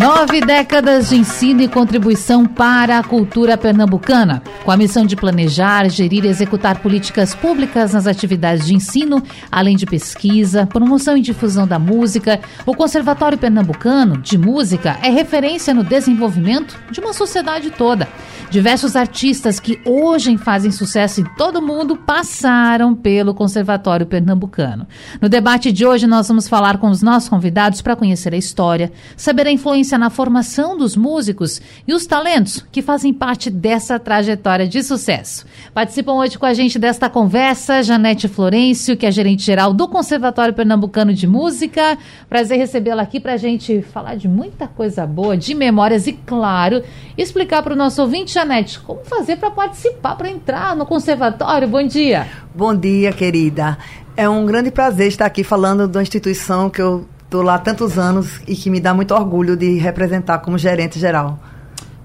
Nove 0.00 0.40
décadas 0.40 1.10
de 1.10 1.16
ensino 1.16 1.60
e 1.60 1.68
contribuição 1.68 2.46
para 2.46 2.98
a 2.98 3.02
cultura 3.02 3.58
pernambucana. 3.58 4.42
Com 4.64 4.70
a 4.70 4.76
missão 4.76 5.04
de 5.04 5.14
planejar, 5.14 5.90
gerir 5.90 6.24
e 6.24 6.28
executar 6.28 6.80
políticas 6.80 7.34
públicas 7.34 7.92
nas 7.92 8.06
atividades 8.06 8.66
de 8.66 8.74
ensino, 8.74 9.22
além 9.52 9.76
de 9.76 9.84
pesquisa, 9.84 10.66
promoção 10.66 11.18
e 11.18 11.20
difusão 11.20 11.66
da 11.66 11.78
música, 11.78 12.40
o 12.64 12.74
Conservatório 12.74 13.36
Pernambucano 13.36 14.16
de 14.16 14.38
Música 14.38 14.98
é 15.02 15.10
referência 15.10 15.74
no 15.74 15.84
desenvolvimento 15.84 16.80
de 16.90 16.98
uma 16.98 17.12
sociedade 17.12 17.70
toda. 17.70 18.08
Diversos 18.50 18.96
artistas 18.96 19.60
que 19.60 19.80
hoje 19.84 20.36
fazem 20.36 20.72
sucesso 20.72 21.20
em 21.20 21.24
todo 21.36 21.60
o 21.60 21.62
mundo 21.62 21.96
passaram 21.96 22.96
pelo 22.96 23.32
Conservatório 23.32 24.06
Pernambucano. 24.06 24.88
No 25.20 25.28
debate 25.28 25.70
de 25.70 25.86
hoje, 25.86 26.06
nós 26.08 26.26
vamos 26.26 26.48
falar 26.48 26.78
com 26.78 26.88
os 26.88 27.00
nossos 27.00 27.28
convidados 27.28 27.80
para 27.80 27.94
conhecer 27.94 28.34
a 28.34 28.36
história, 28.36 28.90
saber 29.16 29.46
a 29.46 29.52
influência 29.52 29.89
na 29.98 30.10
formação 30.10 30.76
dos 30.76 30.96
músicos 30.96 31.60
e 31.86 31.94
os 31.94 32.06
talentos 32.06 32.64
que 32.70 32.82
fazem 32.82 33.12
parte 33.12 33.50
dessa 33.50 33.98
trajetória 33.98 34.66
de 34.66 34.82
sucesso. 34.82 35.46
Participam 35.72 36.14
hoje 36.14 36.38
com 36.38 36.46
a 36.46 36.54
gente 36.54 36.78
desta 36.78 37.08
conversa 37.08 37.82
Janete 37.82 38.28
Florencio, 38.28 38.96
que 38.96 39.06
é 39.06 39.10
gerente 39.10 39.42
geral 39.42 39.72
do 39.72 39.88
Conservatório 39.88 40.54
Pernambucano 40.54 41.12
de 41.12 41.26
Música. 41.26 41.98
Prazer 42.28 42.58
recebê-la 42.58 43.02
aqui 43.02 43.20
para 43.20 43.34
a 43.34 43.36
gente 43.36 43.82
falar 43.82 44.16
de 44.16 44.28
muita 44.28 44.66
coisa 44.66 45.06
boa, 45.06 45.36
de 45.36 45.54
memórias 45.54 46.06
e, 46.06 46.12
claro, 46.12 46.82
explicar 47.16 47.62
para 47.62 47.74
o 47.74 47.76
nosso 47.76 48.02
ouvinte 48.02 48.32
Janete, 48.32 48.80
como 48.80 49.04
fazer 49.04 49.36
para 49.36 49.50
participar, 49.50 50.16
para 50.16 50.30
entrar 50.30 50.76
no 50.76 50.86
conservatório? 50.86 51.68
Bom 51.68 51.86
dia. 51.86 52.26
Bom 52.54 52.74
dia, 52.74 53.12
querida. 53.12 53.78
É 54.16 54.28
um 54.28 54.44
grande 54.44 54.70
prazer 54.70 55.08
estar 55.08 55.26
aqui 55.26 55.42
falando 55.42 55.88
da 55.88 56.02
instituição 56.02 56.68
que 56.68 56.82
eu 56.82 57.06
estou 57.30 57.42
lá 57.42 57.54
há 57.54 57.58
tantos 57.60 57.96
anos 57.96 58.40
e 58.46 58.56
que 58.56 58.68
me 58.68 58.80
dá 58.80 58.92
muito 58.92 59.14
orgulho 59.14 59.56
de 59.56 59.78
representar 59.78 60.40
como 60.40 60.58
gerente 60.58 60.98
geral. 60.98 61.38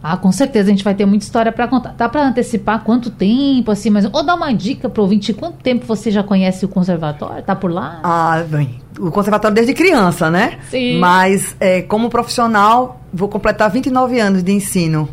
Ah, 0.02 0.16
com 0.16 0.32
certeza 0.32 0.70
a 0.70 0.72
gente 0.72 0.84
vai 0.84 0.94
ter 0.94 1.04
muita 1.08 1.26
história 1.26 1.52
para 1.52 1.68
contar. 1.68 1.96
Dá 1.98 2.08
para 2.08 2.28
antecipar 2.28 2.84
quanto 2.84 3.10
tempo, 3.10 3.72
assim, 3.72 3.90
mas 3.90 4.06
ou 4.06 4.24
dar 4.24 4.36
uma 4.36 4.54
dica 4.54 4.88
para 4.88 5.02
o 5.02 5.04
ouvinte, 5.04 5.34
quanto 5.34 5.58
tempo 5.64 5.84
você 5.88 6.12
já 6.12 6.22
conhece 6.22 6.64
o 6.64 6.68
conservatório? 6.68 7.42
Tá 7.42 7.56
por 7.56 7.72
lá? 7.72 8.02
Ah, 8.04 8.44
bem, 8.48 8.80
o 9.00 9.10
conservatório 9.10 9.56
desde 9.56 9.74
criança, 9.74 10.30
né? 10.30 10.60
Sim. 10.70 11.00
Mas 11.00 11.56
é, 11.60 11.82
como 11.82 12.08
profissional, 12.08 13.02
vou 13.12 13.28
completar 13.28 13.72
29 13.72 14.20
anos 14.20 14.44
de 14.44 14.52
ensino 14.52 15.10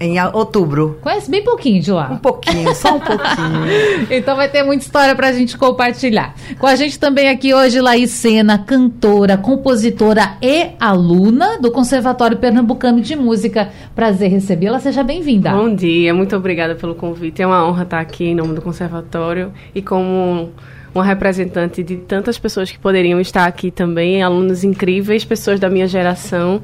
em 0.00 0.18
outubro. 0.32 0.98
Conhece 1.02 1.30
bem 1.30 1.44
pouquinho 1.44 1.82
de 1.82 1.92
lá. 1.92 2.10
Um 2.10 2.16
pouquinho, 2.16 2.74
só 2.74 2.96
um 2.96 2.98
pouquinho. 3.00 4.06
então 4.10 4.34
vai 4.34 4.48
ter 4.48 4.62
muita 4.62 4.82
história 4.82 5.14
pra 5.14 5.30
gente 5.30 5.58
compartilhar. 5.58 6.34
Com 6.58 6.66
a 6.66 6.74
gente 6.74 6.98
também 6.98 7.28
aqui 7.28 7.52
hoje, 7.52 7.78
Laís 7.80 8.10
Sena, 8.10 8.58
cantora, 8.58 9.36
compositora 9.36 10.38
e 10.40 10.70
aluna 10.80 11.58
do 11.60 11.70
Conservatório 11.70 12.38
Pernambucano 12.38 13.02
de 13.02 13.14
Música. 13.14 13.68
Prazer 13.94 14.30
recebê-la, 14.30 14.80
seja 14.80 15.02
bem-vinda. 15.02 15.50
Bom 15.50 15.74
dia, 15.74 16.14
muito 16.14 16.34
obrigada 16.34 16.74
pelo 16.74 16.94
convite. 16.94 17.42
É 17.42 17.46
uma 17.46 17.68
honra 17.68 17.82
estar 17.82 18.00
aqui 18.00 18.24
em 18.24 18.34
nome 18.34 18.54
do 18.54 18.62
Conservatório 18.62 19.52
e 19.74 19.82
como 19.82 20.50
uma 20.94 21.04
representante 21.04 21.82
de 21.82 21.96
tantas 21.98 22.38
pessoas 22.38 22.70
que 22.70 22.78
poderiam 22.78 23.20
estar 23.20 23.44
aqui 23.44 23.70
também, 23.70 24.22
alunos 24.22 24.64
incríveis, 24.64 25.26
pessoas 25.26 25.60
da 25.60 25.68
minha 25.68 25.86
geração. 25.86 26.62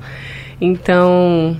Então, 0.58 1.56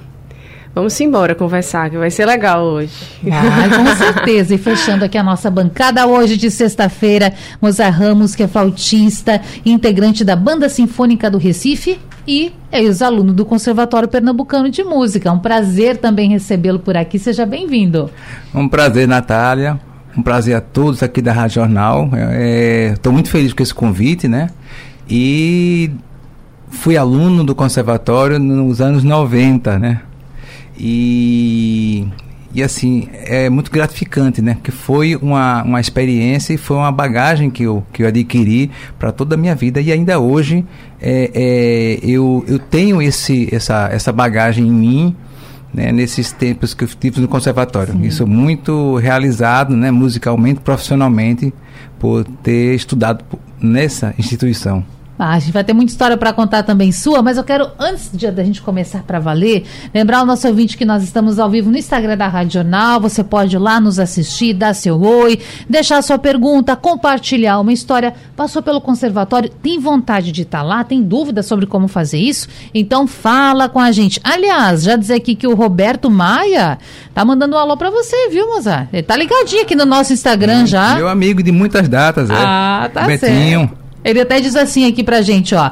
Vamos 0.76 1.00
embora 1.00 1.34
conversar, 1.34 1.88
que 1.88 1.96
vai 1.96 2.10
ser 2.10 2.26
legal 2.26 2.62
hoje. 2.62 2.92
Ah, 3.32 3.66
com 3.74 3.86
certeza. 3.96 4.54
E 4.54 4.58
fechando 4.58 5.06
aqui 5.06 5.16
a 5.16 5.22
nossa 5.22 5.50
bancada 5.50 6.06
hoje 6.06 6.36
de 6.36 6.50
sexta-feira, 6.50 7.32
Moza 7.62 7.88
Ramos, 7.88 8.34
que 8.34 8.42
é 8.42 8.46
flautista, 8.46 9.40
integrante 9.64 10.22
da 10.22 10.36
Banda 10.36 10.68
Sinfônica 10.68 11.30
do 11.30 11.38
Recife 11.38 11.98
e 12.28 12.52
é 12.70 12.82
ex-aluno 12.82 13.32
do 13.32 13.46
Conservatório 13.46 14.06
Pernambucano 14.06 14.68
de 14.68 14.84
Música. 14.84 15.32
Um 15.32 15.38
prazer 15.38 15.96
também 15.96 16.28
recebê-lo 16.28 16.78
por 16.78 16.94
aqui. 16.94 17.18
Seja 17.18 17.46
bem-vindo. 17.46 18.10
Um 18.54 18.68
prazer, 18.68 19.08
Natália. 19.08 19.80
Um 20.14 20.20
prazer 20.20 20.56
a 20.56 20.60
todos 20.60 21.02
aqui 21.02 21.22
da 21.22 21.32
Rádio 21.32 21.54
Jornal. 21.54 22.10
Estou 22.92 23.10
é, 23.10 23.14
muito 23.14 23.30
feliz 23.30 23.54
com 23.54 23.62
esse 23.62 23.72
convite, 23.72 24.28
né? 24.28 24.50
E 25.08 25.90
fui 26.68 26.98
aluno 26.98 27.42
do 27.44 27.54
conservatório 27.54 28.38
nos 28.38 28.82
anos 28.82 29.02
90, 29.02 29.78
né? 29.78 30.02
E, 30.78 32.06
e 32.54 32.62
assim, 32.62 33.08
é 33.12 33.48
muito 33.50 33.70
gratificante, 33.70 34.40
né? 34.40 34.54
Porque 34.54 34.70
foi 34.70 35.16
uma, 35.16 35.62
uma 35.62 35.80
experiência 35.80 36.54
e 36.54 36.56
foi 36.56 36.76
uma 36.76 36.92
bagagem 36.92 37.50
que 37.50 37.62
eu, 37.62 37.84
que 37.92 38.02
eu 38.02 38.08
adquiri 38.08 38.70
para 38.98 39.12
toda 39.12 39.34
a 39.34 39.38
minha 39.38 39.54
vida. 39.54 39.80
E 39.80 39.92
ainda 39.92 40.18
hoje 40.18 40.64
é, 41.00 41.30
é, 41.34 41.98
eu, 42.02 42.44
eu 42.46 42.58
tenho 42.58 43.00
esse, 43.02 43.48
essa, 43.54 43.88
essa 43.92 44.12
bagagem 44.12 44.66
em 44.66 44.72
mim. 44.72 45.16
Né, 45.74 45.92
nesses 45.92 46.32
tempos 46.32 46.72
que 46.72 46.84
eu 46.84 46.88
tive 46.88 47.20
no 47.20 47.28
conservatório. 47.28 47.92
Sim. 47.92 48.02
Isso 48.02 48.26
muito 48.26 48.96
realizado, 48.96 49.76
né, 49.76 49.90
musicalmente, 49.90 50.60
profissionalmente, 50.60 51.52
por 51.98 52.24
ter 52.24 52.74
estudado 52.74 53.22
nessa 53.60 54.14
instituição. 54.16 54.82
Ah, 55.18 55.32
a 55.32 55.38
gente 55.38 55.52
vai 55.52 55.64
ter 55.64 55.72
muita 55.72 55.90
história 55.90 56.16
para 56.16 56.32
contar 56.32 56.62
também 56.62 56.92
sua, 56.92 57.22
mas 57.22 57.38
eu 57.38 57.44
quero, 57.44 57.70
antes 57.78 58.10
de, 58.12 58.30
da 58.30 58.44
gente 58.44 58.60
começar 58.60 59.02
para 59.02 59.18
valer, 59.18 59.64
lembrar 59.94 60.22
o 60.22 60.26
nosso 60.26 60.46
ouvinte 60.46 60.76
que 60.76 60.84
nós 60.84 61.02
estamos 61.02 61.38
ao 61.38 61.48
vivo 61.48 61.70
no 61.70 61.78
Instagram 61.78 62.16
da 62.18 62.28
Rádio 62.28 62.54
Jornal. 62.54 63.00
Você 63.00 63.24
pode 63.24 63.56
ir 63.56 63.58
lá 63.58 63.80
nos 63.80 63.98
assistir, 63.98 64.52
dar 64.52 64.74
seu 64.74 65.00
oi, 65.00 65.40
deixar 65.68 66.02
sua 66.02 66.18
pergunta, 66.18 66.76
compartilhar 66.76 67.58
uma 67.60 67.72
história. 67.72 68.12
Passou 68.36 68.62
pelo 68.62 68.80
conservatório, 68.80 69.48
tem 69.48 69.80
vontade 69.80 70.32
de 70.32 70.42
estar 70.42 70.58
tá 70.58 70.64
lá, 70.64 70.84
tem 70.84 71.02
dúvida 71.02 71.42
sobre 71.42 71.64
como 71.64 71.88
fazer 71.88 72.18
isso? 72.18 72.48
Então 72.74 73.06
fala 73.06 73.68
com 73.68 73.80
a 73.80 73.90
gente. 73.92 74.20
Aliás, 74.22 74.82
já 74.82 74.96
dizer 74.96 75.14
aqui 75.14 75.34
que 75.34 75.46
o 75.46 75.54
Roberto 75.54 76.10
Maia 76.10 76.78
tá 77.14 77.24
mandando 77.24 77.56
um 77.56 77.58
alô 77.58 77.76
para 77.76 77.88
você, 77.88 78.28
viu, 78.28 78.46
Mozart? 78.48 78.88
Ele 78.92 79.02
tá 79.02 79.16
ligadinho 79.16 79.62
aqui 79.62 79.74
no 79.74 79.86
nosso 79.86 80.12
Instagram 80.12 80.66
já. 80.66 80.96
Meu 80.96 81.08
amigo 81.08 81.42
de 81.42 81.52
muitas 81.52 81.88
datas, 81.88 82.28
é. 82.28 82.34
Ah, 82.36 82.90
tá 82.92 83.06
Betinho. 83.06 83.60
certo. 83.60 83.85
Ele 84.06 84.20
até 84.20 84.40
diz 84.40 84.54
assim 84.54 84.86
aqui 84.88 85.02
pra 85.02 85.20
gente, 85.20 85.54
ó. 85.54 85.70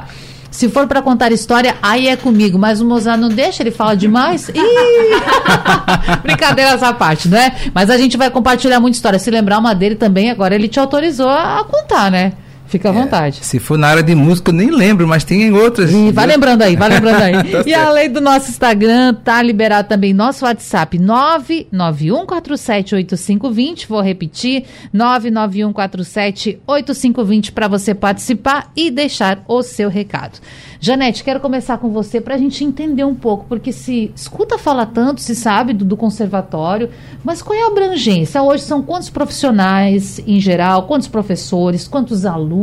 Se 0.51 0.69
for 0.69 0.87
para 0.87 1.01
contar 1.01 1.31
história, 1.31 1.75
aí 1.81 2.07
é 2.07 2.15
comigo. 2.15 2.57
Mas 2.57 2.79
o 2.79 2.85
Mozart 2.85 3.19
não 3.19 3.29
deixa, 3.29 3.61
ele 3.61 3.71
fala 3.71 3.95
demais. 3.95 4.49
Brincadeira 6.23 6.71
essa 6.71 6.93
parte, 6.93 7.27
não 7.27 7.37
é? 7.37 7.53
Mas 7.73 7.89
a 7.89 7.97
gente 7.97 8.15
vai 8.15 8.29
compartilhar 8.29 8.79
muita 8.79 8.95
história. 8.95 9.19
Se 9.19 9.29
lembrar 9.29 9.59
uma 9.59 9.73
dele 9.73 9.95
também, 9.95 10.29
agora 10.29 10.55
ele 10.55 10.67
te 10.67 10.79
autorizou 10.79 11.29
a 11.29 11.65
contar, 11.69 12.09
né? 12.09 12.33
Fica 12.67 12.89
à 12.89 12.93
é, 12.93 12.95
vontade. 12.95 13.45
Se 13.45 13.59
for 13.59 13.77
na 13.77 13.87
área 13.87 14.03
de 14.03 14.15
música, 14.15 14.51
eu 14.51 14.55
nem 14.55 14.71
lembro, 14.71 15.07
mas 15.07 15.23
tem 15.23 15.53
outras. 15.53 15.91
E 15.91 16.11
vai 16.11 16.25
lembrando 16.25 16.63
aí, 16.63 16.75
vai 16.75 16.89
lembrando 16.89 17.21
aí. 17.21 17.33
tá 17.51 17.61
e 17.61 17.69
certo. 17.69 17.87
além 17.87 18.09
do 18.09 18.19
nosso 18.19 18.49
Instagram, 18.49 19.13
tá 19.13 19.39
liberado 19.41 19.87
também 19.87 20.13
nosso 20.13 20.43
WhatsApp 20.45 20.97
991478520. 20.97 23.87
Vou 23.87 24.01
repetir: 24.01 24.65
991478520 24.93 27.51
para 27.51 27.67
você 27.67 27.93
participar 27.93 28.71
e 28.75 28.89
deixar 28.89 29.43
o 29.47 29.61
seu 29.61 29.87
recado. 29.89 30.39
Janete, 30.85 31.23
quero 31.23 31.39
começar 31.39 31.79
com 31.79 31.89
você 31.89 32.21
para 32.21 32.35
a 32.35 32.37
gente 32.37 32.63
entender 32.63 33.03
um 33.03 33.15
pouco, 33.15 33.45
porque 33.47 33.71
se 33.71 34.11
escuta 34.15 34.57
falar 34.57 34.85
tanto, 34.87 35.19
se 35.19 35.35
sabe 35.35 35.73
do, 35.73 35.83
do, 35.83 35.97
conservatório, 35.97 36.91
mas 37.23 37.41
qual 37.41 37.57
é 37.57 37.63
a 37.63 37.67
abrangência? 37.67 38.43
Hoje 38.43 38.61
são 38.61 38.83
quantos 38.83 39.09
profissionais 39.09 40.21
em 40.27 40.39
geral, 40.39 40.83
quantos 40.83 41.07
professores, 41.07 41.87
quantos 41.87 42.23
alunos, 42.23 42.54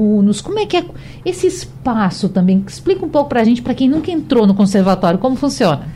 como 0.43 0.59
é 0.59 0.67
que 0.67 0.77
é 0.77 0.85
esse 1.25 1.47
espaço 1.47 2.29
também? 2.29 2.65
Explica 2.67 3.05
um 3.05 3.09
pouco 3.09 3.29
para 3.29 3.41
a 3.41 3.44
gente, 3.44 3.62
para 3.62 3.75
quem 3.75 3.89
nunca 3.89 4.11
entrou 4.11 4.47
no 4.47 4.55
conservatório, 4.55 5.19
como 5.19 5.37
funciona. 5.37 5.87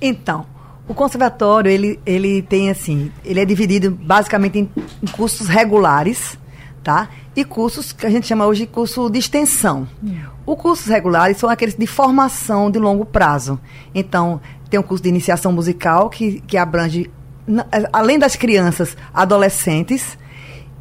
Então, 0.00 0.44
o 0.88 0.94
conservatório, 0.94 1.70
ele, 1.70 1.98
ele 2.06 2.42
tem 2.42 2.70
assim, 2.70 3.10
ele 3.24 3.40
é 3.40 3.44
dividido 3.44 3.90
basicamente 3.90 4.58
em, 4.58 4.70
em 5.02 5.06
cursos 5.08 5.48
regulares, 5.48 6.38
tá? 6.82 7.08
E 7.34 7.44
cursos 7.44 7.92
que 7.92 8.06
a 8.06 8.10
gente 8.10 8.26
chama 8.26 8.46
hoje 8.46 8.62
de 8.62 8.66
curso 8.68 9.10
de 9.10 9.18
extensão. 9.18 9.88
Hum. 10.02 10.16
Os 10.46 10.56
cursos 10.56 10.86
regulares 10.86 11.38
são 11.38 11.50
aqueles 11.50 11.74
de 11.74 11.86
formação 11.86 12.70
de 12.70 12.78
longo 12.78 13.04
prazo. 13.04 13.58
Então, 13.92 14.40
tem 14.70 14.78
um 14.78 14.82
curso 14.82 15.02
de 15.02 15.08
iniciação 15.08 15.50
musical 15.50 16.08
que, 16.08 16.40
que 16.40 16.56
abrange, 16.56 17.10
além 17.92 18.18
das 18.18 18.36
crianças, 18.36 18.96
adolescentes 19.12 20.16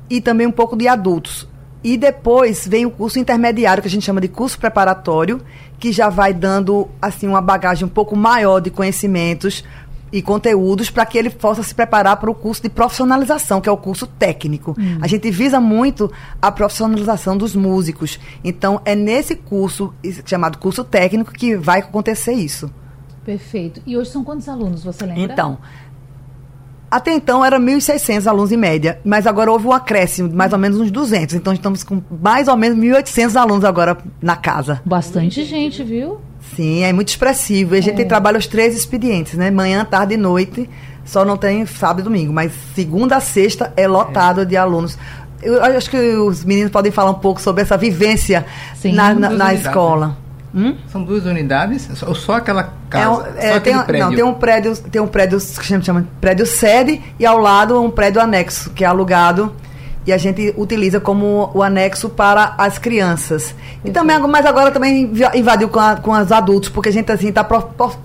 e 0.09 0.21
também 0.21 0.45
um 0.45 0.51
pouco 0.51 0.75
de 0.75 0.87
adultos. 0.87 1.47
E 1.85 1.97
depois 1.97 2.67
vem 2.67 2.83
o 2.83 2.89
curso 2.89 3.19
intermediário, 3.19 3.79
que 3.79 3.87
a 3.87 3.91
gente 3.91 4.03
chama 4.03 4.19
de 4.19 4.27
curso 4.27 4.57
preparatório, 4.57 5.39
que 5.77 5.91
já 5.91 6.09
vai 6.09 6.33
dando 6.33 6.89
assim 6.99 7.27
uma 7.27 7.41
bagagem 7.41 7.85
um 7.85 7.89
pouco 7.89 8.15
maior 8.15 8.59
de 8.59 8.71
conhecimentos 8.71 9.63
e 10.11 10.19
conteúdos 10.19 10.89
para 10.89 11.05
que 11.05 11.15
ele 11.15 11.29
possa 11.29 11.61
se 11.61 11.75
preparar 11.75 12.17
para 12.17 12.31
o 12.31 12.33
curso 12.33 12.63
de 12.63 12.69
profissionalização, 12.69 13.61
que 13.61 13.69
é 13.69 13.71
o 13.71 13.77
curso 13.77 14.07
técnico. 14.07 14.75
Hum. 14.79 14.97
A 14.99 15.05
gente 15.05 15.29
visa 15.29 15.59
muito 15.59 16.11
a 16.41 16.51
profissionalização 16.51 17.37
dos 17.37 17.55
músicos. 17.55 18.19
Então, 18.43 18.81
é 18.83 18.95
nesse 18.95 19.35
curso, 19.35 19.93
chamado 20.25 20.57
curso 20.57 20.83
técnico, 20.83 21.31
que 21.31 21.55
vai 21.55 21.81
acontecer 21.81 22.33
isso. 22.33 22.67
Perfeito. 23.23 23.79
E 23.85 23.95
hoje 23.95 24.09
são 24.09 24.23
quantos 24.23 24.49
alunos, 24.49 24.83
você 24.83 25.05
lembra? 25.05 25.21
Então, 25.21 25.59
até 26.89 27.13
então 27.13 27.43
era 27.43 27.59
1.600 27.59 28.27
alunos 28.27 28.51
em 28.51 28.57
média, 28.57 28.99
mas 29.03 29.25
agora 29.27 29.51
houve 29.51 29.67
um 29.67 29.73
acréscimo 29.73 30.29
de 30.29 30.35
mais 30.35 30.53
ou 30.53 30.59
menos 30.59 30.79
uns 30.79 30.91
200. 30.91 31.35
Então 31.35 31.53
estamos 31.53 31.83
com 31.83 32.01
mais 32.21 32.47
ou 32.47 32.55
menos 32.55 32.77
1.800 32.77 33.35
alunos 33.35 33.65
agora 33.65 33.97
na 34.21 34.35
casa. 34.35 34.81
Bastante 34.85 35.43
gente, 35.43 35.83
viu? 35.83 36.19
Sim, 36.55 36.83
é 36.83 36.93
muito 36.93 37.09
expressivo. 37.09 37.75
E 37.75 37.79
a 37.79 37.81
gente 37.81 38.01
é. 38.01 38.05
trabalha 38.05 38.37
os 38.37 38.47
três 38.47 38.75
expedientes, 38.75 39.33
né? 39.33 39.49
Manhã, 39.49 39.83
tarde 39.83 40.13
e 40.13 40.17
noite. 40.17 40.69
Só 41.03 41.23
não 41.25 41.37
tem 41.37 41.65
sábado 41.65 42.01
e 42.01 42.03
domingo, 42.03 42.33
mas 42.33 42.51
segunda 42.73 43.17
a 43.17 43.19
sexta 43.19 43.73
é 43.75 43.87
lotado 43.87 44.41
é. 44.41 44.45
de 44.45 44.57
alunos. 44.57 44.97
Eu 45.41 45.63
acho 45.63 45.89
que 45.89 45.97
os 45.97 46.43
meninos 46.43 46.71
podem 46.71 46.91
falar 46.91 47.11
um 47.11 47.19
pouco 47.19 47.39
sobre 47.39 47.61
essa 47.61 47.77
vivência 47.77 48.45
Sim, 48.75 48.93
na, 48.93 49.13
na, 49.13 49.29
na 49.29 49.53
escola. 49.53 50.17
Hum? 50.55 50.75
São 50.87 51.03
duas 51.03 51.25
unidades? 51.25 51.89
Ou 52.01 52.15
só 52.15 52.35
aquela 52.35 52.73
casa? 52.89 53.33
É, 53.37 53.51
é, 53.51 53.59
tem, 53.59 53.77
prédio? 53.83 54.05
Não, 54.05 54.15
tem 54.15 54.23
um 54.23 54.33
prédio, 54.33 54.77
tem 54.77 55.01
um 55.01 55.07
prédio 55.07 55.37
que 55.37 55.65
chama, 55.65 55.83
chama 55.83 56.07
prédio 56.21 56.45
sede 56.45 57.01
e 57.19 57.25
ao 57.25 57.37
lado 57.37 57.81
um 57.81 57.91
prédio 57.91 58.21
anexo, 58.21 58.69
que 58.69 58.83
é 58.83 58.87
alugado 58.87 59.53
e 60.07 60.13
a 60.13 60.17
gente 60.17 60.53
utiliza 60.55 60.99
como 60.99 61.49
o 61.53 61.63
anexo 61.63 62.09
para 62.09 62.53
as 62.57 62.77
crianças. 62.77 63.55
E 63.83 63.89
também, 63.89 64.19
mas 64.19 64.45
agora 64.45 64.69
também 64.71 65.11
invadiu 65.33 65.67
com, 65.67 65.79
a, 65.79 65.95
com 65.95 66.11
os 66.11 66.31
adultos, 66.31 66.69
porque 66.69 66.89
a 66.89 66.91
gente 66.91 67.11
assim 67.11 67.29
está 67.29 67.43
pro, 67.43 67.61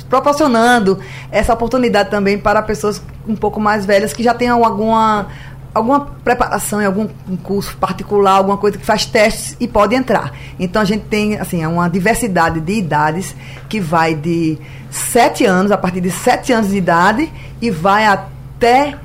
proporcionando 0.08 0.99
essa 1.31 1.52
oportunidade 1.52 2.11
também 2.11 2.38
para 2.38 2.62
pessoas 2.62 3.02
um 3.29 3.37
pouco 3.37 3.61
mais 3.61 3.85
velhas 3.85 4.14
que 4.14 4.23
já 4.23 4.32
tenham 4.32 4.64
alguma 4.64 5.26
alguma 5.75 6.00
preparação 6.00 6.82
em 6.82 6.84
algum 6.84 7.08
curso 7.43 7.76
particular, 7.76 8.32
alguma 8.32 8.56
coisa 8.56 8.76
que 8.76 8.84
faz 8.84 9.06
testes 9.06 9.56
e 9.61 9.69
pode 9.69 9.94
entrar. 9.94 10.32
Então 10.58 10.82
a 10.82 10.84
gente 10.84 11.05
tem 11.05 11.38
assim 11.38 11.64
uma 11.64 11.88
diversidade 11.88 12.61
de 12.61 12.72
idades 12.72 13.34
que 13.69 13.81
vai 13.81 14.14
de 14.14 14.58
7 14.90 15.44
anos, 15.44 15.70
a 15.70 15.78
partir 15.78 16.00
de 16.00 16.11
7 16.11 16.52
anos 16.52 16.70
de 16.70 16.76
idade 16.76 17.32
e 17.61 17.70
vai 17.70 18.06
até 18.06 18.96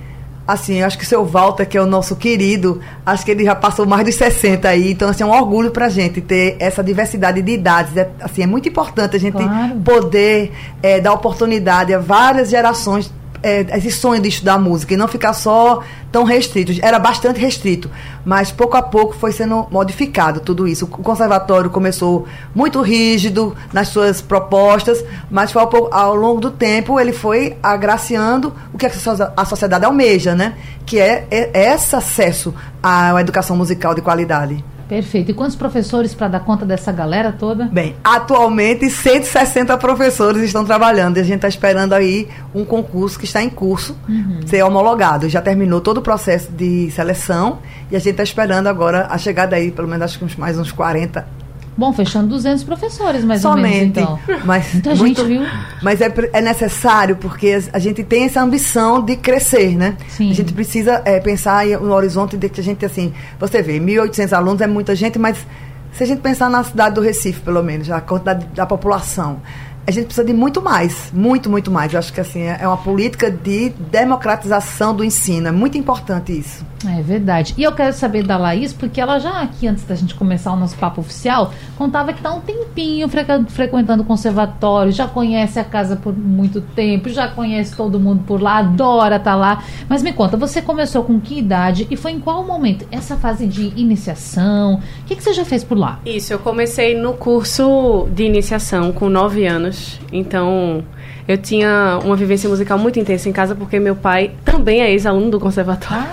assim, 0.47 0.83
acho 0.83 0.97
que 0.97 1.03
o 1.03 1.07
seu 1.07 1.25
Walter, 1.25 1.65
que 1.67 1.75
é 1.75 1.81
o 1.81 1.87
nosso 1.87 2.15
querido, 2.15 2.79
acho 3.03 3.25
que 3.25 3.31
ele 3.31 3.43
já 3.43 3.55
passou 3.55 3.85
mais 3.85 4.05
de 4.05 4.11
60 4.11 4.67
aí, 4.67 4.91
então 4.91 5.09
assim, 5.09 5.23
é 5.23 5.25
um 5.25 5.31
orgulho 5.31 5.71
pra 5.71 5.89
gente 5.89 6.21
ter 6.21 6.55
essa 6.59 6.83
diversidade 6.83 7.41
de 7.41 7.51
idades, 7.51 7.97
é, 7.97 8.09
assim, 8.21 8.43
é 8.43 8.47
muito 8.47 8.69
importante 8.69 9.15
a 9.15 9.19
gente 9.19 9.33
claro. 9.33 9.75
poder 9.83 10.51
é, 10.83 10.99
dar 10.99 11.13
oportunidade 11.13 11.93
a 11.93 11.99
várias 11.99 12.49
gerações 12.49 13.11
é, 13.45 13.77
esse 13.77 13.91
sonho 13.91 14.19
de 14.19 14.27
estudar 14.27 14.57
música 14.57 14.95
e 14.95 14.97
não 14.97 15.07
ficar 15.07 15.33
só 15.33 15.83
tão 16.11 16.23
restrito. 16.23 16.71
Era 16.81 16.97
bastante 16.97 17.39
restrito, 17.39 17.91
mas 18.25 18.51
pouco 18.51 18.75
a 18.75 18.81
pouco 18.81 19.13
foi 19.13 19.31
sendo 19.31 19.67
modificado 19.69 20.39
tudo 20.39 20.67
isso. 20.67 20.85
O 20.85 20.87
conservatório 20.87 21.69
começou 21.69 22.25
muito 22.55 22.81
rígido 22.81 23.55
nas 23.71 23.89
suas 23.89 24.19
propostas, 24.19 25.05
mas 25.29 25.55
ao, 25.55 25.93
ao 25.93 26.15
longo 26.15 26.41
do 26.41 26.49
tempo 26.49 26.99
ele 26.99 27.13
foi 27.13 27.55
agraciando 27.61 28.51
o 28.73 28.77
que 28.79 28.87
a 28.87 29.45
sociedade 29.45 29.85
almeja, 29.85 30.33
né? 30.33 30.55
Que 30.83 30.99
é, 30.99 31.27
é 31.29 31.73
esse 31.73 31.95
acesso 31.95 32.51
à 32.81 33.19
educação 33.21 33.55
musical 33.55 33.93
de 33.93 34.01
qualidade. 34.01 34.63
Perfeito. 34.87 35.31
E 35.31 35.33
quantos 35.33 35.55
professores 35.55 36.13
para 36.13 36.27
dar 36.27 36.39
conta 36.41 36.65
dessa 36.65 36.91
galera 36.91 37.31
toda? 37.31 37.65
Bem, 37.65 37.95
atualmente 38.03 38.89
160 38.89 39.77
professores 39.77 40.43
estão 40.43 40.63
trabalhando 40.63 41.17
e 41.17 41.19
a 41.19 41.23
gente 41.23 41.37
está 41.37 41.47
esperando 41.47 41.93
aí 41.93 42.27
um 42.53 42.63
concurso 42.63 43.17
que 43.17 43.25
está 43.25 43.41
em 43.41 43.49
curso 43.49 43.97
uhum. 44.07 44.41
ser 44.45 44.63
homologado. 44.63 45.27
Já 45.27 45.41
terminou 45.41 45.81
todo 45.81 45.97
o 45.97 46.01
processo 46.01 46.51
de 46.51 46.91
seleção 46.91 47.59
e 47.91 47.95
a 47.95 47.99
gente 47.99 48.11
está 48.11 48.23
esperando 48.23 48.67
agora 48.67 49.07
a 49.09 49.17
chegada 49.17 49.55
aí, 49.55 49.71
pelo 49.71 49.87
menos 49.87 50.03
acho 50.03 50.19
que 50.19 50.39
mais 50.39 50.57
uns 50.57 50.71
40 50.71 51.44
Bom, 51.77 51.91
fechando 51.91 52.27
200 52.29 52.63
professores, 52.63 53.23
mais 53.25 53.41
Somente, 53.41 53.99
ou 53.99 54.07
menos, 54.07 54.29
então. 54.29 54.45
Mas 54.45 54.73
Muita 54.73 54.95
muito, 54.95 55.21
gente, 55.21 55.27
viu? 55.27 55.41
Mas 55.81 55.99
é, 55.99 56.13
é 56.31 56.41
necessário, 56.41 57.17
porque 57.17 57.59
a 57.73 57.79
gente 57.79 58.03
tem 58.03 58.23
essa 58.25 58.41
ambição 58.41 59.03
de 59.03 59.17
crescer, 59.17 59.75
né? 59.75 59.97
Sim. 60.07 60.31
A 60.31 60.33
gente 60.33 60.53
precisa 60.53 61.01
é, 61.03 61.19
pensar 61.19 61.65
no 61.65 61.93
horizonte 61.93 62.37
de 62.37 62.47
que 62.47 62.61
a 62.61 62.63
gente, 62.63 62.85
assim... 62.85 63.13
Você 63.39 63.61
vê, 63.61 63.77
1.800 63.79 64.31
alunos 64.31 64.61
é 64.61 64.67
muita 64.67 64.95
gente, 64.95 65.19
mas 65.19 65.45
se 65.91 66.03
a 66.03 66.07
gente 66.07 66.21
pensar 66.21 66.49
na 66.49 66.63
cidade 66.63 66.95
do 66.95 67.01
Recife, 67.01 67.41
pelo 67.41 67.63
menos, 67.63 67.89
a 67.89 67.99
quantidade 67.99 68.45
da 68.53 68.65
população 68.65 69.41
a 69.87 69.91
gente 69.91 70.05
precisa 70.05 70.25
de 70.25 70.33
muito 70.33 70.61
mais, 70.61 71.11
muito, 71.13 71.49
muito 71.49 71.69
mais. 71.69 71.93
Eu 71.93 71.99
acho 71.99 72.11
que 72.11 72.19
assim 72.19 72.41
é, 72.41 72.57
é 72.61 72.67
uma 72.67 72.77
política 72.77 73.29
de 73.29 73.69
democratização 73.91 74.95
do 74.95 75.03
ensino. 75.03 75.47
É 75.47 75.51
muito 75.51 75.77
importante 75.77 76.37
isso. 76.37 76.65
É 76.87 77.01
verdade. 77.01 77.53
E 77.57 77.63
eu 77.63 77.71
quero 77.71 77.93
saber 77.93 78.23
da 78.23 78.37
Laís, 78.37 78.73
porque 78.73 78.99
ela 78.99 79.19
já 79.19 79.41
aqui, 79.41 79.67
antes 79.67 79.83
da 79.85 79.95
gente 79.95 80.13
começar 80.13 80.51
o 80.51 80.55
nosso 80.55 80.75
papo 80.77 81.01
oficial, 81.01 81.51
contava 81.77 82.13
que 82.13 82.19
está 82.19 82.33
um 82.33 82.41
tempinho 82.41 83.07
frequentando 83.47 84.03
o 84.03 84.05
conservatório, 84.05 84.91
já 84.91 85.07
conhece 85.07 85.59
a 85.59 85.63
casa 85.63 85.95
por 85.95 86.15
muito 86.15 86.61
tempo, 86.61 87.09
já 87.09 87.27
conhece 87.27 87.75
todo 87.75 87.99
mundo 87.99 88.23
por 88.25 88.41
lá, 88.41 88.57
adora 88.57 89.15
estar 89.15 89.31
tá 89.31 89.35
lá. 89.35 89.63
Mas 89.89 90.03
me 90.03 90.13
conta, 90.13 90.37
você 90.37 90.61
começou 90.61 91.03
com 91.03 91.19
que 91.19 91.39
idade 91.39 91.87
e 91.89 91.95
foi 91.95 92.11
em 92.11 92.19
qual 92.19 92.45
momento? 92.45 92.85
Essa 92.91 93.15
fase 93.15 93.47
de 93.47 93.73
iniciação? 93.75 94.75
O 95.01 95.05
que, 95.05 95.15
que 95.15 95.23
você 95.23 95.33
já 95.33 95.45
fez 95.45 95.63
por 95.63 95.77
lá? 95.77 95.99
Isso, 96.05 96.33
eu 96.33 96.39
comecei 96.39 96.99
no 96.99 97.13
curso 97.13 98.07
de 98.13 98.23
iniciação 98.23 98.91
com 98.91 99.09
nove 99.09 99.45
anos. 99.45 99.74
Então, 100.11 100.83
eu 101.27 101.37
tinha 101.37 101.99
uma 102.03 102.15
vivência 102.15 102.49
musical 102.49 102.77
muito 102.77 102.99
intensa 102.99 103.27
em 103.27 103.31
casa 103.31 103.55
porque 103.55 103.79
meu 103.79 103.95
pai 103.95 104.31
também 104.43 104.81
é 104.81 104.91
ex-aluno 104.91 105.31
do 105.31 105.39
conservatório. 105.39 106.05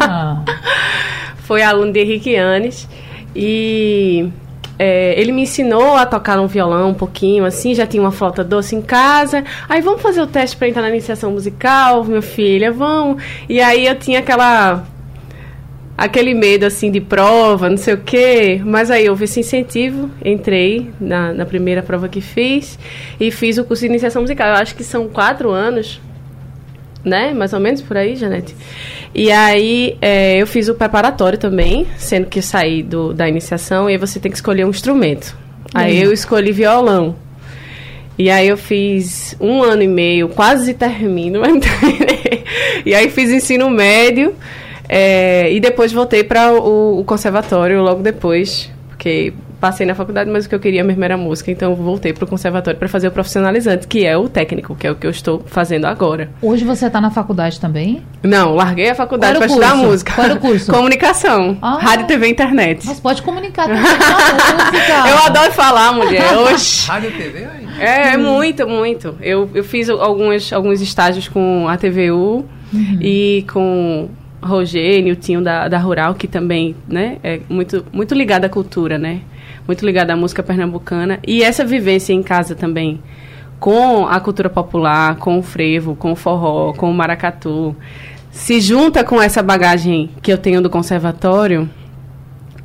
Ah. 0.00 0.42
Foi 1.38 1.62
aluno 1.62 1.92
de 1.92 2.00
Henrique 2.00 2.36
Anes 2.36 2.88
e 3.34 4.30
é, 4.78 5.14
ele 5.20 5.32
me 5.32 5.42
ensinou 5.42 5.94
a 5.94 6.06
tocar 6.06 6.40
um 6.40 6.46
violão 6.46 6.90
um 6.90 6.94
pouquinho, 6.94 7.44
assim, 7.44 7.74
já 7.74 7.86
tinha 7.86 8.02
uma 8.02 8.10
flauta 8.10 8.42
doce 8.42 8.74
em 8.74 8.82
casa. 8.82 9.44
Aí 9.68 9.80
vamos 9.80 10.02
fazer 10.02 10.20
o 10.22 10.26
teste 10.26 10.56
para 10.56 10.68
entrar 10.68 10.82
na 10.82 10.90
iniciação 10.90 11.30
musical, 11.30 12.04
meu 12.04 12.22
filho, 12.22 12.72
vamos. 12.74 13.22
E 13.48 13.60
aí 13.60 13.86
eu 13.86 13.96
tinha 13.96 14.20
aquela 14.20 14.84
aquele 15.96 16.34
medo 16.34 16.64
assim 16.64 16.90
de 16.90 17.00
prova, 17.00 17.68
não 17.68 17.76
sei 17.76 17.94
o 17.94 17.98
quê. 17.98 18.60
Mas 18.64 18.90
aí 18.90 19.08
houve 19.08 19.24
esse 19.24 19.40
incentivo, 19.40 20.10
entrei 20.24 20.90
na, 21.00 21.32
na 21.32 21.46
primeira 21.46 21.82
prova 21.82 22.08
que 22.08 22.20
fiz 22.20 22.78
e 23.20 23.30
fiz 23.30 23.58
o 23.58 23.64
curso 23.64 23.82
de 23.82 23.88
iniciação 23.88 24.22
musical. 24.22 24.48
Eu 24.48 24.54
acho 24.54 24.74
que 24.74 24.84
são 24.84 25.08
quatro 25.08 25.50
anos, 25.50 26.00
né? 27.04 27.32
Mais 27.32 27.52
ou 27.52 27.60
menos 27.60 27.82
por 27.82 27.96
aí, 27.96 28.16
Janete. 28.16 28.54
E 29.14 29.30
aí 29.30 29.96
é, 30.00 30.38
eu 30.38 30.46
fiz 30.46 30.68
o 30.68 30.74
preparatório 30.74 31.38
também, 31.38 31.86
sendo 31.96 32.26
que 32.26 32.38
eu 32.38 32.42
saí 32.42 32.82
do, 32.82 33.12
da 33.12 33.28
iniciação 33.28 33.88
e 33.88 33.92
aí 33.92 33.98
você 33.98 34.18
tem 34.18 34.30
que 34.30 34.36
escolher 34.36 34.64
um 34.64 34.70
instrumento. 34.70 35.36
Aí 35.74 36.02
eu 36.02 36.12
escolhi 36.12 36.52
violão. 36.52 37.16
E 38.18 38.30
aí 38.30 38.48
eu 38.48 38.58
fiz 38.58 39.34
um 39.40 39.62
ano 39.62 39.82
e 39.82 39.88
meio, 39.88 40.28
quase 40.28 40.74
termino, 40.74 41.40
e 42.84 42.94
aí 42.94 43.08
fiz 43.08 43.30
ensino 43.30 43.70
médio. 43.70 44.34
É, 44.94 45.50
e 45.50 45.58
depois 45.58 45.90
voltei 45.90 46.22
para 46.22 46.52
o, 46.52 47.00
o, 47.00 47.04
conservatório 47.04 47.80
logo 47.80 48.02
depois, 48.02 48.70
porque 48.88 49.32
passei 49.58 49.86
na 49.86 49.94
faculdade, 49.94 50.28
mas 50.28 50.44
o 50.44 50.48
que 50.50 50.54
eu 50.54 50.60
queria 50.60 50.84
mesmo 50.84 51.02
era 51.02 51.16
música, 51.16 51.50
então 51.50 51.74
voltei 51.74 52.12
para 52.12 52.24
o 52.24 52.26
conservatório 52.26 52.78
para 52.78 52.88
fazer 52.88 53.08
o 53.08 53.10
profissionalizante, 53.10 53.86
que 53.86 54.04
é 54.04 54.14
o 54.18 54.28
técnico, 54.28 54.76
que 54.76 54.86
é 54.86 54.90
o 54.90 54.94
que 54.94 55.06
eu 55.06 55.10
estou 55.10 55.42
fazendo 55.46 55.86
agora. 55.86 56.28
Hoje 56.42 56.66
você 56.66 56.88
está 56.88 57.00
na 57.00 57.10
faculdade 57.10 57.58
também? 57.58 58.02
Não, 58.22 58.54
larguei 58.54 58.90
a 58.90 58.94
faculdade 58.94 59.38
para 59.38 59.46
estudar 59.46 59.74
música. 59.76 60.12
Qual 60.12 60.26
era 60.26 60.34
o 60.34 60.38
curso? 60.38 60.68
Comunicação, 60.70 61.56
ah, 61.62 61.78
rádio, 61.80 62.06
TV, 62.06 62.28
internet. 62.28 62.86
Mas 62.86 63.00
pode 63.00 63.22
comunicar 63.22 63.68
também 63.68 63.80
música. 63.80 65.08
Eu 65.08 65.18
adoro 65.24 65.52
falar, 65.52 65.94
mulher. 65.94 66.36
Oxi. 66.52 66.86
rádio, 66.86 67.12
TV? 67.12 67.48
É, 67.78 68.12
é 68.12 68.16
muito, 68.18 68.68
muito. 68.68 69.16
Eu, 69.22 69.48
eu 69.54 69.64
fiz 69.64 69.88
alguns, 69.88 70.52
alguns 70.52 70.82
estágios 70.82 71.28
com 71.28 71.66
a 71.66 71.78
TVU 71.78 72.44
uhum. 72.74 72.98
e 73.00 73.46
com 73.50 74.10
Rogênio, 74.42 75.14
Tinho 75.14 75.40
da, 75.40 75.68
da 75.68 75.78
Rural, 75.78 76.14
que 76.14 76.26
também 76.26 76.74
né, 76.88 77.18
é 77.22 77.40
muito, 77.48 77.84
muito 77.92 78.14
ligado 78.14 78.44
à 78.44 78.48
cultura, 78.48 78.98
né? 78.98 79.20
Muito 79.66 79.86
ligado 79.86 80.10
à 80.10 80.16
música 80.16 80.42
pernambucana. 80.42 81.20
E 81.26 81.42
essa 81.42 81.64
vivência 81.64 82.12
em 82.12 82.22
casa 82.22 82.54
também, 82.54 83.00
com 83.60 84.06
a 84.06 84.18
cultura 84.18 84.50
popular, 84.50 85.16
com 85.16 85.38
o 85.38 85.42
frevo, 85.42 85.94
com 85.94 86.12
o 86.12 86.16
forró, 86.16 86.72
com 86.72 86.90
o 86.90 86.94
maracatu, 86.94 87.76
se 88.30 88.60
junta 88.60 89.04
com 89.04 89.22
essa 89.22 89.42
bagagem 89.42 90.10
que 90.20 90.32
eu 90.32 90.38
tenho 90.38 90.60
do 90.60 90.68
conservatório. 90.68 91.70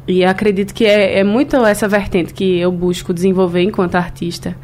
E 0.08 0.26
acredito 0.26 0.74
que 0.74 0.86
é, 0.86 1.20
é 1.20 1.24
muito 1.24 1.58
essa 1.66 1.88
vertente 1.88 2.34
que 2.34 2.58
eu 2.58 2.72
busco 2.72 3.14
desenvolver 3.14 3.62
enquanto 3.62 3.96
artista. 3.96 4.56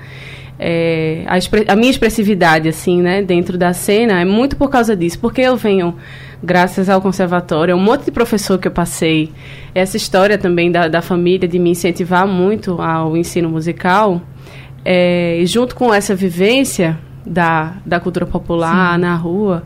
É, 0.57 1.25
a, 1.27 1.73
a, 1.73 1.75
minha 1.75 1.91
expressividade, 1.91 2.69
assim, 2.69 3.01
né, 3.01 3.21
dentro 3.21 3.57
da 3.57 3.73
cena 3.73 4.21
é 4.21 4.25
muito 4.25 4.55
por 4.55 4.69
causa 4.69 4.95
disso, 4.95 5.19
porque 5.19 5.41
eu 5.41 5.57
venho 5.57 5.95
graças 6.43 6.89
ao 6.89 7.01
conservatório, 7.01 7.75
um 7.75 7.79
monte 7.79 8.05
de 8.05 8.11
professor 8.11 8.59
que 8.59 8.67
eu 8.67 8.71
passei, 8.71 9.31
essa 9.73 9.95
história 9.95 10.37
também 10.37 10.69
da, 10.69 10.89
da 10.89 11.01
família 11.01 11.47
de 11.47 11.57
me 11.57 11.69
incentivar 11.69 12.27
muito 12.27 12.81
ao 12.81 13.15
ensino 13.15 13.49
musical, 13.49 14.21
é, 14.83 15.41
junto 15.45 15.73
com 15.73 15.93
essa 15.93 16.13
vivência 16.13 16.99
da, 17.25 17.77
da 17.85 17.99
cultura 17.99 18.25
popular 18.25 18.95
Sim. 18.95 19.01
na 19.01 19.15
rua, 19.15 19.63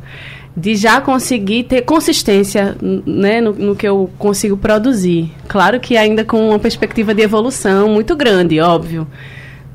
de 0.55 0.75
já 0.75 1.01
conseguir 1.01 1.63
ter 1.63 1.81
consistência 1.81 2.75
né, 2.81 3.41
no, 3.41 3.53
no, 3.53 3.75
que 3.75 3.87
eu 3.87 4.09
consigo 4.17 4.55
produzir. 4.57 5.31
Claro 5.47 5.79
que 5.79 5.97
ainda 5.97 6.23
com 6.23 6.49
uma 6.49 6.59
perspectiva 6.59 7.13
de 7.13 7.21
evolução 7.21 7.89
muito 7.89 8.15
grande, 8.15 8.59
óbvio. 8.59 9.07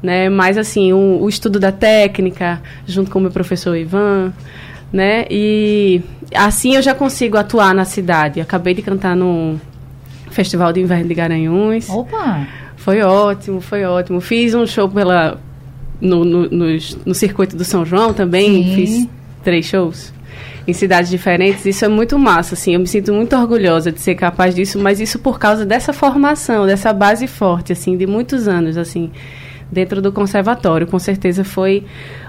Né? 0.03 0.29
Mas, 0.29 0.59
assim, 0.59 0.93
o, 0.93 1.23
o 1.23 1.29
estudo 1.29 1.61
da 1.61 1.71
técnica, 1.71 2.61
junto 2.85 3.11
com 3.11 3.21
o 3.21 3.23
meu 3.23 3.31
professor 3.31 3.77
Ivan, 3.77 4.33
né? 4.93 5.25
E 5.31 6.03
assim 6.35 6.77
eu 6.77 6.83
já 6.83 6.95
consigo 6.95 7.37
atuar 7.37 7.75
na 7.75 7.85
cidade. 7.85 8.41
Acabei 8.41 8.75
de 8.75 8.83
cantar 8.83 9.17
no 9.17 9.59
Festival 10.31 10.73
de 10.73 10.81
Inverno 10.81 11.09
de 11.09 11.15
Garanhuns. 11.15 11.89
Opa! 11.89 12.47
Foi 12.77 13.01
ótimo, 13.01 13.61
foi 13.61 13.85
ótimo. 13.85 14.21
Fiz 14.21 14.55
um 14.55 14.67
show 14.67 14.89
pela 14.89 15.41
no, 16.01 16.25
no, 16.25 16.49
no, 16.51 16.67
no 17.07 17.15
circuito 17.15 17.57
do 17.57 17.65
São 17.65 17.85
João 17.85 18.13
também. 18.13 18.65
Sim. 18.65 18.75
Fiz 18.75 19.09
três 19.43 19.67
shows 19.67 20.13
em 20.67 20.73
cidades 20.73 21.11
diferentes. 21.11 21.65
Isso 21.65 21.85
é 21.85 21.89
muito 21.89 22.19
massa, 22.19 22.55
assim. 22.55 22.75
Eu 22.75 22.81
me 22.81 22.87
sinto 22.87 23.13
muito 23.13 23.35
orgulhosa 23.37 23.91
de 23.91 24.01
ser 24.01 24.15
capaz 24.15 24.55
disso, 24.55 24.79
mas 24.79 25.01
isso 25.01 25.19
por 25.19 25.39
causa 25.39 25.65
dessa 25.65 25.93
formação, 25.93 26.67
dessa 26.67 26.93
base 26.93 27.27
forte, 27.27 27.73
assim, 27.73 27.97
de 27.97 28.07
muitos 28.07 28.47
anos, 28.49 28.77
assim, 28.77 29.11
dentro 29.73 30.03
do 30.03 30.13
conservatório. 30.13 30.87
Com 30.87 30.99
certeza 30.99 31.43
foi 31.43 31.85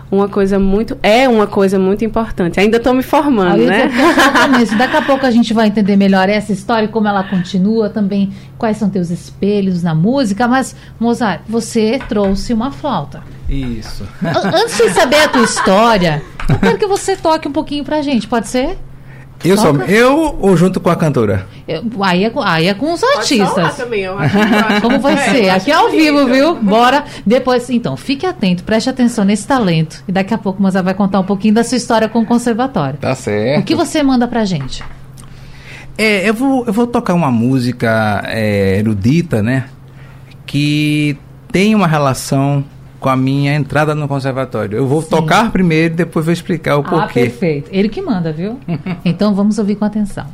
uma 0.10 0.30
coisa 0.30 0.58
muito. 0.58 0.98
É 1.04 1.28
uma 1.28 1.46
coisa 1.46 1.78
muito 1.78 2.06
importante. 2.06 2.60
Ainda 2.60 2.78
estou 2.78 2.94
me 2.94 3.04
formando, 3.04 3.66
né? 3.66 3.92
Exatamente. 3.92 4.76
Daqui 4.78 4.96
a 4.96 5.02
pouco 5.02 5.26
a 5.26 5.32
gente 5.32 5.54
vai 5.54 5.68
entender 5.68 5.98
melhor 5.98 6.30
essa 6.30 6.54
história, 6.54 6.88
como 6.88 7.08
ela 7.08 7.24
continua, 7.24 7.90
também 7.90 8.32
quais 8.58 8.78
são 8.78 8.90
teus 8.90 9.10
espelhos 9.10 9.84
na 9.84 9.94
música. 9.94 10.48
Mas, 10.48 10.76
Mozart, 11.00 11.42
você 11.48 12.00
trouxe 12.08 12.54
uma 12.54 12.72
flauta. 12.72 13.22
Isso. 13.50 14.08
Antes 14.24 14.78
de 14.78 14.90
saber 14.92 15.18
a 15.18 15.28
tua 15.28 15.44
história, 15.44 16.22
eu 16.50 16.60
quero 16.60 16.78
que 16.78 16.88
você 16.88 17.16
toque 17.16 17.48
um 17.48 17.52
pouquinho 17.52 17.84
pra 17.84 18.02
gente, 18.02 18.28
pode 18.28 18.48
ser? 18.48 18.78
Eu 19.44 19.58
só, 19.58 19.72
eu 19.72 20.38
ou 20.40 20.56
junto 20.56 20.80
com 20.80 20.90
a 20.90 20.96
cantora? 20.96 21.46
Eu, 21.68 21.84
aí, 22.02 22.24
é, 22.24 22.32
aí 22.44 22.68
é 22.68 22.74
com 22.74 22.94
os 22.94 23.04
artistas. 23.04 23.76
Também, 23.76 24.02
eu 24.02 24.18
acho, 24.18 24.36
Como 24.82 25.00
vai 25.00 25.14
é, 25.14 25.18
ser? 25.18 25.50
Aqui 25.50 25.72
é 25.72 25.76
ao 25.76 25.90
vivo, 25.90 26.26
viu? 26.26 26.56
Bora. 26.56 27.04
Depois, 27.26 27.70
então, 27.70 27.98
fique 27.98 28.26
atento, 28.26 28.64
preste 28.64 28.90
atenção 28.90 29.26
nesse 29.26 29.46
talento. 29.46 30.04
E 30.08 30.12
daqui 30.12 30.34
a 30.34 30.38
pouco 30.38 30.62
Moza 30.62 30.82
vai 30.82 30.94
contar 30.94 31.20
um 31.20 31.24
pouquinho 31.24 31.54
da 31.54 31.64
sua 31.64 31.78
história 31.78 32.08
com 32.08 32.20
o 32.20 32.26
conservatório. 32.26 32.98
Tá 33.00 33.14
certo. 33.16 33.62
O 33.62 33.64
que 33.64 33.76
você 33.76 34.02
manda 34.02 34.28
pra 34.28 34.46
gente? 34.46 34.84
É, 35.98 36.28
eu 36.28 36.34
vou, 36.34 36.66
eu 36.66 36.74
vou 36.74 36.88
tocar 36.88 37.14
uma 37.14 37.30
música 37.30 38.24
é, 38.28 38.80
erudita, 38.80 39.44
né? 39.44 39.66
Que 40.46 41.18
tem 41.52 41.76
uma 41.76 41.88
relação 41.88 42.64
com 43.04 43.10
a 43.10 43.18
minha 43.18 43.54
entrada 43.54 43.94
no 43.94 44.08
conservatório. 44.08 44.78
Eu 44.78 44.88
vou 44.88 45.02
Sim. 45.02 45.10
tocar 45.10 45.52
primeiro 45.52 45.94
e 45.94 45.98
depois 45.98 46.26
vou 46.26 46.32
explicar 46.32 46.78
o 46.78 46.80
ah, 46.80 46.84
porquê. 46.84 47.20
Ah, 47.20 47.24
perfeito. 47.24 47.70
Ele 47.70 47.90
que 47.90 48.02
manda, 48.02 48.32
viu? 48.32 48.58
então 49.04 49.36
vamos 49.36 49.60
ouvir 49.60 49.76
com 49.76 49.84
atenção. 49.84 50.26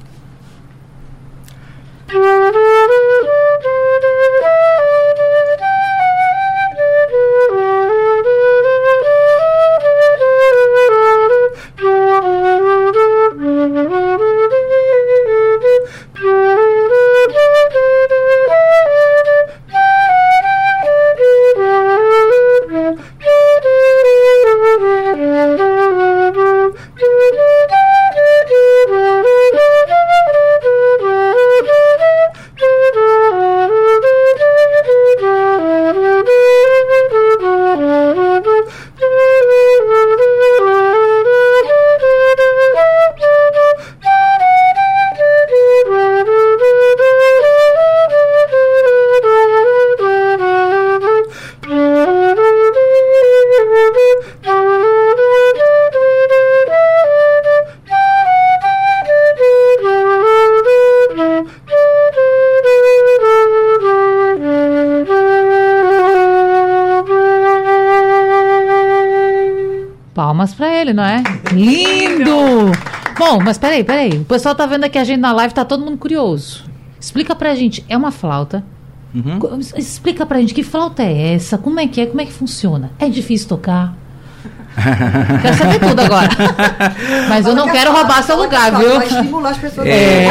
Bom, 73.39 73.46
mas 73.46 73.58
peraí, 73.58 73.86
peraí. 73.86 74.12
O 74.12 74.25
pessoal 74.25 74.53
tá 74.53 74.65
vendo 74.65 74.84
aqui 74.84 74.98
a 74.98 75.03
gente 75.03 75.19
na 75.19 75.31
live, 75.31 75.53
tá 75.53 75.63
todo 75.63 75.84
mundo 75.84 75.98
curioso. 75.98 76.65
Explica 77.00 77.34
pra 77.34 77.55
gente, 77.55 77.86
é 77.88 77.96
uma 77.96 78.12
flauta? 78.12 78.63
Uhum. 79.15 79.60
Explica 79.77 80.25
pra 80.25 80.39
gente 80.39 80.53
que 80.53 80.62
flauta 80.62 81.01
é 81.01 81.34
essa, 81.34 81.58
como 81.58 81.79
é 81.79 81.88
que 81.88 82.01
é, 82.01 82.05
como 82.05 82.19
é 82.19 82.25
que 82.25 82.34
funciona? 82.34 82.91
É 83.00 83.08
difícil 83.08 83.48
tocar? 83.48 83.96
quero 85.41 85.58
saber 85.58 85.79
tudo 85.79 86.01
agora. 86.01 86.29
Mas 87.29 87.46
eu 87.46 87.55
não 87.55 87.69
quero 87.69 87.91
roubar 87.91 88.22
seu 88.24 88.38
lugar, 88.38 88.77
viu? 88.77 88.96
Vai 88.96 89.08
estimular 89.08 89.50
as 89.51 89.58
pessoas. 89.58 89.88
É. 89.88 90.27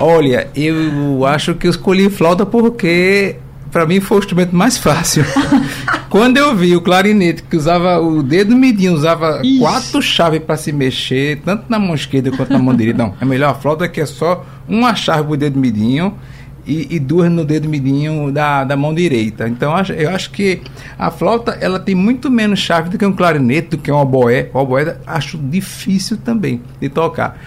Olha, 0.00 0.48
eu 0.54 1.26
acho 1.26 1.54
que 1.54 1.66
eu 1.66 1.70
escolhi 1.70 2.08
flauta 2.08 2.46
porque 2.46 3.36
para 3.70 3.84
mim 3.84 4.00
foi 4.00 4.18
o 4.18 4.20
instrumento 4.20 4.54
mais 4.54 4.78
fácil. 4.78 5.24
Quando 6.08 6.36
eu 6.36 6.54
vi 6.54 6.76
o 6.76 6.80
clarinete 6.80 7.42
que 7.42 7.56
usava 7.56 7.98
o 8.00 8.22
dedo 8.22 8.56
midinho, 8.56 8.94
usava 8.94 9.40
Ixi. 9.42 9.58
quatro 9.58 10.00
chaves 10.00 10.40
para 10.40 10.56
se 10.56 10.72
mexer, 10.72 11.40
tanto 11.44 11.64
na 11.68 11.78
mão 11.78 11.94
esquerda 11.94 12.30
quanto 12.30 12.52
na 12.52 12.58
mão 12.58 12.74
direita. 12.74 13.02
Não, 13.02 13.14
é 13.20 13.24
melhor 13.24 13.50
a 13.50 13.54
flauta 13.54 13.88
que 13.88 14.00
é 14.00 14.06
só 14.06 14.44
uma 14.68 14.94
chave 14.94 15.24
pro 15.24 15.36
dedo 15.36 15.58
midinho 15.58 16.14
e, 16.66 16.96
e, 16.96 16.98
duas 16.98 17.30
no 17.30 17.44
dedo 17.44 17.68
midinho 17.68 18.30
da, 18.32 18.64
da 18.64 18.76
mão 18.76 18.94
direita. 18.94 19.48
Então 19.48 19.72
eu 19.96 20.10
acho 20.10 20.30
que 20.30 20.60
a 20.98 21.10
flauta 21.10 21.56
ela 21.60 21.78
tem 21.78 21.94
muito 21.94 22.30
menos 22.30 22.58
chave 22.58 22.88
do 22.90 22.98
que 22.98 23.06
um 23.06 23.12
clarinete, 23.12 23.70
do 23.70 23.78
que 23.78 23.90
um 23.90 23.96
oboé. 23.96 24.50
O 24.52 24.58
oboé 24.58 24.96
acho 25.06 25.38
difícil 25.38 26.16
também 26.16 26.60
de 26.80 26.88
tocar. 26.88 27.38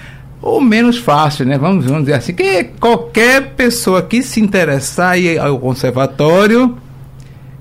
Ou 0.42 0.62
menos 0.62 0.98
fácil, 0.98 1.46
né? 1.46 1.58
Vamos, 1.58 1.86
vamos 1.86 2.04
dizer 2.04 2.14
assim, 2.14 2.34
que 2.34 2.64
qualquer 2.80 3.56
pessoa 3.56 4.02
que 4.02 4.24
se 4.24 4.40
interessar 4.40 5.20
ir 5.20 5.38
ao 5.38 5.60
conservatório 5.60 6.78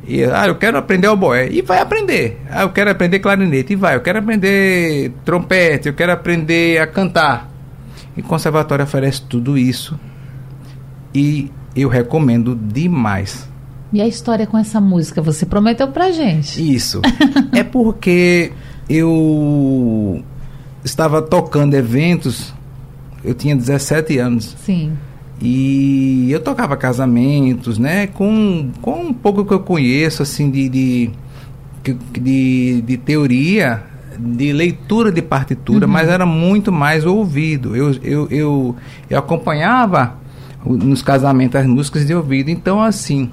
e, 0.09 0.25
ah, 0.25 0.47
eu 0.47 0.55
quero 0.55 0.79
aprender 0.79 1.07
oboé. 1.07 1.51
E 1.51 1.61
vai 1.61 1.81
aprender. 1.81 2.41
Ah, 2.51 2.63
eu 2.63 2.71
quero 2.71 2.91
aprender 2.91 3.19
clarinete. 3.19 3.75
E 3.75 3.77
vai. 3.77 3.95
Eu 3.95 4.01
quero 4.01 4.19
aprender 4.19 5.13
trompete. 5.23 5.89
Eu 5.89 5.95
quero 5.95 6.13
aprender 6.13 6.81
a 6.81 6.87
cantar. 6.87 7.51
E 8.17 8.23
o 8.23 8.25
conservatório 8.25 8.85
oferece 8.85 9.21
tudo 9.23 9.59
isso. 9.59 10.01
E 11.15 11.51
eu 11.77 11.91
recomendo 11.91 12.57
demais. 12.57 13.47
E 13.93 14.01
a 14.01 14.07
história 14.07 14.47
com 14.47 14.57
essa 14.57 14.81
música? 14.81 15.21
Você 15.21 15.45
prometeu 15.45 15.89
pra 15.89 16.11
gente. 16.11 16.75
Isso. 16.75 17.03
é 17.53 17.63
porque 17.63 18.51
eu 18.89 20.25
estava 20.83 21.21
tocando 21.21 21.75
eventos. 21.75 22.55
Eu 23.23 23.35
tinha 23.35 23.55
17 23.55 24.17
anos. 24.17 24.57
Sim. 24.65 24.97
E 25.41 26.29
eu 26.31 26.41
tocava 26.41 26.77
casamentos, 26.77 27.79
né? 27.79 28.09
Com, 28.09 28.71
com 28.83 29.03
um 29.07 29.13
pouco 29.13 29.45
que 29.45 29.55
eu 29.55 29.61
conheço, 29.61 30.23
assim, 30.23 30.51
de, 30.51 30.69
de, 30.69 31.11
de, 32.13 32.83
de 32.83 32.97
teoria, 32.97 33.85
de 34.19 34.53
leitura 34.53 35.13
de 35.13 35.23
partitura, 35.23 35.87
uhum. 35.87 35.93
mas 35.93 36.09
era 36.09 36.27
muito 36.27 36.73
mais 36.73 37.07
ouvido. 37.07 37.77
Eu, 37.77 37.93
eu, 38.03 38.29
eu, 38.31 38.77
eu 39.09 39.19
acompanhava 39.19 40.17
nos 40.65 41.03
casamentos 41.03 41.61
as 41.61 41.67
músicas 41.67 42.05
de 42.05 42.15
ouvido. 42.15 42.51
Então, 42.51 42.83
assim, 42.83 43.31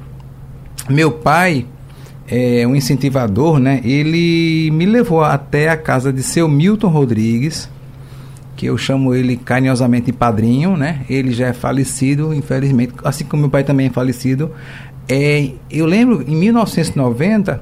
meu 0.87 1.11
pai, 1.11 1.65
é, 2.27 2.65
um 2.67 2.75
incentivador, 2.75 3.59
né? 3.59 3.81
Ele 3.83 4.69
me 4.71 4.85
levou 4.85 5.23
até 5.23 5.69
a 5.69 5.77
casa 5.77 6.13
de 6.13 6.21
seu 6.21 6.47
Milton 6.47 6.87
Rodrigues, 6.87 7.69
que 8.55 8.67
eu 8.67 8.77
chamo 8.77 9.13
ele 9.13 9.35
carinhosamente 9.35 10.07
de 10.07 10.13
padrinho, 10.13 10.77
né? 10.77 11.01
Ele 11.09 11.31
já 11.31 11.47
é 11.47 11.53
falecido, 11.53 12.33
infelizmente, 12.33 12.93
assim 13.03 13.25
como 13.25 13.41
meu 13.41 13.49
pai 13.49 13.63
também 13.63 13.87
é 13.87 13.89
falecido. 13.89 14.51
É, 15.07 15.51
eu 15.69 15.85
lembro, 15.85 16.23
em 16.27 16.35
1990, 16.35 17.61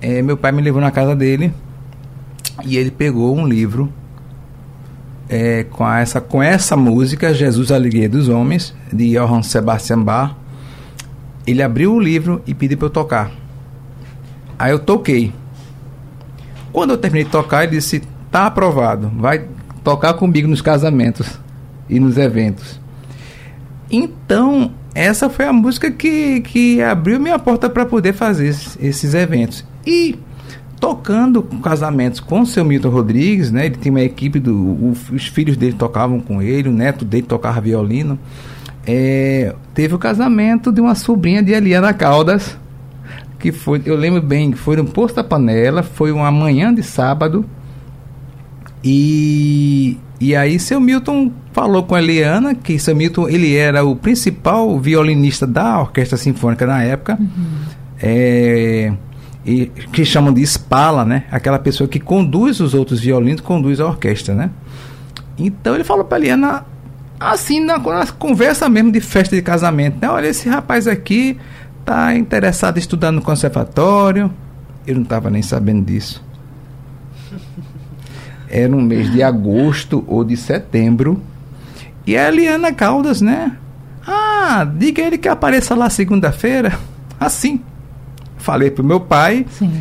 é, 0.00 0.22
meu 0.22 0.36
pai 0.36 0.50
me 0.50 0.62
levou 0.62 0.80
na 0.80 0.90
casa 0.90 1.14
dele 1.14 1.52
e 2.64 2.76
ele 2.76 2.90
pegou 2.90 3.36
um 3.36 3.46
livro 3.46 3.92
é, 5.28 5.64
com, 5.64 5.88
essa, 5.88 6.20
com 6.20 6.42
essa 6.42 6.76
música, 6.76 7.32
Jesus 7.34 7.70
Alegria 7.70 8.08
dos 8.08 8.28
Homens, 8.28 8.74
de 8.92 9.12
Johann 9.12 9.42
Sebastian 9.42 10.02
Bach. 10.02 10.34
Ele 11.46 11.62
abriu 11.62 11.92
o 11.92 12.00
livro 12.00 12.42
e 12.46 12.54
pediu 12.54 12.78
para 12.78 12.86
eu 12.86 12.90
tocar. 12.90 13.30
Aí 14.58 14.70
eu 14.72 14.78
toquei. 14.78 15.32
Quando 16.72 16.90
eu 16.90 16.98
terminei 16.98 17.24
de 17.24 17.30
tocar, 17.30 17.64
ele 17.64 17.72
disse: 17.72 18.02
tá 18.30 18.46
aprovado, 18.46 19.12
vai 19.16 19.46
tocar 19.84 20.14
comigo 20.14 20.48
nos 20.48 20.62
casamentos 20.62 21.38
e 21.88 22.00
nos 22.00 22.16
eventos. 22.16 22.80
Então, 23.90 24.72
essa 24.94 25.28
foi 25.28 25.44
a 25.44 25.52
música 25.52 25.90
que, 25.90 26.40
que 26.40 26.82
abriu 26.82 27.20
minha 27.20 27.38
porta 27.38 27.68
para 27.68 27.84
poder 27.84 28.14
fazer 28.14 28.48
esses, 28.48 28.78
esses 28.80 29.14
eventos. 29.14 29.64
E 29.86 30.18
tocando 30.80 31.42
casamentos 31.62 32.20
com 32.20 32.40
o 32.40 32.46
seu 32.46 32.64
Milton 32.64 32.88
Rodrigues, 32.88 33.52
né? 33.52 33.66
Ele 33.66 33.76
tinha 33.76 33.92
uma 33.92 34.00
equipe 34.00 34.40
do. 34.40 34.54
O, 34.54 34.96
os 35.12 35.26
filhos 35.26 35.56
dele 35.56 35.74
tocavam 35.74 36.18
com 36.18 36.42
ele, 36.42 36.68
o 36.68 36.72
neto 36.72 37.04
dele 37.04 37.26
tocava 37.26 37.60
violino. 37.60 38.18
É, 38.86 39.54
teve 39.72 39.94
o 39.94 39.98
casamento 39.98 40.70
de 40.72 40.80
uma 40.80 40.94
sobrinha 40.94 41.42
de 41.42 41.52
Eliana 41.52 41.94
Caldas, 41.94 42.58
que 43.38 43.50
foi, 43.50 43.80
eu 43.86 43.96
lembro 43.96 44.20
bem, 44.20 44.52
foi 44.52 44.76
no 44.76 44.84
Posto 44.84 45.16
da 45.16 45.24
Panela, 45.24 45.82
foi 45.82 46.12
uma 46.12 46.30
manhã 46.30 46.72
de 46.72 46.82
sábado. 46.82 47.44
E, 48.84 49.96
e 50.20 50.36
aí 50.36 50.60
seu 50.60 50.78
Milton 50.78 51.32
falou 51.52 51.84
com 51.84 51.94
a 51.94 52.02
Eliana, 52.02 52.54
que 52.54 52.78
seu 52.78 52.94
Milton 52.94 53.28
ele 53.28 53.56
era 53.56 53.82
o 53.82 53.96
principal 53.96 54.78
violinista 54.78 55.46
da 55.46 55.80
Orquestra 55.80 56.18
Sinfônica 56.18 56.66
na 56.66 56.82
época. 56.82 57.16
Uhum. 57.18 57.64
É, 58.02 58.92
e, 59.46 59.66
que 59.66 60.04
chamam 60.04 60.32
de 60.32 60.42
espala, 60.42 61.04
né? 61.04 61.24
Aquela 61.30 61.58
pessoa 61.58 61.88
que 61.88 61.98
conduz 61.98 62.60
os 62.60 62.74
outros 62.74 63.00
violinos, 63.00 63.40
conduz 63.40 63.80
a 63.80 63.86
orquestra, 63.86 64.34
né? 64.34 64.50
Então 65.38 65.74
ele 65.74 65.84
falou 65.84 66.04
para 66.04 66.18
Eliana, 66.18 66.66
assim, 67.18 67.60
na, 67.60 67.78
na, 67.78 68.06
conversa 68.06 68.68
mesmo 68.68 68.92
de 68.92 69.00
festa 69.00 69.34
de 69.34 69.40
casamento, 69.40 69.98
né? 70.00 70.10
Olha, 70.10 70.26
esse 70.26 70.46
rapaz 70.48 70.86
aqui 70.86 71.38
tá 71.84 72.14
interessado 72.14 72.76
em 72.76 72.80
estudar 72.80 73.12
no 73.12 73.22
conservatório. 73.22 74.30
Eu 74.86 74.96
não 74.96 75.02
estava 75.02 75.30
nem 75.30 75.40
sabendo 75.42 75.84
disso. 75.84 76.22
Era 78.54 78.68
no 78.68 78.80
mês 78.80 79.10
de 79.10 79.20
agosto 79.20 80.04
ou 80.06 80.22
de 80.22 80.36
setembro. 80.36 81.20
E 82.06 82.16
a 82.16 82.28
Eliana 82.28 82.72
Caldas, 82.72 83.20
né? 83.20 83.56
Ah, 84.06 84.64
diga 84.64 85.02
ele 85.02 85.18
que 85.18 85.26
apareça 85.26 85.74
lá 85.74 85.90
segunda-feira. 85.90 86.78
Assim. 87.18 87.60
Falei 88.36 88.70
pro 88.70 88.84
meu 88.84 89.00
pai. 89.00 89.44
Sim. 89.50 89.72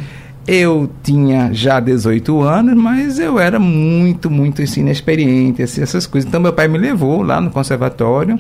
Eu 0.48 0.89
tinha 1.03 1.53
já 1.53 1.80
18 1.80 2.42
anos, 2.42 2.75
mas 2.75 3.20
eu 3.20 3.38
era 3.38 3.60
muito, 3.60 4.32
muito 4.32 4.63
inexperiente, 4.63 5.62
assim, 5.62 5.84
essas 5.84 6.08
coisas. 6.08 6.27
Então 6.27 6.42
meu 6.42 6.51
pai 6.51 6.68
me 6.68 6.80
levou 6.80 7.22
lá 7.22 7.39
no 7.39 7.51
conservatório, 7.51 8.39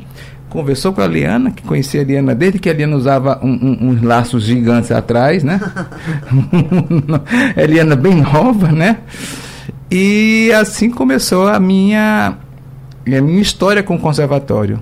conversou 0.49 0.93
com 0.93 1.01
a 1.01 1.07
Liana, 1.07 1.51
que 1.51 1.61
conhecia 1.61 2.01
a 2.01 2.03
Liana 2.03 2.33
desde 2.33 2.57
que 2.57 2.71
a 2.71 2.73
Liana 2.73 2.95
usava 2.95 3.39
um, 3.43 3.51
um, 3.51 3.89
uns 3.89 4.01
laços 4.01 4.43
gigantes 4.45 4.91
atrás, 4.91 5.43
né? 5.43 5.61
a 7.55 7.65
Liana 7.67 7.95
bem 7.95 8.15
nova, 8.15 8.71
né? 8.71 8.97
E 9.95 10.51
assim 10.53 10.89
começou 10.89 11.47
a 11.47 11.59
minha, 11.59 12.35
a 13.05 13.21
minha 13.21 13.41
história 13.41 13.83
com 13.83 13.95
o 13.95 13.99
conservatório. 13.99 14.81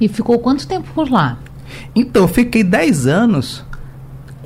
E 0.00 0.06
ficou 0.06 0.38
quanto 0.38 0.68
tempo 0.68 0.88
por 0.94 1.10
lá? 1.10 1.38
Então, 1.96 2.28
fiquei 2.28 2.62
10 2.62 3.08
anos 3.08 3.64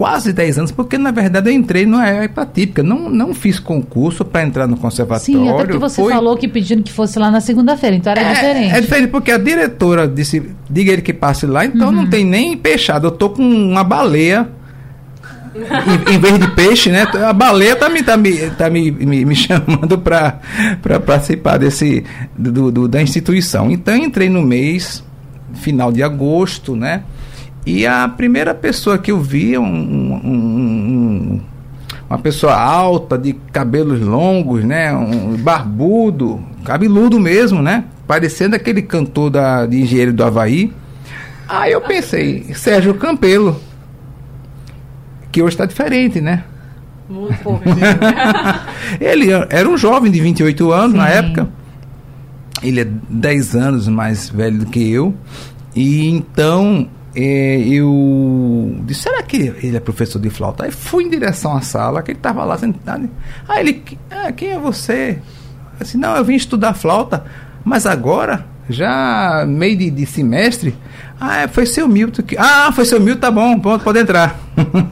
quase 0.00 0.33
10 0.33 0.59
anos, 0.59 0.71
porque 0.73 0.97
na 0.97 1.11
verdade 1.11 1.50
eu 1.50 1.54
entrei 1.54 1.85
no 1.85 2.00
EPA 2.00 2.47
típica, 2.47 2.83
não, 2.83 3.11
não 3.11 3.35
fiz 3.35 3.59
concurso 3.59 4.25
para 4.25 4.42
entrar 4.42 4.66
no 4.66 4.78
conservatório. 4.78 5.40
Sim, 5.40 5.47
até 5.50 5.59
porque 5.59 5.76
você 5.76 6.00
foi... 6.00 6.11
falou 6.11 6.38
que 6.38 6.49
pedindo 6.49 6.83
que 6.83 6.90
fosse 6.90 7.19
lá 7.19 7.30
na 7.30 7.38
segunda-feira, 7.38 7.97
então 7.97 8.11
era 8.11 8.23
é, 8.23 8.33
diferente. 8.33 8.75
É 8.75 8.80
diferente, 8.80 9.11
porque 9.11 9.30
a 9.30 9.37
diretora 9.37 10.09
disse, 10.09 10.52
diga 10.71 10.90
ele 10.90 11.02
que 11.02 11.12
passe 11.12 11.45
lá, 11.45 11.66
então 11.66 11.88
uhum. 11.88 11.97
não 11.97 12.07
tem 12.09 12.25
nem 12.25 12.57
peixado, 12.57 13.09
eu 13.09 13.11
tô 13.11 13.28
com 13.28 13.42
uma 13.42 13.85
baleia 13.85 14.49
em, 15.54 16.14
em, 16.14 16.19
vez 16.19 16.38
de 16.38 16.49
peixe, 16.49 16.90
né? 16.90 17.02
A 17.02 17.33
baleia 17.33 17.75
tá 17.75 17.88
me, 17.88 18.02
tá 18.02 18.16
me, 18.16 18.50
tá 18.50 18.71
me, 18.71 18.90
me, 18.90 19.25
me 19.25 19.35
chamando 19.37 19.99
para 19.99 21.00
participar 21.04 21.59
desse, 21.59 22.04
do, 22.37 22.71
do, 22.71 22.88
da 22.88 23.02
instituição. 23.02 23.71
Então 23.71 23.97
entrei 23.97 24.28
no 24.28 24.42
mês, 24.42 25.04
final 25.54 25.90
de 25.90 26.02
agosto, 26.02 26.76
né? 26.76 27.02
E 27.66 27.87
a 27.87 28.09
primeira 28.09 28.54
pessoa 28.54 28.97
que 28.97 29.11
eu 29.11 29.21
vi, 29.21 29.58
um, 29.58 29.65
um, 29.65 30.21
um, 30.25 31.41
uma 32.08 32.19
pessoa 32.19 32.54
alta, 32.54 33.19
de 33.19 33.34
cabelos 33.52 34.00
longos, 34.00 34.65
né? 34.65 34.93
Um 34.93 35.36
barbudo, 35.36 36.41
cabeludo 36.65 37.21
mesmo, 37.21 37.60
né? 37.60 37.84
Parecendo 38.06 38.56
aquele 38.56 38.82
cantor 38.82 39.30
da, 39.30 39.67
de 39.67 39.80
engenheiro 39.80 40.13
do 40.13 40.25
Havaí. 40.25 40.73
Aí 41.49 41.73
eu 41.73 41.80
pensei, 41.80 42.47
Sérgio 42.54 42.95
Campelo, 42.95 43.60
que 45.30 45.43
hoje 45.43 45.54
está 45.54 45.66
diferente, 45.66 46.21
né? 46.21 46.45
Muito 47.08 47.43
pouco. 47.43 47.64
Ele 49.00 49.30
era 49.32 49.69
um 49.69 49.76
jovem 49.76 50.10
de 50.10 50.21
28 50.21 50.73
anos 50.73 50.93
Sim. 50.93 50.99
na 50.99 51.08
época. 51.08 51.49
Ele 52.62 52.80
é 52.80 52.84
10 52.84 53.56
anos 53.56 53.88
mais 53.88 54.28
velho 54.28 54.58
do 54.58 54.66
que 54.66 54.90
eu. 54.90 55.14
E 55.75 56.08
então 56.08 56.88
é, 57.14 57.58
eu 57.66 58.76
disse, 58.84 59.02
será 59.02 59.23
que 59.23 59.36
ele 59.62 59.76
é 59.76 59.80
professor 59.80 60.21
de 60.21 60.30
flauta? 60.30 60.64
Aí 60.64 60.71
fui 60.71 61.04
em 61.04 61.10
direção 61.10 61.56
à 61.56 61.60
sala, 61.60 62.02
que 62.02 62.12
ele 62.12 62.19
estava 62.19 62.45
lá 62.45 62.56
sentado. 62.56 63.08
Aí 63.49 63.60
ele, 63.60 63.99
ah, 64.10 64.30
quem 64.32 64.50
é 64.50 64.58
você? 64.58 65.19
Eu 65.78 65.84
disse, 65.84 65.97
não, 65.97 66.16
eu 66.16 66.25
vim 66.25 66.34
estudar 66.34 66.75
flauta, 66.75 67.25
mas 67.64 67.86
agora, 67.86 68.47
já 68.69 69.45
meio 69.47 69.76
de, 69.76 69.90
de 69.90 70.06
semestre, 70.06 70.75
ah, 71.21 71.43
é, 71.43 71.49
foi 71.49 71.67
seu 71.67 71.87
Milton 71.87 72.23
que. 72.23 72.37
Ah, 72.39 72.73
foi 72.73 72.87
seu 72.87 72.99
Milton, 72.99 73.21
tá 73.21 73.30
bom, 73.30 73.61
pode, 73.61 73.85
pode 73.85 73.99
entrar. 73.99 74.41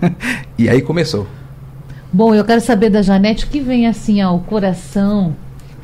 e 0.59 0.69
aí 0.69 0.83
começou. 0.83 1.27
Bom, 2.13 2.35
eu 2.35 2.45
quero 2.45 2.61
saber 2.61 2.91
da 2.91 3.01
Janete 3.01 3.47
o 3.47 3.49
que 3.49 3.61
vem 3.61 3.87
assim 3.87 4.21
ao 4.21 4.39
coração. 4.41 5.35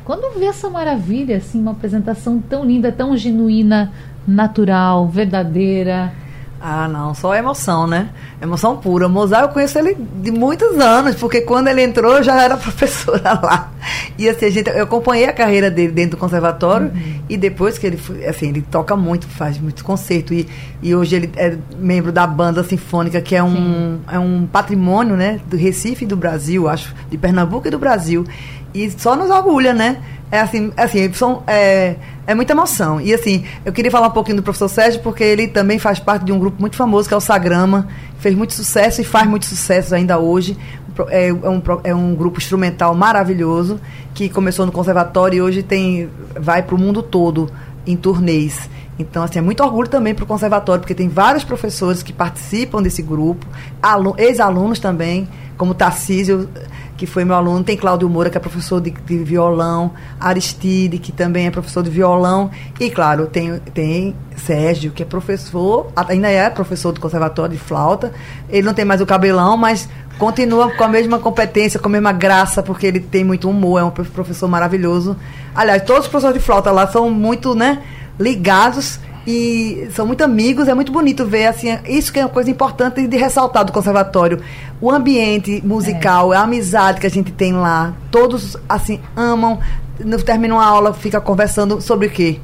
Quando 0.03 0.37
vê 0.37 0.45
essa 0.45 0.69
maravilha, 0.69 1.37
assim, 1.37 1.59
uma 1.59 1.71
apresentação 1.71 2.39
tão 2.39 2.63
linda, 2.63 2.91
tão 2.91 3.17
genuína, 3.17 3.91
natural, 4.27 5.07
verdadeira. 5.07 6.13
Ah, 6.59 6.87
não, 6.87 7.13
só 7.13 7.35
emoção, 7.35 7.85
né? 7.85 8.09
Emoção 8.41 8.77
pura. 8.77 9.07
Mozart, 9.07 9.43
eu 9.43 9.49
conheço 9.49 9.77
ele 9.77 9.95
de 9.95 10.31
muitos 10.31 10.79
anos, 10.79 11.15
porque 11.15 11.41
quando 11.41 11.67
ele 11.67 11.83
entrou, 11.83 12.17
eu 12.17 12.23
já 12.23 12.41
era 12.41 12.57
professora 12.57 13.39
lá. 13.41 13.71
E 14.17 14.27
assim, 14.27 14.45
a 14.45 14.49
gente, 14.49 14.69
eu 14.69 14.83
acompanhei 14.83 15.25
a 15.25 15.33
carreira 15.33 15.69
dele 15.69 15.91
dentro 15.91 16.11
do 16.11 16.17
conservatório 16.17 16.87
uhum. 16.87 17.21
e 17.29 17.37
depois 17.37 17.77
que 17.77 17.85
ele 17.85 17.97
foi, 17.97 18.25
assim, 18.25 18.49
ele 18.49 18.61
toca 18.61 18.95
muito, 18.95 19.27
faz 19.27 19.59
muito 19.59 19.83
concerto 19.83 20.33
e, 20.33 20.47
e 20.81 20.95
hoje 20.95 21.15
ele 21.15 21.31
é 21.35 21.55
membro 21.77 22.11
da 22.11 22.25
banda 22.25 22.63
sinfônica, 22.63 23.21
que 23.21 23.35
é 23.35 23.43
um, 23.43 23.99
é 24.11 24.17
um 24.17 24.47
patrimônio, 24.47 25.15
né, 25.15 25.39
do 25.47 25.57
Recife 25.57 26.05
e 26.05 26.07
do 26.07 26.15
Brasil, 26.15 26.67
acho, 26.67 26.95
de 27.09 27.17
Pernambuco 27.17 27.67
e 27.67 27.71
do 27.71 27.77
Brasil. 27.77 28.25
E 28.75 28.91
só 28.91 29.15
nos 29.15 29.29
orgulha, 29.29 29.73
né? 29.73 30.01
É 30.29 30.41
assim, 30.41 30.71
é 30.75 30.83
assim 30.83 31.13
são, 31.13 31.43
é, 31.47 31.95
é 32.27 32.35
muita 32.35 32.51
emoção. 32.51 32.99
E 32.99 33.13
assim, 33.13 33.45
eu 33.63 33.71
queria 33.71 33.89
falar 33.89 34.07
um 34.07 34.11
pouquinho 34.11 34.35
do 34.35 34.43
professor 34.43 34.67
Sérgio, 34.67 35.01
porque 35.01 35.23
ele 35.23 35.47
também 35.47 35.79
faz 35.79 35.97
parte 35.97 36.25
de 36.25 36.33
um 36.33 36.37
grupo 36.37 36.59
muito 36.59 36.75
famoso, 36.75 37.07
que 37.07 37.13
é 37.13 37.17
o 37.17 37.21
Sagrama. 37.21 37.87
Fez 38.19 38.35
muito 38.35 38.53
sucesso 38.53 38.99
e 38.99 39.05
faz 39.05 39.29
muito 39.29 39.45
sucesso 39.45 39.95
ainda 39.95 40.19
hoje. 40.19 40.57
É, 41.07 41.29
é, 41.29 41.31
um, 41.31 41.61
é 41.85 41.95
um 41.95 42.13
grupo 42.15 42.37
instrumental 42.37 42.93
maravilhoso, 42.93 43.79
que 44.13 44.27
começou 44.27 44.65
no 44.65 44.73
conservatório 44.73 45.37
e 45.37 45.41
hoje 45.41 45.63
tem 45.63 46.09
vai 46.37 46.61
para 46.61 46.75
o 46.75 46.77
mundo 46.77 47.01
todo 47.01 47.49
em 47.87 47.95
turnês. 47.95 48.69
Então, 48.99 49.23
assim, 49.23 49.39
é 49.39 49.41
muito 49.41 49.63
orgulho 49.63 49.89
também 49.89 50.13
para 50.13 50.23
o 50.23 50.27
conservatório, 50.27 50.81
porque 50.81 50.95
tem 50.95 51.07
vários 51.07 51.43
professores 51.43 52.03
que 52.03 52.11
participam 52.11 52.81
desse 52.81 53.01
grupo, 53.01 53.45
ex-alunos 54.17 54.79
também, 54.79 55.27
como 55.57 55.73
Tarcísio 55.73 56.49
que 56.97 57.05
foi 57.05 57.25
meu 57.25 57.35
aluno, 57.35 57.63
tem 57.63 57.75
Cláudio 57.75 58.09
Moura, 58.09 58.29
que 58.29 58.37
é 58.37 58.39
professor 58.39 58.79
de, 58.79 58.91
de, 58.91 59.17
violão, 59.17 59.91
Aristide, 60.19 60.97
que 60.97 61.11
também 61.11 61.47
é 61.47 61.51
professor 61.51 61.83
de 61.83 61.89
violão, 61.89 62.49
e 62.79 62.89
claro, 62.89 63.27
tem, 63.27 63.59
tem 63.73 64.15
Sérgio, 64.35 64.91
que 64.91 65.03
é 65.03 65.05
professor, 65.05 65.87
ainda 65.95 66.29
é 66.29 66.49
professor 66.49 66.91
do 66.91 66.99
conservatório 66.99 67.51
de 67.51 67.61
flauta. 67.61 68.13
Ele 68.49 68.65
não 68.65 68.73
tem 68.73 68.85
mais 68.85 69.01
o 69.01 69.05
cabelão, 69.05 69.57
mas 69.57 69.89
continua 70.17 70.71
com 70.71 70.83
a 70.83 70.87
mesma 70.87 71.19
competência, 71.19 71.79
com 71.79 71.87
a 71.87 71.91
mesma 71.91 72.11
graça, 72.11 72.63
porque 72.63 72.87
ele 72.87 72.99
tem 72.99 73.23
muito 73.23 73.49
humor, 73.49 73.79
é 73.79 73.83
um 73.83 73.91
professor 73.91 74.47
maravilhoso. 74.47 75.17
Aliás, 75.53 75.83
todos 75.83 76.05
os 76.05 76.07
professores 76.07 76.39
de 76.39 76.45
flauta 76.45 76.71
lá 76.71 76.87
são 76.87 77.09
muito, 77.09 77.53
né, 77.55 77.81
ligados 78.19 78.99
e 79.27 79.89
são 79.91 80.05
muito 80.05 80.23
amigos, 80.23 80.67
é 80.67 80.73
muito 80.73 80.91
bonito 80.91 81.25
ver 81.25 81.47
assim, 81.47 81.77
isso 81.87 82.13
que 82.13 82.19
é 82.19 82.23
uma 82.23 82.29
coisa 82.29 82.49
importante 82.49 83.07
de 83.07 83.17
ressaltar 83.17 83.65
do 83.65 83.71
conservatório. 83.71 84.39
O 84.85 84.91
ambiente 84.91 85.63
musical, 85.65 86.31
é. 86.31 86.37
a 86.37 86.41
amizade 86.41 87.01
que 87.01 87.07
a 87.07 87.09
gente 87.09 87.31
tem 87.31 87.53
lá, 87.53 87.95
todos 88.11 88.55
assim 88.69 89.01
amam, 89.15 89.59
termina 90.23 90.53
uma 90.53 90.63
aula, 90.63 90.93
fica 90.93 91.19
conversando 91.19 91.81
sobre 91.81 92.05
o 92.05 92.11
quê? 92.11 92.39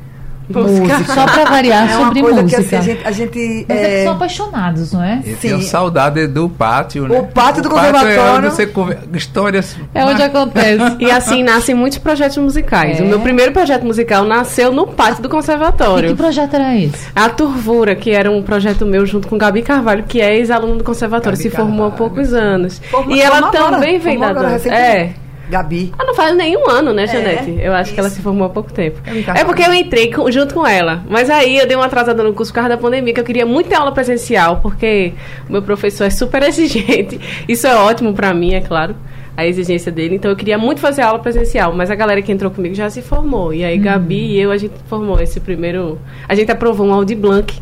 Música. 0.60 1.04
Só 1.06 1.26
para 1.26 1.46
variar 1.46 1.90
é 1.90 1.94
sobre 1.94 2.22
música. 2.22 2.44
Que, 2.46 2.56
assim, 2.56 2.76
a 2.76 2.82
gente, 2.82 3.08
a 3.08 3.12
gente 3.12 3.66
Mas 3.68 3.78
é... 3.78 4.02
é 4.02 4.04
são 4.04 4.14
apaixonados, 4.14 4.94
não 4.94 5.04
é? 5.04 5.22
Eu 5.26 5.36
Sim. 5.36 5.40
tenho 5.42 5.62
saudade 5.62 6.28
do 6.28 6.50
pátio, 6.50 7.08
né? 7.08 7.20
O 7.20 7.28
pátio 7.28 7.62
do 7.62 7.70
o 7.70 7.72
conservatório. 7.72 8.18
Pátio 8.18 8.34
é 8.34 8.38
onde 8.38 8.50
você 8.50 8.68
conver... 8.68 9.00
histórias. 9.14 9.76
É 9.94 10.06
onde 10.06 10.22
acontece. 10.22 10.98
e 11.00 11.12
assim 11.12 11.44
nascem 11.44 11.76
muitos 11.76 11.98
projetos 11.98 12.38
musicais. 12.38 13.00
É. 13.00 13.04
O 13.04 13.06
meu 13.06 13.20
primeiro 13.20 13.52
projeto 13.52 13.86
musical 13.86 14.26
nasceu 14.26 14.72
no 14.72 14.88
pátio 14.88 15.24
do 15.24 15.30
conservatório. 15.30 16.10
E 16.10 16.12
que 16.12 16.18
projeto 16.18 16.54
era 16.56 16.76
esse? 16.76 17.08
A 17.16 17.30
Turvura, 17.30 17.96
que 17.96 18.12
era 18.12 18.30
um 18.30 18.42
projeto 18.42 18.86
meu 18.86 19.06
junto 19.06 19.28
com 19.28 19.38
Gabi 19.38 19.62
Carvalho, 19.62 20.04
que 20.08 20.22
é 20.22 20.36
ex-aluno 20.36 20.78
do 20.78 20.84
conservatório, 20.84 21.38
Gabi 21.38 21.50
se 21.50 21.56
formou 21.56 21.90
Carvalho. 21.90 21.94
há 21.94 21.98
poucos 21.98 22.34
anos. 22.34 22.82
e 23.10 23.22
ela 23.22 23.52
também 23.52 24.00
vem 24.00 24.20
da 24.20 24.34
dança. 24.34 24.70
É. 24.70 25.14
Gabi. 25.52 25.92
Ah, 26.00 26.04
não 26.06 26.16
faz 26.16 26.36
nenhum 26.36 26.68
ano, 26.70 26.94
né, 26.94 27.04
É, 27.04 27.08
Janete? 27.08 27.60
eu 27.62 27.74
acho 27.74 27.94
que 27.94 28.00
ela 28.00 28.08
isso. 28.08 28.16
se 28.18 28.22
formou 28.24 28.48
há 28.48 28.50
pouco 28.50 28.72
tempo. 28.74 29.00
É 29.36 29.44
porque 29.44 29.62
eu 29.62 29.74
entrei 29.74 30.12
com- 30.12 30.32
junto 30.32 30.54
com 30.54 30.66
ela. 30.66 31.04
Mas 31.10 31.30
aí 31.30 31.58
eu 31.58 31.68
dei 31.68 31.76
uma 31.76 31.86
atrasada 31.86 32.24
no 32.24 32.34
curso 32.34 32.52
por 32.52 32.56
causa 32.56 32.70
da 32.70 32.78
pandemia, 32.78 33.14
que 33.14 33.20
eu 33.20 33.24
queria 33.26 33.46
muito 33.46 33.68
ter 33.68 33.76
aula 33.76 33.92
presencial, 33.92 34.62
porque 34.62 35.14
o 35.48 35.52
meu 35.52 35.62
professor 35.62 36.06
é 36.06 36.10
super 36.10 36.42
exigente. 36.48 37.20
Isso 37.48 37.68
é 37.68 37.76
ótimo 37.76 38.14
pra 38.14 38.34
mim, 38.34 38.54
é 38.54 38.62
claro. 38.62 38.96
A 39.36 39.46
exigência 39.46 39.92
dele. 39.92 40.16
Então 40.16 40.30
eu 40.32 40.36
queria 40.38 40.58
muito 40.58 40.80
fazer 40.82 41.02
aula 41.02 41.20
presencial, 41.20 41.74
mas 41.74 41.90
a 41.92 41.96
galera 41.96 42.22
que 42.22 42.32
entrou 42.32 42.52
comigo 42.52 42.76
já 42.76 42.90
se 42.90 43.02
formou. 43.02 43.54
E 43.54 43.64
aí 43.64 43.78
Gabi 43.78 44.34
e 44.36 44.40
eu, 44.40 44.52
a 44.52 44.58
gente 44.58 44.74
formou 44.88 45.20
esse 45.22 45.40
primeiro. 45.40 46.00
A 46.28 46.36
gente 46.36 46.52
aprovou 46.52 46.86
um 46.88 46.94
Audi 46.94 47.16
Blanc, 47.16 47.54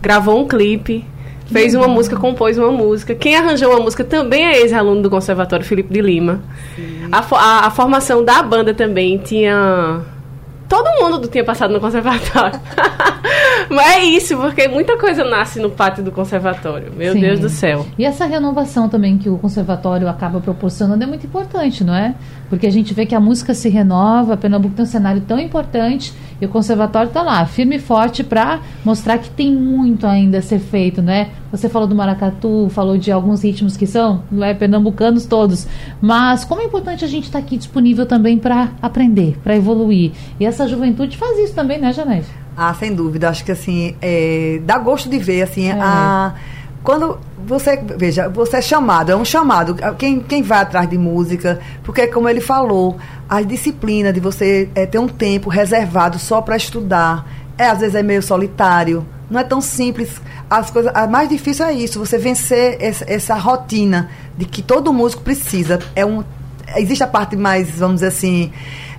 gravou 0.00 0.40
um 0.40 0.46
clipe. 0.46 1.04
Fez 1.50 1.74
uma 1.74 1.86
música, 1.86 2.16
compôs 2.16 2.56
uma 2.56 2.70
música. 2.72 3.14
Quem 3.14 3.36
arranjou 3.36 3.76
a 3.76 3.80
música 3.80 4.02
também 4.02 4.42
é 4.46 4.60
ex-aluno 4.62 5.02
do 5.02 5.10
Conservatório, 5.10 5.66
Felipe 5.66 5.92
de 5.92 6.00
Lima. 6.00 6.40
A, 7.12 7.22
fo- 7.22 7.36
a- 7.36 7.66
a 7.66 7.70
formação 7.70 8.24
da 8.24 8.42
banda 8.42 8.72
também 8.74 9.18
tinha. 9.18 10.00
Todo 10.68 10.88
mundo 10.98 11.28
tinha 11.28 11.44
passado 11.44 11.70
no 11.72 11.78
conservatório. 11.80 12.58
Mas 13.70 13.86
é 13.96 14.04
isso, 14.04 14.36
porque 14.38 14.66
muita 14.68 14.96
coisa 14.98 15.22
nasce 15.24 15.60
no 15.60 15.70
pátio 15.70 16.02
do 16.02 16.10
conservatório. 16.10 16.90
Meu 16.96 17.12
Sim. 17.12 17.20
Deus 17.20 17.40
do 17.40 17.48
céu. 17.48 17.86
E 17.98 18.04
essa 18.04 18.24
renovação 18.24 18.88
também 18.88 19.18
que 19.18 19.28
o 19.28 19.36
conservatório 19.38 20.08
acaba 20.08 20.40
proporcionando 20.40 21.04
é 21.04 21.06
muito 21.06 21.26
importante, 21.26 21.84
não 21.84 21.94
é? 21.94 22.14
Porque 22.48 22.66
a 22.66 22.70
gente 22.70 22.92
vê 22.94 23.04
que 23.06 23.14
a 23.14 23.20
música 23.20 23.52
se 23.54 23.68
renova, 23.68 24.36
Pernambuco 24.36 24.74
tem 24.74 24.82
um 24.84 24.88
cenário 24.88 25.20
tão 25.22 25.38
importante 25.38 26.12
e 26.40 26.44
o 26.46 26.48
conservatório 26.48 27.08
está 27.08 27.22
lá, 27.22 27.44
firme 27.46 27.76
e 27.76 27.78
forte 27.78 28.24
para 28.24 28.60
mostrar 28.84 29.18
que 29.18 29.28
tem 29.30 29.52
muito 29.54 30.06
ainda 30.06 30.38
a 30.38 30.42
ser 30.42 30.58
feito, 30.58 31.00
né? 31.02 31.28
Você 31.52 31.68
falou 31.68 31.86
do 31.86 31.94
maracatu, 31.94 32.68
falou 32.70 32.96
de 32.96 33.12
alguns 33.12 33.44
ritmos 33.44 33.76
que 33.76 33.86
são 33.86 34.22
não 34.32 34.42
é, 34.42 34.54
pernambucanos 34.54 35.26
todos, 35.26 35.66
mas 36.00 36.44
como 36.44 36.62
é 36.62 36.64
importante 36.64 37.04
a 37.04 37.08
gente 37.08 37.24
estar 37.24 37.38
aqui 37.38 37.58
disponível 37.58 38.06
também 38.06 38.38
para 38.38 38.70
aprender, 38.80 39.38
para 39.44 39.54
evoluir. 39.54 40.12
E 40.40 40.46
essa 40.46 40.66
juventude 40.66 41.18
faz 41.18 41.38
isso 41.38 41.54
também, 41.54 41.78
né, 41.78 41.92
Janete? 41.92 42.26
Ah, 42.56 42.72
sem 42.74 42.94
dúvida. 42.94 43.28
Acho 43.28 43.44
que 43.44 43.52
assim, 43.52 43.94
é, 44.00 44.60
dá 44.64 44.78
gosto 44.78 45.08
de 45.08 45.18
ver, 45.18 45.42
assim, 45.42 45.68
É. 45.68 45.78
a. 45.78 46.34
Quando 46.82 47.16
você, 47.46 47.76
veja, 47.96 48.28
você 48.28 48.56
é 48.56 48.62
chamado, 48.62 49.12
é 49.12 49.16
um 49.16 49.24
chamado. 49.24 49.76
Quem, 49.96 50.18
quem 50.18 50.42
vai 50.42 50.62
atrás 50.62 50.90
de 50.90 50.98
música, 50.98 51.60
porque 51.84 52.08
como 52.08 52.28
ele 52.28 52.40
falou, 52.40 52.96
a 53.28 53.40
disciplina 53.40 54.12
de 54.12 54.18
você 54.18 54.68
é, 54.74 54.84
ter 54.84 54.98
um 54.98 55.06
tempo 55.06 55.48
reservado 55.48 56.18
só 56.18 56.40
para 56.42 56.56
estudar, 56.56 57.24
é 57.56 57.66
às 57.66 57.78
vezes 57.78 57.94
é 57.94 58.02
meio 58.02 58.20
solitário. 58.20 59.06
Não 59.30 59.38
é 59.40 59.44
tão 59.44 59.60
simples. 59.60 60.20
As 60.52 60.70
coisas, 60.70 60.92
a 60.94 61.06
mais 61.06 61.30
difícil 61.30 61.64
é 61.64 61.72
isso, 61.72 61.98
você 61.98 62.18
vencer 62.18 62.76
essa, 62.78 63.06
essa 63.08 63.34
rotina 63.36 64.10
de 64.36 64.44
que 64.44 64.60
todo 64.60 64.92
músico 64.92 65.22
precisa. 65.22 65.78
É 65.96 66.04
um, 66.04 66.22
existe 66.76 67.02
a 67.02 67.06
parte 67.06 67.34
mais, 67.36 67.70
vamos 67.70 67.96
dizer 67.96 68.08
assim, 68.08 68.52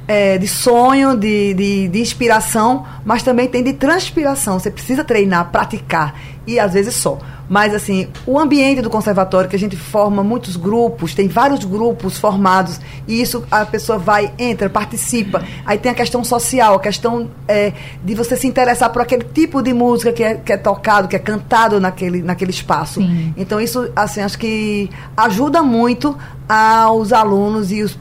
é, 0.07 0.39
de 0.39 0.47
sonho, 0.47 1.15
de, 1.15 1.53
de, 1.53 1.87
de 1.89 2.01
inspiração, 2.01 2.87
mas 3.05 3.21
também 3.21 3.47
tem 3.47 3.63
de 3.63 3.73
transpiração. 3.73 4.57
Você 4.57 4.71
precisa 4.71 5.03
treinar, 5.03 5.51
praticar, 5.51 6.15
e 6.47 6.59
às 6.59 6.73
vezes 6.73 6.95
só. 6.95 7.19
Mas, 7.49 7.73
assim, 7.73 8.07
o 8.25 8.39
ambiente 8.39 8.81
do 8.81 8.89
conservatório, 8.89 9.49
que 9.49 9.55
a 9.55 9.59
gente 9.59 9.75
forma 9.75 10.23
muitos 10.23 10.55
grupos, 10.55 11.13
tem 11.13 11.27
vários 11.27 11.63
grupos 11.65 12.17
formados, 12.17 12.79
e 13.07 13.21
isso 13.21 13.43
a 13.51 13.65
pessoa 13.65 13.97
vai, 13.97 14.31
entra, 14.39 14.69
participa. 14.69 15.43
Aí 15.65 15.77
tem 15.77 15.91
a 15.91 15.95
questão 15.95 16.23
social, 16.23 16.75
a 16.75 16.79
questão 16.79 17.29
é, 17.47 17.73
de 18.03 18.15
você 18.15 18.35
se 18.35 18.47
interessar 18.47 18.89
por 18.91 19.01
aquele 19.01 19.23
tipo 19.23 19.61
de 19.61 19.73
música 19.73 20.11
que 20.11 20.23
é, 20.23 20.35
que 20.35 20.53
é 20.53 20.57
tocado, 20.57 21.07
que 21.07 21.15
é 21.15 21.19
cantado 21.19 21.79
naquele, 21.79 22.21
naquele 22.21 22.51
espaço. 22.51 23.01
Sim. 23.01 23.33
Então, 23.35 23.59
isso, 23.59 23.91
assim, 23.95 24.21
acho 24.21 24.37
que 24.37 24.89
ajuda 25.15 25.61
muito 25.61 26.17
aos 26.47 27.11
alunos 27.13 27.71
e, 27.71 27.81
os, 27.81 27.97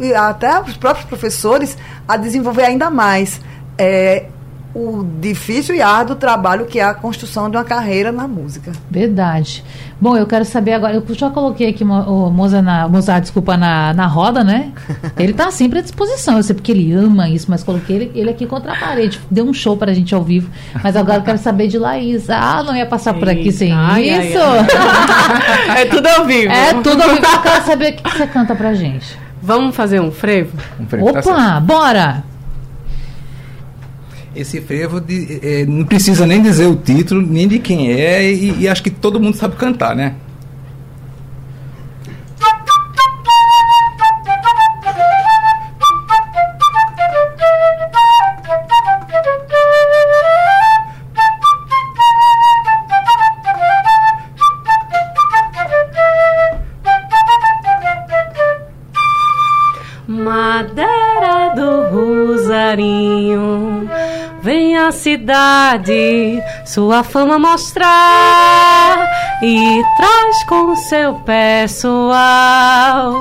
e 0.00 0.14
até 0.14 0.60
os 0.60 0.76
próprios 0.76 1.06
professores 1.06 1.76
a 2.06 2.16
desenvolver 2.16 2.64
ainda 2.64 2.90
mais 2.90 3.40
é, 3.78 4.26
o 4.78 5.06
difícil 5.20 5.74
e 5.74 5.82
árduo 5.82 6.14
trabalho 6.14 6.66
que 6.66 6.78
é 6.78 6.84
a 6.84 6.94
construção 6.94 7.50
de 7.50 7.56
uma 7.56 7.64
carreira 7.64 8.12
na 8.12 8.28
música. 8.28 8.72
Verdade. 8.88 9.64
Bom, 10.00 10.16
eu 10.16 10.26
quero 10.26 10.44
saber 10.44 10.74
agora. 10.74 10.94
Eu 10.94 11.14
já 11.14 11.28
coloquei 11.28 11.70
aqui 11.70 11.82
o 11.82 12.30
Mozart, 12.30 12.64
na, 12.64 12.88
Mozart 12.88 13.22
desculpa, 13.22 13.56
na, 13.56 13.92
na 13.92 14.06
roda, 14.06 14.44
né? 14.44 14.72
Ele 15.18 15.32
tá 15.32 15.50
sempre 15.50 15.80
à 15.80 15.82
disposição. 15.82 16.36
Eu 16.36 16.42
sei 16.42 16.54
porque 16.54 16.70
ele 16.70 16.92
ama 16.92 17.28
isso, 17.28 17.46
mas 17.48 17.64
coloquei 17.64 17.96
ele, 17.96 18.12
ele 18.14 18.30
aqui 18.30 18.46
contra 18.46 18.72
a 18.72 18.76
parede. 18.76 19.20
Deu 19.28 19.44
um 19.44 19.52
show 19.52 19.76
pra 19.76 19.92
gente 19.92 20.14
ao 20.14 20.22
vivo. 20.22 20.48
Mas 20.82 20.94
agora 20.94 21.18
eu 21.18 21.22
quero 21.22 21.38
saber 21.38 21.66
de 21.66 21.78
Laís. 21.78 22.30
Ah, 22.30 22.62
não 22.62 22.76
ia 22.76 22.86
passar 22.86 23.14
por 23.14 23.28
aqui 23.28 23.50
sem 23.50 23.72
Ai, 23.72 24.08
ai, 24.08 24.28
isso. 24.28 24.38
É 25.76 25.84
tudo 25.86 26.06
ao 26.06 26.24
vivo. 26.24 26.52
é 26.52 26.74
tudo 26.74 27.02
ao 27.02 27.08
vivo. 27.10 27.26
Eu 27.26 27.42
quero 27.42 27.64
saber 27.64 27.92
o 27.92 27.96
que 27.96 28.10
você 28.10 28.26
canta 28.26 28.54
pra 28.54 28.74
gente. 28.74 29.18
Vamos 29.42 29.74
fazer 29.74 30.00
um 30.00 30.10
frevo? 30.10 30.56
Um 30.78 30.86
frevo, 30.86 31.12
tá. 31.12 31.20
Opa, 31.20 31.60
bora! 31.60 32.27
Esse 34.40 34.60
frevo 34.60 35.00
de- 35.00 35.40
eh, 35.42 35.66
não 35.66 35.84
precisa 35.84 36.24
nem 36.24 36.40
dizer 36.40 36.66
o 36.66 36.76
título, 36.76 37.20
nem 37.20 37.48
de 37.48 37.58
quem 37.58 37.90
é, 37.92 38.32
e, 38.32 38.54
e 38.60 38.68
acho 38.68 38.82
que 38.84 38.90
todo 38.90 39.18
mundo 39.20 39.36
sabe 39.36 39.56
cantar, 39.56 39.96
né? 39.96 40.14
Cidade 65.28 66.42
sua 66.64 67.04
fama 67.04 67.38
mostrar 67.38 68.96
e 69.42 69.82
traz 69.98 70.44
com 70.44 70.74
seu 70.74 71.16
pessoal 71.16 73.12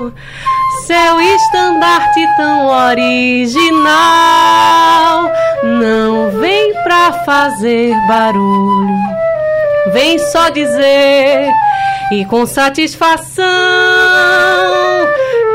seu 0.85 1.19
estandarte 1.19 2.25
tão 2.37 2.67
original. 2.67 3.83
Não 5.63 6.31
vem 6.39 6.73
pra 6.83 7.11
fazer 7.25 7.93
barulho, 8.07 8.95
vem 9.91 10.17
só 10.17 10.47
dizer 10.47 11.51
e 12.13 12.23
com 12.23 12.45
satisfação. 12.45 13.43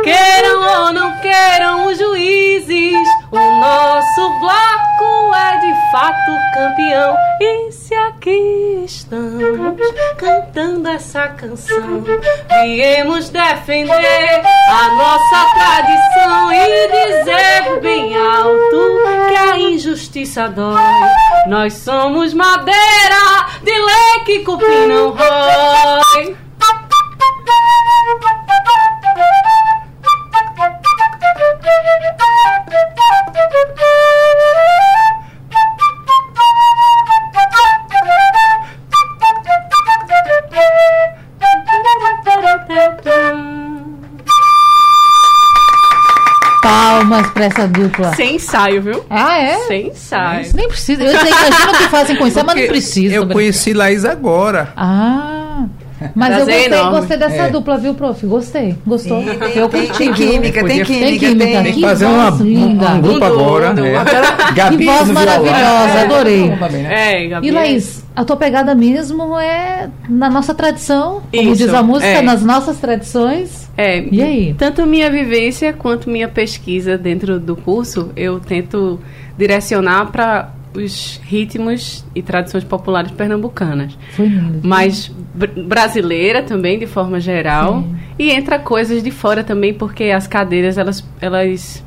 Queiram 0.04 0.82
ou 0.82 0.92
não 0.92 1.18
queiram 1.20 1.86
os 1.86 1.96
juízes, 1.96 3.08
o 3.30 3.38
nosso 3.38 4.40
bloco 4.40 4.82
fato 5.92 6.33
campeão. 6.55 7.14
E 7.38 7.70
se 7.70 7.94
aqui 7.94 8.83
estamos 8.85 9.76
cantando 10.16 10.88
essa 10.88 11.28
canção, 11.28 12.02
viemos 12.64 13.28
defender 13.28 14.42
a 14.68 14.88
nossa 14.94 15.55
tradição 15.55 16.52
e 16.52 16.88
dizer 16.88 17.81
bem 17.83 18.16
alto 18.16 19.28
que 19.28 19.37
a 19.37 19.59
injustiça 19.59 20.48
dói. 20.48 20.81
Nós 21.46 21.74
somos 21.74 22.33
madeira 22.33 23.46
de 23.62 23.70
lei 23.70 24.24
que 24.24 24.38
cupim 24.40 24.87
não 24.88 25.11
rói. 25.11 26.37
Palmas 47.12 47.31
pra 47.33 47.44
essa 47.44 47.68
dupla. 47.68 48.14
Sem 48.14 48.37
ensaio, 48.37 48.81
viu? 48.83 49.05
Ah, 49.11 49.38
é? 49.38 49.59
Sem 49.66 49.88
ensaio. 49.88 50.46
Nem 50.55 50.68
precisa. 50.68 51.03
Eu 51.03 51.18
sei, 51.18 51.31
imagino 51.31 51.72
que 51.79 51.88
fazem 51.88 52.16
com 52.16 52.27
isso, 52.27 52.42
mas 52.44 52.57
não 52.57 52.66
precisa. 52.66 53.14
Eu 53.14 53.29
conheci 53.29 53.72
Laís 53.75 54.05
agora. 54.05 54.72
Ah. 54.77 55.66
Mas 56.16 56.31
eu 56.31 56.44
Prazer 56.46 56.55
gostei, 56.62 56.79
enorme. 56.79 56.98
gostei 56.98 57.16
dessa 57.16 57.42
É. 57.44 57.48
dupla, 57.51 57.79
viu, 57.79 57.94
prof? 57.94 58.27
Gostei. 58.27 58.77
Gostou? 58.85 59.22
Tem- 59.22 59.38
eu 59.55 59.68
tem- 59.68 59.87
curti, 59.87 59.98
tem 59.98 60.12
química, 60.12 60.64
tem 60.64 60.83
química, 60.85 61.07
Tem 61.07 61.18
química. 61.18 61.46
tem- 61.62 61.64
que 61.64 61.72
Que 61.75 61.81
fazer 61.81 62.07
voz 62.07 62.16
uma, 62.16 62.33
um, 62.33 62.42
linda. 62.44 62.88
um 62.88 63.01
grupo 63.01 63.20
Um 63.20 63.25
agora. 63.29 63.72
duo, 63.72 63.85
né? 63.85 64.05
Que 64.48 64.53
Gabi 64.55 64.85
voz 64.85 64.98
no 65.09 65.14
violão. 65.14 65.44
maravilhosa, 65.44 66.01
adorei. 66.01 66.57
Também, 66.59 66.83
né? 66.83 67.22
É, 67.25 67.29
Gabi. 67.29 67.46
E 67.46 67.51
Laís, 67.53 68.01
a 68.14 68.25
tua 68.25 68.37
pegada 68.37 68.75
mesmo 68.75 69.38
é 69.38 69.88
na 70.09 70.29
nossa 70.31 70.55
tradição, 70.55 71.22
como 71.35 71.53
Isso, 71.53 71.64
diz 71.64 71.75
a 71.75 71.83
música, 71.83 72.07
é. 72.07 72.22
nas 72.22 72.42
nossas 72.44 72.79
tradições. 72.79 73.70
É, 73.77 74.05
E 74.11 74.22
aí? 74.22 74.55
Tanto 74.59 74.87
minha 74.87 75.11
vivência 75.11 75.72
quanto 75.72 76.11
minha 76.11 76.29
pesquisa 76.29 76.98
dentro 76.98 77.40
do 77.40 77.57
curso, 77.57 78.11
eu 78.14 78.38
tento 78.40 79.01
direcionar 79.37 80.07
para 80.12 80.51
os 80.75 81.20
ritmos 81.25 82.05
e 82.14 82.22
tradições 82.22 82.64
populares 82.64 83.11
pernambucanas. 83.11 83.96
Foi 84.12 84.27
lindo. 84.27 84.61
Mas 84.62 85.09
br- 85.35 85.62
brasileira 85.66 86.42
também, 86.42 86.79
de 86.79 86.87
forma 86.87 87.20
geral. 87.20 87.83
Sim. 87.83 87.96
E 88.18 88.31
entra 88.31 88.59
coisas 88.59 89.03
de 89.03 89.11
fora 89.11 89.42
também, 89.44 89.75
porque 89.75 90.05
as 90.05 90.27
cadeiras, 90.27 90.79
elas, 90.79 91.05
elas 91.20 91.83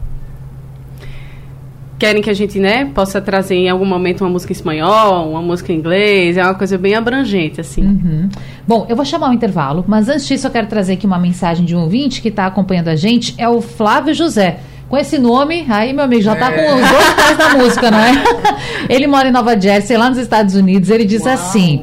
querem 2.05 2.21
que 2.21 2.29
a 2.29 2.35
gente, 2.35 2.59
né, 2.59 2.85
possa 2.93 3.19
trazer 3.19 3.55
em 3.55 3.67
algum 3.67 3.85
momento 3.85 4.21
uma 4.21 4.29
música 4.29 4.53
em 4.53 4.55
espanhol, 4.55 5.31
uma 5.31 5.41
música 5.41 5.73
em 5.73 5.77
inglês, 5.77 6.37
é 6.37 6.43
uma 6.43 6.53
coisa 6.53 6.77
bem 6.77 6.93
abrangente, 6.93 7.59
assim. 7.59 7.81
Uhum. 7.81 8.29
Bom, 8.67 8.85
eu 8.87 8.95
vou 8.95 9.03
chamar 9.03 9.31
o 9.31 9.33
intervalo, 9.33 9.83
mas 9.87 10.07
antes 10.07 10.27
disso 10.27 10.45
eu 10.45 10.51
quero 10.51 10.67
trazer 10.67 10.93
aqui 10.93 11.07
uma 11.07 11.17
mensagem 11.17 11.65
de 11.65 11.75
um 11.75 11.81
ouvinte 11.81 12.21
que 12.21 12.27
está 12.27 12.45
acompanhando 12.45 12.89
a 12.89 12.95
gente, 12.95 13.33
é 13.39 13.49
o 13.49 13.59
Flávio 13.59 14.13
José. 14.13 14.59
Com 14.87 14.95
esse 14.95 15.17
nome, 15.17 15.65
aí, 15.67 15.93
meu 15.93 16.03
amigo, 16.03 16.21
já 16.21 16.33
está 16.33 16.51
é. 16.51 16.63
com 16.63 16.75
os 16.75 16.89
dois 16.89 17.13
pés 17.15 17.37
da 17.39 17.49
música, 17.55 17.89
não 17.89 17.97
é? 17.97 18.23
ele 18.87 19.07
mora 19.07 19.27
em 19.27 19.31
Nova 19.31 19.59
Jersey, 19.59 19.97
lá 19.97 20.07
nos 20.07 20.19
Estados 20.19 20.53
Unidos. 20.53 20.91
Ele 20.91 21.05
diz 21.05 21.23
Uau, 21.23 21.33
assim: 21.33 21.81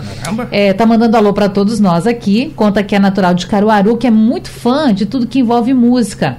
é, 0.53 0.73
tá 0.73 0.87
mandando 0.87 1.17
alô 1.17 1.33
para 1.33 1.49
todos 1.49 1.81
nós 1.81 2.07
aqui. 2.07 2.53
Conta 2.55 2.81
que 2.81 2.95
é 2.95 3.01
natural 3.01 3.35
de 3.35 3.49
Caruaru, 3.49 3.97
que 3.97 4.07
é 4.07 4.11
muito 4.11 4.49
fã 4.49 4.95
de 4.95 5.05
tudo 5.05 5.27
que 5.27 5.41
envolve 5.41 5.75
música 5.75 6.39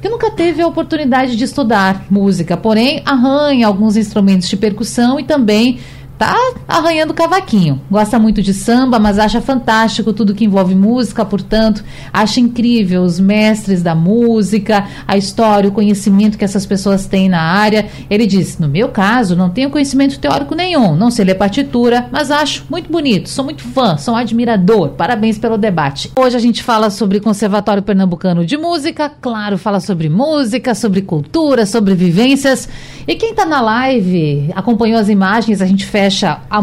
que 0.00 0.08
nunca 0.08 0.30
teve 0.30 0.62
a 0.62 0.66
oportunidade 0.66 1.36
de 1.36 1.44
estudar 1.44 2.04
música, 2.10 2.56
porém 2.56 3.02
arranha 3.04 3.66
alguns 3.66 3.96
instrumentos 3.96 4.48
de 4.48 4.56
percussão 4.56 5.20
e 5.20 5.24
também 5.24 5.78
tá 6.20 6.36
arranhando 6.68 7.14
cavaquinho. 7.14 7.80
Gosta 7.90 8.18
muito 8.18 8.42
de 8.42 8.52
samba, 8.52 8.98
mas 8.98 9.18
acha 9.18 9.40
fantástico 9.40 10.12
tudo 10.12 10.34
que 10.34 10.44
envolve 10.44 10.74
música, 10.74 11.24
portanto, 11.24 11.82
acha 12.12 12.38
incrível 12.38 13.02
os 13.02 13.18
mestres 13.18 13.82
da 13.82 13.94
música, 13.94 14.86
a 15.08 15.16
história, 15.16 15.70
o 15.70 15.72
conhecimento 15.72 16.36
que 16.36 16.44
essas 16.44 16.66
pessoas 16.66 17.06
têm 17.06 17.26
na 17.26 17.40
área. 17.40 17.86
Ele 18.10 18.26
diz: 18.26 18.58
"No 18.58 18.68
meu 18.68 18.90
caso, 18.90 19.34
não 19.34 19.48
tenho 19.48 19.70
conhecimento 19.70 20.18
teórico 20.18 20.54
nenhum, 20.54 20.94
não 20.94 21.10
sei 21.10 21.24
ler 21.24 21.36
partitura, 21.36 22.06
mas 22.12 22.30
acho 22.30 22.66
muito 22.68 22.92
bonito, 22.92 23.30
sou 23.30 23.42
muito 23.42 23.62
fã, 23.62 23.96
sou 23.96 24.12
um 24.12 24.16
admirador. 24.18 24.90
Parabéns 24.90 25.38
pelo 25.38 25.56
debate." 25.56 26.12
Hoje 26.14 26.36
a 26.36 26.40
gente 26.40 26.62
fala 26.62 26.90
sobre 26.90 27.18
Conservatório 27.18 27.82
Pernambucano 27.82 28.44
de 28.44 28.58
Música, 28.58 29.10
claro, 29.22 29.56
fala 29.56 29.80
sobre 29.80 30.10
música, 30.10 30.74
sobre 30.74 31.00
cultura, 31.00 31.64
sobre 31.64 31.94
vivências. 31.94 32.68
E 33.08 33.14
quem 33.14 33.30
está 33.30 33.46
na 33.46 33.62
live, 33.62 34.50
acompanhou 34.54 35.00
as 35.00 35.08
imagens, 35.08 35.62
a 35.62 35.66
gente 35.66 35.86
fecha 35.86 36.09
a 36.50 36.60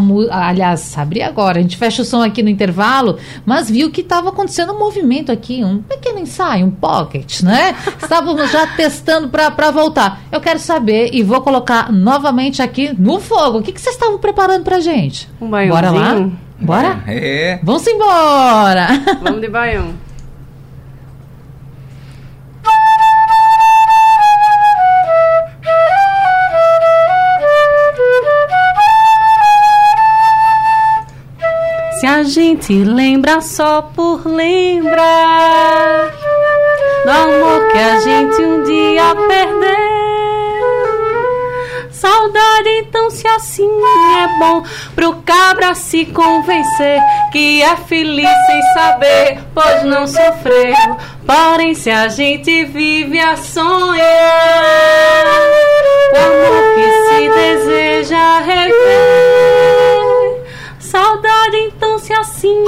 aliás, 0.48 0.98
abri 0.98 1.22
agora, 1.22 1.60
a 1.60 1.62
gente 1.62 1.78
fecha 1.78 2.02
o 2.02 2.06
som 2.06 2.22
aqui 2.22 2.42
no 2.44 2.50
intervalo, 2.50 3.18
mas 3.46 3.70
viu 3.70 3.92
que 3.92 4.02
estava 4.02 4.30
acontecendo 4.30 4.74
um 4.74 4.80
movimento 4.80 5.32
aqui, 5.32 5.64
um 5.64 5.82
pequeno 5.82 6.20
ensaio, 6.20 6.66
um 6.66 6.72
pocket, 6.72 7.42
né? 7.42 7.76
Estávamos 8.02 8.52
já 8.52 8.68
testando 8.68 9.30
para 9.30 9.72
voltar. 9.72 10.22
Eu 10.32 10.42
quero 10.42 10.60
saber 10.60 11.10
e 11.14 11.24
vou 11.24 11.42
colocar 11.42 11.92
novamente 11.92 12.62
aqui 12.62 12.94
no 12.98 13.20
fogo. 13.20 13.60
O 13.60 13.62
que, 13.62 13.72
que 13.72 13.82
vocês 13.82 13.96
estavam 13.96 14.18
preparando 14.18 14.64
pra 14.64 14.80
gente? 14.80 15.30
Um 15.42 15.50
Bora 15.50 15.92
lá? 15.92 16.30
Bora? 16.60 17.04
É. 17.08 17.60
Vamos 17.64 17.86
embora! 17.86 18.88
Vamos 19.22 19.42
de 19.42 19.48
baião. 19.48 19.94
Se 32.00 32.06
a 32.06 32.22
gente 32.22 32.84
lembra 32.84 33.42
só 33.42 33.82
por 33.82 34.24
lembrar 34.28 36.12
do 37.04 37.10
amor 37.10 37.72
que 37.72 37.78
a 37.78 38.00
gente 38.00 38.40
um 38.40 38.64
dia 38.64 39.16
perdeu. 39.28 39.98
Saudade, 41.90 42.70
então, 42.78 43.10
se 43.10 43.28
assim 43.28 43.68
é 43.68 44.28
bom 44.38 44.62
pro 44.94 45.16
cabra 45.24 45.74
se 45.74 46.06
convencer 46.06 47.02
que 47.32 47.64
é 47.64 47.76
feliz 47.76 48.30
sem 48.46 48.62
saber, 48.74 49.40
pois 49.56 49.84
não 49.84 50.06
sofreu. 50.06 50.76
Porém, 51.26 51.74
se 51.74 51.90
a 51.90 52.08
gente 52.10 52.66
vive 52.66 53.20
a 53.20 53.36
sonhar, 53.36 54.06
o 56.14 56.18
amor 56.18 56.64
que 56.76 56.88
se 57.08 57.28
deseja 57.30 58.40
rever. 58.42 59.28
Saudade, 60.80 61.37
assim 62.38 62.64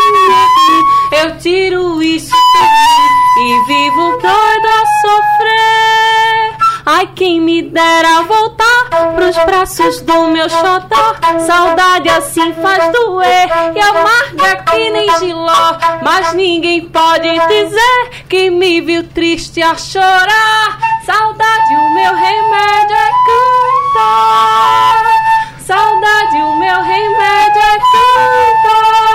eu 1.11 1.37
tiro 1.37 2.01
isso 2.01 2.35
e 3.37 3.65
vivo 3.67 4.11
doido 4.17 4.67
a 4.67 4.83
sofrer. 5.01 6.57
Ai, 6.85 7.07
quem 7.15 7.39
me 7.39 7.61
dera 7.61 8.23
voltar 8.23 8.89
pros 9.15 9.37
braços 9.45 10.01
do 10.01 10.27
meu 10.29 10.49
xodó. 10.49 11.15
Saudade 11.45 12.09
assim 12.09 12.51
faz 12.53 12.91
doer 12.91 13.47
e 13.75 13.79
amarga 13.79 14.63
que 14.63 14.89
nem 14.89 15.07
giló. 15.19 15.77
Mas 16.01 16.33
ninguém 16.33 16.89
pode 16.89 17.29
dizer 17.29 18.25
que 18.27 18.49
me 18.49 18.81
viu 18.81 19.07
triste 19.09 19.61
a 19.61 19.75
chorar. 19.75 20.79
Saudade, 21.05 21.75
o 21.75 21.93
meu 21.93 22.15
remédio 22.15 22.95
é 22.95 23.11
cantar. 23.93 25.05
Saudade, 25.59 26.37
o 26.37 26.55
meu 26.55 26.81
remédio 26.81 27.61
é 27.61 27.77
cantar. 27.77 29.08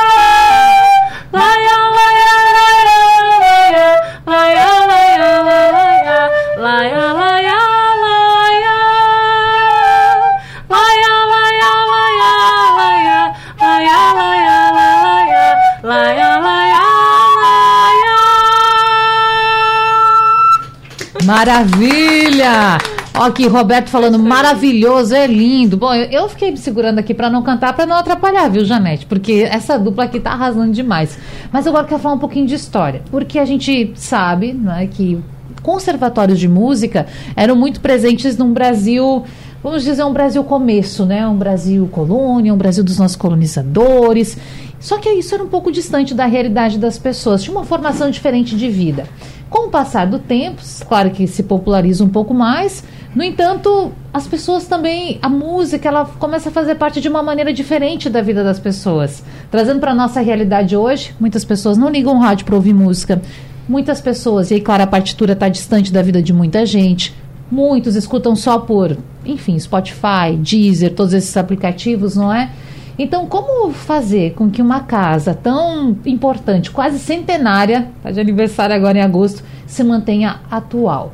Maravilha! 21.44 22.78
Ó, 23.14 23.24
aqui, 23.24 23.46
Roberto 23.46 23.90
falando, 23.90 24.18
maravilhoso, 24.18 25.14
é 25.14 25.26
lindo. 25.26 25.76
Bom, 25.76 25.92
eu, 25.92 26.22
eu 26.22 26.28
fiquei 26.30 26.50
me 26.50 26.56
segurando 26.56 26.98
aqui 26.98 27.12
para 27.12 27.28
não 27.28 27.42
cantar, 27.42 27.74
para 27.74 27.84
não 27.84 27.96
atrapalhar, 27.96 28.48
viu, 28.48 28.64
Janete? 28.64 29.04
Porque 29.04 29.46
essa 29.50 29.78
dupla 29.78 30.04
aqui 30.04 30.18
tá 30.18 30.30
arrasando 30.30 30.72
demais. 30.72 31.18
Mas 31.52 31.66
agora 31.66 31.84
eu 31.84 31.88
quero 31.88 32.00
falar 32.00 32.14
um 32.14 32.18
pouquinho 32.18 32.46
de 32.46 32.54
história. 32.54 33.02
Porque 33.10 33.38
a 33.38 33.44
gente 33.44 33.92
sabe 33.94 34.54
né, 34.54 34.88
que 34.90 35.22
conservatórios 35.62 36.38
de 36.38 36.48
música 36.48 37.06
eram 37.36 37.54
muito 37.54 37.78
presentes 37.78 38.38
num 38.38 38.54
Brasil 38.54 39.22
vamos 39.62 39.82
dizer, 39.82 40.04
um 40.04 40.12
Brasil 40.12 40.44
começo, 40.44 41.06
né? 41.06 41.26
Um 41.26 41.36
Brasil 41.36 41.88
colônia, 41.90 42.52
um 42.52 42.56
Brasil 42.56 42.84
dos 42.84 42.98
nossos 42.98 43.16
colonizadores. 43.16 44.36
Só 44.78 44.98
que 44.98 45.08
isso 45.08 45.34
era 45.34 45.42
um 45.42 45.48
pouco 45.48 45.72
distante 45.72 46.14
da 46.14 46.26
realidade 46.26 46.78
das 46.78 46.98
pessoas, 46.98 47.42
tinha 47.42 47.56
uma 47.56 47.64
formação 47.64 48.10
diferente 48.10 48.54
de 48.54 48.68
vida. 48.68 49.06
Com 49.54 49.68
o 49.68 49.70
passar 49.70 50.08
do 50.08 50.18
tempo, 50.18 50.60
claro 50.88 51.12
que 51.12 51.28
se 51.28 51.44
populariza 51.44 52.02
um 52.02 52.08
pouco 52.08 52.34
mais, 52.34 52.82
no 53.14 53.22
entanto, 53.22 53.92
as 54.12 54.26
pessoas 54.26 54.66
também, 54.66 55.16
a 55.22 55.28
música, 55.28 55.88
ela 55.88 56.04
começa 56.18 56.48
a 56.48 56.52
fazer 56.52 56.74
parte 56.74 57.00
de 57.00 57.08
uma 57.08 57.22
maneira 57.22 57.52
diferente 57.52 58.10
da 58.10 58.20
vida 58.20 58.42
das 58.42 58.58
pessoas. 58.58 59.22
Trazendo 59.52 59.78
para 59.78 59.92
a 59.92 59.94
nossa 59.94 60.20
realidade 60.20 60.76
hoje, 60.76 61.14
muitas 61.20 61.44
pessoas 61.44 61.78
não 61.78 61.88
ligam 61.88 62.16
o 62.16 62.18
rádio 62.18 62.44
para 62.44 62.56
ouvir 62.56 62.74
música. 62.74 63.22
Muitas 63.68 64.00
pessoas, 64.00 64.50
e 64.50 64.54
aí, 64.54 64.60
claro, 64.60 64.82
a 64.82 64.88
partitura 64.88 65.34
está 65.34 65.48
distante 65.48 65.92
da 65.92 66.02
vida 66.02 66.20
de 66.20 66.32
muita 66.32 66.66
gente. 66.66 67.14
Muitos 67.48 67.94
escutam 67.94 68.34
só 68.34 68.58
por, 68.58 68.98
enfim, 69.24 69.56
Spotify, 69.56 70.36
Deezer, 70.36 70.94
todos 70.94 71.14
esses 71.14 71.36
aplicativos, 71.36 72.16
não 72.16 72.32
é? 72.32 72.50
Então, 72.98 73.26
como 73.26 73.72
fazer 73.72 74.34
com 74.34 74.48
que 74.48 74.62
uma 74.62 74.80
casa 74.80 75.34
tão 75.34 75.96
importante, 76.06 76.70
quase 76.70 76.98
centenária, 76.98 77.90
está 77.96 78.12
de 78.12 78.20
aniversário 78.20 78.74
agora 78.74 78.98
em 78.98 79.02
agosto, 79.02 79.42
se 79.66 79.82
mantenha 79.82 80.40
atual? 80.50 81.12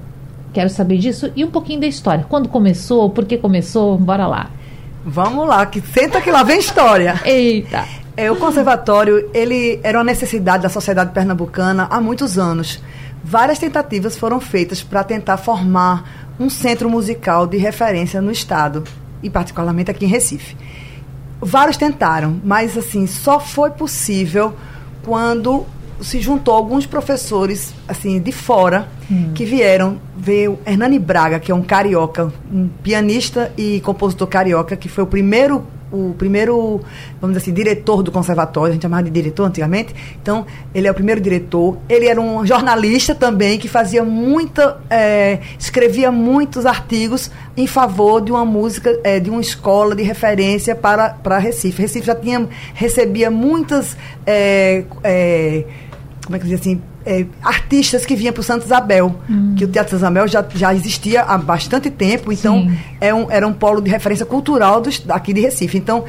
Quero 0.53 0.69
saber 0.69 0.99
disso 0.99 1.33
e 1.35 1.45
um 1.45 1.51
pouquinho 1.51 1.81
da 1.81 1.87
história. 1.87 2.27
Quando 2.29 2.49
começou, 2.49 3.09
por 3.11 3.25
que 3.25 3.39
começou? 3.39 3.97
Bora 3.97 4.27
lá. 4.27 4.51
Vamos 5.05 5.49
lá, 5.49 5.65
que 5.65 5.81
senta 5.81 6.21
que 6.21 6.31
lá 6.31 6.43
vem 6.43 6.59
história. 6.59 7.21
Eita! 7.25 7.87
É, 8.17 8.31
o 8.31 8.37
conservatório, 8.37 9.31
ele 9.33 9.81
era 9.83 9.97
uma 9.97 10.05
necessidade 10.05 10.63
da 10.63 10.69
sociedade 10.69 11.13
pernambucana 11.13 11.87
há 11.91 12.01
muitos 12.01 12.39
anos. 12.39 12.83
Várias 13.25 13.59
tentativas 13.59 14.19
foram 14.19 14.41
feitas 14.41 14.83
para 14.83 15.03
tentar 15.05 15.39
formar 15.39 16.33
um 16.39 16.51
centro 16.51 16.91
musical 16.91 17.47
de 17.47 17.57
referência 17.57 18.21
no 18.21 18.31
estado, 18.31 18.85
e 19.23 19.31
particularmente 19.31 19.91
aqui 19.91 20.05
em 20.05 20.09
Recife. 20.09 20.57
Vários 21.41 21.77
tentaram, 21.77 22.41
mas 22.45 22.77
assim, 22.77 23.07
só 23.07 23.41
foi 23.41 23.71
possível 23.71 24.55
quando 25.03 25.67
se 26.01 26.21
juntou 26.21 26.55
alguns 26.55 26.87
professores 26.87 27.75
assim 27.87 28.21
de 28.21 28.33
fora 28.33 28.89
hum. 29.11 29.33
que 29.35 29.45
vieram 29.45 30.01
ver 30.17 30.49
o 30.49 30.59
Hernani 30.67 30.99
Braga, 30.99 31.39
que 31.39 31.53
é 31.53 31.55
um 31.55 31.63
carioca, 31.63 32.33
um 32.53 32.69
pianista 32.83 33.53
e 33.57 33.81
compositor 33.81 34.27
carioca, 34.27 34.77
que 34.77 34.89
foi 34.89 35.05
o 35.05 35.07
primeiro 35.07 35.67
o 35.93 36.15
primeiro, 36.17 36.81
vamos 37.21 37.37
dizer 37.37 37.51
assim, 37.51 37.53
diretor 37.53 38.03
do 38.03 38.13
conservatório, 38.13 38.71
a 38.71 38.73
gente 38.73 38.83
chamava 38.83 39.03
de 39.03 39.11
diretor 39.11 39.45
antigamente. 39.45 39.95
Então, 40.21 40.47
ele 40.75 40.87
é 40.87 40.91
o 40.91 40.95
primeiro 40.95 41.21
diretor. 41.21 41.79
Ele 41.89 42.07
era 42.07 42.21
um 42.21 42.47
jornalista 42.47 43.15
também 43.15 43.59
que 43.59 43.69
fazia 43.69 44.05
muita, 44.05 44.81
é, 44.89 45.41
escrevia 45.59 46.13
muitos 46.13 46.67
artigos 46.67 47.31
em 47.57 47.67
favor 47.67 48.21
de 48.21 48.31
uma 48.31 48.45
música, 48.45 48.99
é, 49.03 49.19
de 49.19 49.31
uma 49.31 49.41
escola 49.41 49.95
de 49.95 50.03
referência 50.03 50.75
para, 50.75 51.11
para 51.11 51.39
Recife. 51.39 51.83
Recife 51.83 52.07
já 52.07 52.15
tinha, 52.15 52.49
recebia 52.75 53.31
muitas, 53.31 53.97
é, 54.27 54.85
é 55.03 55.65
como 56.25 56.37
é 56.37 56.39
que 56.39 56.47
diz 56.47 56.61
assim, 56.61 56.81
é, 57.05 57.27
artistas 57.43 58.05
que 58.05 58.15
vinham 58.15 58.33
para 58.33 58.41
o 58.41 58.45
Santo 58.45 58.65
Isabel, 58.65 59.15
que 59.57 59.65
o 59.65 59.69
Teatro 59.69 59.91
Santo 59.91 60.01
Isabel 60.01 60.29
já, 60.29 60.45
já 60.55 60.75
existia 60.75 61.23
há 61.23 61.39
bastante 61.39 61.91
tempo, 61.91 62.33
então 62.33 62.71
é 63.01 63.13
um, 63.13 63.31
era 63.31 63.47
um 63.47 63.53
polo 63.53 63.81
de 63.81 63.91
referência 63.91 64.27
cultural 64.27 64.81
dos, 64.81 65.03
aqui 65.09 65.33
de 65.33 65.41
Recife. 65.41 65.79
Então, 65.79 66.05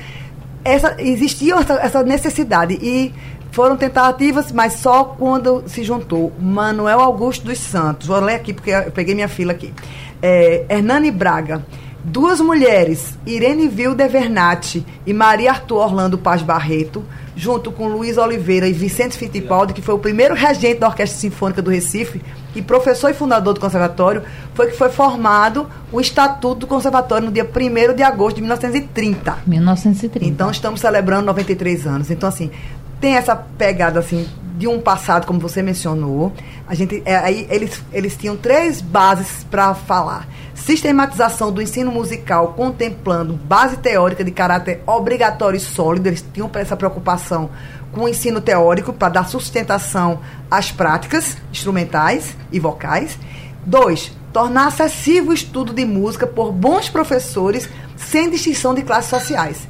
essa, 0.63 0.95
existia 0.99 1.55
essa, 1.55 1.73
essa 1.73 2.03
necessidade 2.03 2.77
e 2.81 3.13
foram 3.51 3.75
tentativas, 3.75 4.51
mas 4.51 4.73
só 4.73 5.03
quando 5.03 5.63
se 5.67 5.83
juntou 5.83 6.31
Manuel 6.39 6.99
Augusto 6.99 7.45
dos 7.45 7.59
Santos, 7.59 8.07
vou 8.07 8.19
ler 8.19 8.35
aqui 8.35 8.53
porque 8.53 8.71
eu 8.71 8.91
peguei 8.91 9.13
minha 9.13 9.27
fila 9.27 9.51
aqui, 9.51 9.73
é, 10.21 10.65
Hernani 10.69 11.11
Braga, 11.11 11.65
duas 12.03 12.41
mulheres, 12.41 13.17
Irene 13.25 13.67
Vilde 13.67 14.07
Vernatti 14.07 14.85
e 15.05 15.13
Maria 15.13 15.51
Arthur 15.51 15.77
Orlando 15.77 16.17
Paz 16.17 16.41
Barreto, 16.41 17.03
junto 17.35 17.71
com 17.71 17.87
Luiz 17.87 18.17
Oliveira 18.17 18.67
e 18.67 18.73
Vicente 18.73 19.17
Fittipaldi, 19.17 19.73
que 19.73 19.81
foi 19.81 19.95
o 19.95 19.99
primeiro 19.99 20.33
regente 20.33 20.79
da 20.79 20.87
Orquestra 20.87 21.19
Sinfônica 21.19 21.61
do 21.61 21.69
Recife 21.71 22.21
e 22.55 22.61
professor 22.61 23.09
e 23.09 23.13
fundador 23.13 23.53
do 23.53 23.59
conservatório, 23.59 24.23
foi 24.53 24.67
que 24.67 24.77
foi 24.77 24.89
formado 24.89 25.67
o 25.91 26.01
Estatuto 26.01 26.61
do 26.61 26.67
Conservatório 26.67 27.27
no 27.27 27.31
dia 27.31 27.45
1 27.45 27.95
de 27.95 28.03
agosto 28.03 28.35
de 28.35 28.41
1930. 28.41 29.37
1930. 29.45 30.25
Então 30.25 30.51
estamos 30.51 30.81
celebrando 30.81 31.25
93 31.27 31.87
anos. 31.87 32.11
Então, 32.11 32.27
assim, 32.27 32.51
tem 32.99 33.15
essa 33.15 33.35
pegada 33.35 33.99
assim 33.99 34.27
de 34.57 34.67
um 34.67 34.79
passado, 34.79 35.25
como 35.25 35.39
você 35.39 35.61
mencionou. 35.61 36.33
A 36.67 36.75
gente, 36.75 37.01
é, 37.05 37.15
aí 37.15 37.47
eles, 37.49 37.81
eles 37.91 38.15
tinham 38.15 38.35
três 38.35 38.81
bases 38.81 39.45
para 39.49 39.73
falar. 39.73 40.27
Sistematização 40.53 41.51
do 41.51 41.61
ensino 41.61 41.91
musical 41.91 42.53
contemplando 42.53 43.33
base 43.33 43.77
teórica 43.77 44.23
de 44.23 44.31
caráter 44.31 44.81
obrigatório 44.85 45.57
e 45.57 45.59
sólido. 45.59 46.07
Eles 46.07 46.23
tinham 46.33 46.49
essa 46.53 46.75
preocupação 46.75 47.49
com 47.91 48.01
o 48.01 48.09
ensino 48.09 48.39
teórico 48.39 48.93
para 48.93 49.09
dar 49.09 49.27
sustentação 49.27 50.19
às 50.49 50.71
práticas 50.71 51.37
instrumentais 51.51 52.35
e 52.51 52.59
vocais. 52.59 53.17
Dois, 53.65 54.11
tornar 54.33 54.67
acessível 54.67 55.31
o 55.31 55.33
estudo 55.33 55.73
de 55.73 55.85
música 55.85 56.25
por 56.25 56.51
bons 56.51 56.89
professores 56.89 57.69
sem 57.95 58.29
distinção 58.29 58.73
de 58.73 58.81
classes 58.81 59.09
sociais. 59.09 59.67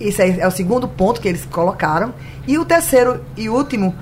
Esse 0.00 0.22
é, 0.22 0.40
é 0.40 0.48
o 0.48 0.50
segundo 0.50 0.88
ponto 0.88 1.20
que 1.20 1.28
eles 1.28 1.44
colocaram. 1.44 2.14
E 2.46 2.58
o 2.58 2.64
terceiro 2.64 3.22
e 3.36 3.48
último, 3.48 3.94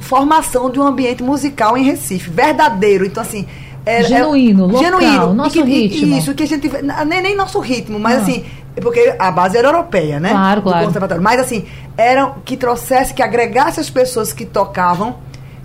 formação 0.00 0.70
de 0.70 0.78
um 0.78 0.82
ambiente 0.82 1.22
musical 1.22 1.76
em 1.76 1.84
Recife, 1.84 2.30
verdadeiro. 2.30 3.04
Então, 3.06 3.22
assim. 3.22 3.46
É, 3.86 4.02
Genuíno, 4.02 4.66
local, 4.66 5.32
nosso 5.32 5.58
e 5.60 5.62
que, 5.62 5.68
ritmo. 5.68 6.18
Isso, 6.18 6.34
que 6.34 6.42
a 6.42 6.46
gente. 6.46 6.70
Nem, 7.06 7.22
nem 7.22 7.34
nosso 7.36 7.58
ritmo, 7.58 7.98
mas 7.98 8.18
Ah. 8.18 8.22
assim. 8.22 8.44
é 8.76 8.80
Porque 8.80 9.14
a 9.18 9.30
base 9.30 9.56
era 9.56 9.68
europeia, 9.68 10.20
né? 10.20 10.30
Claro, 10.30 10.60
Do 10.60 10.68
claro. 10.70 10.86
conservatório. 10.86 11.22
Mas 11.22 11.40
assim, 11.40 11.64
era 11.96 12.34
que 12.44 12.56
trouxesse, 12.56 13.14
que 13.14 13.22
agregasse 13.22 13.80
as 13.80 13.88
pessoas 13.88 14.32
que 14.32 14.44
tocavam 14.44 15.16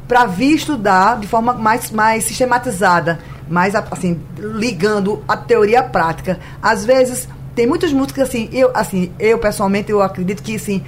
para 0.07 0.25
vir 0.25 0.55
estudar 0.55 1.19
de 1.19 1.27
forma 1.27 1.53
mais, 1.53 1.91
mais 1.91 2.23
sistematizada, 2.23 3.19
mais 3.49 3.75
assim, 3.75 4.19
ligando 4.37 5.21
a 5.27 5.35
teoria 5.35 5.81
à 5.81 5.83
prática. 5.83 6.39
Às 6.61 6.85
vezes, 6.85 7.27
tem 7.55 7.67
muitas 7.67 7.91
músicas 7.91 8.29
assim, 8.29 8.49
eu, 8.53 8.71
assim, 8.73 9.11
eu 9.19 9.37
pessoalmente 9.37 9.91
eu 9.91 10.01
acredito 10.01 10.41
que 10.41 10.55
assim, 10.55 10.81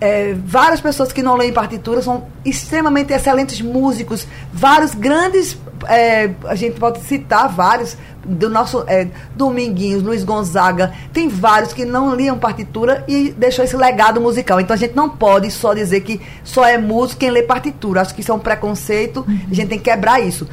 é, 0.00 0.34
várias 0.34 0.80
pessoas 0.80 1.12
que 1.12 1.22
não 1.22 1.36
leem 1.36 1.52
partitura 1.52 2.00
são 2.00 2.26
extremamente 2.44 3.12
excelentes 3.12 3.60
músicos, 3.60 4.26
vários 4.52 4.94
grandes, 4.94 5.58
é, 5.86 6.30
a 6.44 6.54
gente 6.54 6.80
pode 6.80 7.00
citar 7.00 7.48
vários 7.48 7.96
do 8.24 8.48
nosso 8.48 8.84
é, 8.86 9.08
Dominguinhos, 9.34 10.02
Luiz 10.02 10.24
Gonzaga, 10.24 10.92
tem 11.12 11.28
vários 11.28 11.72
que 11.72 11.84
não 11.84 12.14
liam 12.14 12.38
partitura 12.38 13.04
e 13.08 13.30
deixou 13.36 13.64
esse 13.64 13.76
legado 13.76 14.20
musical. 14.20 14.60
Então 14.60 14.74
a 14.74 14.78
gente 14.78 14.94
não 14.94 15.08
pode 15.08 15.50
só 15.50 15.74
dizer 15.74 16.00
que 16.00 16.20
só 16.44 16.64
é 16.64 16.78
músico 16.78 17.20
quem 17.20 17.30
lê 17.30 17.42
partitura. 17.42 18.00
Acho 18.00 18.14
que 18.14 18.20
isso 18.20 18.32
é 18.32 18.34
um 18.34 18.38
preconceito, 18.38 19.24
a 19.50 19.54
gente 19.54 19.68
tem 19.68 19.78
que 19.78 19.90
quebrar 19.90 20.20
isso. 20.20 20.46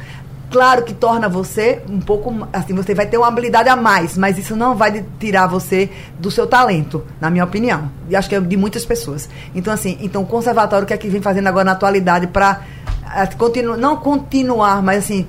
Claro 0.50 0.82
que 0.82 0.94
torna 0.94 1.28
você 1.28 1.82
um 1.88 2.00
pouco. 2.00 2.48
Assim, 2.52 2.74
você 2.74 2.94
vai 2.94 3.06
ter 3.06 3.18
uma 3.18 3.28
habilidade 3.28 3.68
a 3.68 3.76
mais, 3.76 4.16
mas 4.16 4.38
isso 4.38 4.56
não 4.56 4.74
vai 4.74 5.04
tirar 5.20 5.46
você 5.46 5.90
do 6.18 6.30
seu 6.30 6.46
talento, 6.46 7.04
na 7.20 7.30
minha 7.30 7.44
opinião. 7.44 7.90
E 8.08 8.16
acho 8.16 8.28
que 8.28 8.34
é 8.34 8.40
de 8.40 8.56
muitas 8.56 8.84
pessoas. 8.84 9.28
Então, 9.54 9.72
assim, 9.72 9.98
então 10.00 10.22
o 10.22 10.26
conservatório, 10.26 10.84
o 10.84 10.86
que 10.86 10.94
é 10.94 10.96
que 10.96 11.08
vem 11.08 11.20
fazendo 11.20 11.48
agora 11.48 11.64
na 11.64 11.72
atualidade 11.72 12.28
para 12.28 12.62
continu, 13.36 13.76
não 13.76 13.96
continuar, 13.96 14.82
mas 14.82 15.04
assim, 15.04 15.26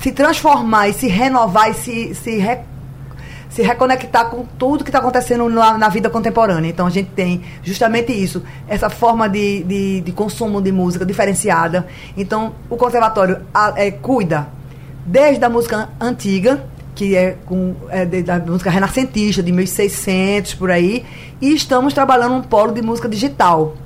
se 0.00 0.12
transformar 0.12 0.88
e 0.88 0.92
se 0.92 1.08
renovar 1.08 1.70
e 1.70 1.74
se, 1.74 2.14
se, 2.14 2.42
se 3.48 3.62
reconectar 3.62 4.28
com 4.30 4.44
tudo 4.58 4.84
que 4.84 4.90
está 4.90 4.98
acontecendo 4.98 5.48
na, 5.48 5.78
na 5.78 5.88
vida 5.88 6.10
contemporânea. 6.10 6.68
Então 6.68 6.86
a 6.86 6.90
gente 6.90 7.10
tem 7.10 7.42
justamente 7.62 8.12
isso, 8.12 8.42
essa 8.68 8.90
forma 8.90 9.28
de, 9.28 9.62
de, 9.64 10.00
de 10.02 10.12
consumo 10.12 10.60
de 10.60 10.70
música 10.70 11.04
diferenciada. 11.06 11.86
Então 12.16 12.54
o 12.68 12.76
conservatório 12.76 13.40
a- 13.54 13.72
é, 13.76 13.90
cuida 13.90 14.48
desde 15.06 15.42
a 15.44 15.48
música 15.48 15.88
antiga, 16.00 16.62
que 16.94 17.14
é, 17.16 17.36
com, 17.46 17.74
é 17.88 18.04
de- 18.04 18.22
da 18.22 18.38
música 18.40 18.68
renascentista, 18.70 19.42
de 19.42 19.52
1600 19.52 20.54
por 20.54 20.70
aí, 20.70 21.04
e 21.40 21.54
estamos 21.54 21.94
trabalhando 21.94 22.34
um 22.34 22.42
polo 22.42 22.72
de 22.72 22.82
música 22.82 23.08
digital. 23.08 23.76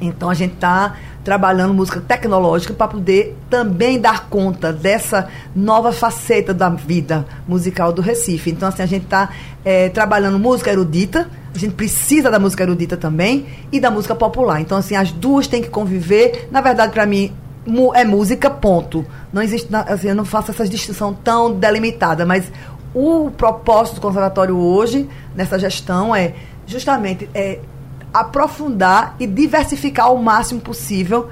Então 0.00 0.28
a 0.28 0.34
gente 0.34 0.54
está 0.54 0.96
trabalhando 1.28 1.74
música 1.74 2.00
tecnológica 2.00 2.72
para 2.72 2.88
poder 2.88 3.36
também 3.50 4.00
dar 4.00 4.30
conta 4.30 4.72
dessa 4.72 5.28
nova 5.54 5.92
faceta 5.92 6.54
da 6.54 6.70
vida 6.70 7.26
musical 7.46 7.92
do 7.92 8.00
Recife. 8.00 8.50
Então, 8.50 8.66
assim, 8.66 8.82
a 8.82 8.86
gente 8.86 9.04
está 9.04 9.28
trabalhando 9.92 10.38
música 10.38 10.70
erudita, 10.70 11.28
a 11.54 11.58
gente 11.58 11.74
precisa 11.74 12.30
da 12.30 12.38
música 12.38 12.62
erudita 12.62 12.96
também, 12.96 13.46
e 13.70 13.78
da 13.78 13.90
música 13.90 14.14
popular. 14.14 14.62
Então, 14.62 14.78
assim, 14.78 14.96
as 14.96 15.12
duas 15.12 15.46
têm 15.46 15.60
que 15.60 15.68
conviver. 15.68 16.48
Na 16.50 16.62
verdade, 16.62 16.94
para 16.94 17.04
mim, 17.04 17.30
é 17.94 18.04
música, 18.06 18.48
ponto. 18.48 19.04
Não 19.30 19.42
existe, 19.42 19.68
assim, 19.74 20.08
eu 20.08 20.14
não 20.14 20.24
faço 20.24 20.50
essa 20.50 20.66
distinção 20.66 21.12
tão 21.12 21.52
delimitada, 21.52 22.24
mas 22.24 22.50
o 22.94 23.30
propósito 23.36 23.96
do 23.96 24.00
conservatório 24.00 24.56
hoje, 24.56 25.06
nessa 25.36 25.58
gestão, 25.58 26.16
é 26.16 26.32
justamente 26.66 27.28
é, 27.34 27.58
aprofundar 28.12 29.14
e 29.18 29.26
diversificar 29.26 30.06
ao 30.06 30.16
máximo 30.16 30.60
possível 30.60 31.28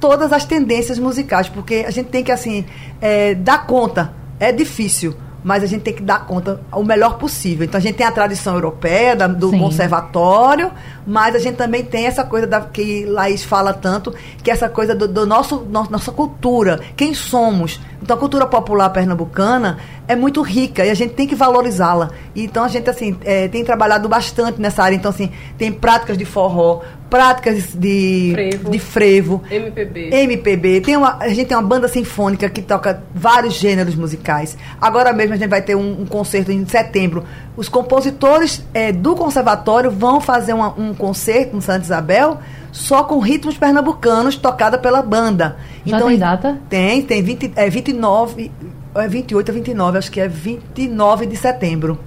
todas 0.00 0.32
as 0.32 0.44
tendências 0.44 0.98
musicais, 0.98 1.48
porque 1.48 1.84
a 1.86 1.90
gente 1.90 2.08
tem 2.08 2.22
que 2.22 2.30
assim 2.32 2.64
é, 3.00 3.34
dar 3.34 3.66
conta. 3.66 4.12
É 4.38 4.52
difícil, 4.52 5.14
mas 5.42 5.64
a 5.64 5.66
gente 5.66 5.82
tem 5.82 5.92
que 5.92 6.02
dar 6.02 6.24
conta 6.26 6.60
o 6.72 6.84
melhor 6.84 7.18
possível. 7.18 7.64
Então 7.64 7.78
a 7.78 7.80
gente 7.80 7.96
tem 7.96 8.06
a 8.06 8.12
tradição 8.12 8.54
europeia 8.54 9.16
da- 9.16 9.26
do 9.26 9.50
Sim. 9.50 9.58
conservatório, 9.58 10.70
mas 11.04 11.34
a 11.34 11.38
gente 11.40 11.56
também 11.56 11.84
tem 11.84 12.06
essa 12.06 12.22
coisa 12.22 12.46
da, 12.46 12.60
que 12.60 13.04
Laís 13.06 13.42
fala 13.44 13.72
tanto, 13.74 14.14
que 14.44 14.50
é 14.50 14.54
essa 14.54 14.68
coisa 14.68 14.94
do, 14.94 15.08
do 15.08 15.26
nosso, 15.26 15.56
no- 15.68 15.88
nossa 15.90 16.12
cultura, 16.12 16.80
quem 16.96 17.12
somos. 17.14 17.80
Então 18.00 18.16
a 18.16 18.18
cultura 18.20 18.46
popular 18.46 18.90
pernambucana 18.90 19.78
é 20.06 20.14
muito 20.14 20.40
rica 20.42 20.84
e 20.84 20.90
a 20.90 20.94
gente 20.94 21.14
tem 21.14 21.26
que 21.26 21.34
valorizá-la. 21.34 22.10
Então 22.34 22.64
a 22.64 22.68
gente 22.68 22.88
assim 22.88 23.16
é, 23.24 23.48
tem 23.48 23.64
trabalhado 23.64 24.08
bastante 24.08 24.60
nessa 24.60 24.82
área. 24.82 24.94
Então 24.96 25.10
assim 25.10 25.30
tem 25.58 25.72
práticas 25.72 26.16
de 26.16 26.24
forró, 26.24 26.80
práticas 27.10 27.74
de 27.74 28.30
Frevo. 28.34 28.70
de 28.70 28.78
frevo, 28.78 29.42
MPB. 29.50 30.10
MPB. 30.14 30.80
Tem 30.82 30.96
uma, 30.96 31.16
a 31.18 31.28
gente 31.28 31.46
tem 31.48 31.56
uma 31.56 31.62
banda 31.66 31.88
sinfônica 31.88 32.48
que 32.48 32.62
toca 32.62 33.02
vários 33.14 33.54
gêneros 33.54 33.94
musicais. 33.94 34.56
Agora 34.80 35.12
mesmo 35.12 35.34
a 35.34 35.36
gente 35.36 35.48
vai 35.50 35.62
ter 35.62 35.74
um, 35.74 36.02
um 36.02 36.06
concerto 36.06 36.52
em 36.52 36.64
setembro. 36.66 37.24
Os 37.56 37.68
compositores 37.68 38.64
eh, 38.72 38.92
do 38.92 39.16
conservatório 39.16 39.90
vão 39.90 40.20
fazer 40.20 40.52
uma- 40.52 40.72
um 40.78 40.94
concerto 40.94 41.56
em 41.56 41.60
Santa 41.60 41.84
Isabel 41.84 42.38
só 42.72 43.04
com 43.04 43.18
ritmos 43.18 43.56
pernambucanos 43.56 44.36
tocada 44.36 44.78
pela 44.78 45.02
banda. 45.02 45.56
Já 45.84 46.00
tem 46.00 46.18
data? 46.18 46.58
Tem, 46.68 47.02
tem 47.02 47.22
20, 47.22 47.52
é 47.56 47.68
29, 47.68 48.50
é 48.94 49.08
28 49.08 49.50
a 49.50 49.54
29, 49.54 49.98
acho 49.98 50.10
que 50.10 50.20
é 50.20 50.28
29 50.28 51.26
de 51.26 51.36
setembro. 51.36 51.98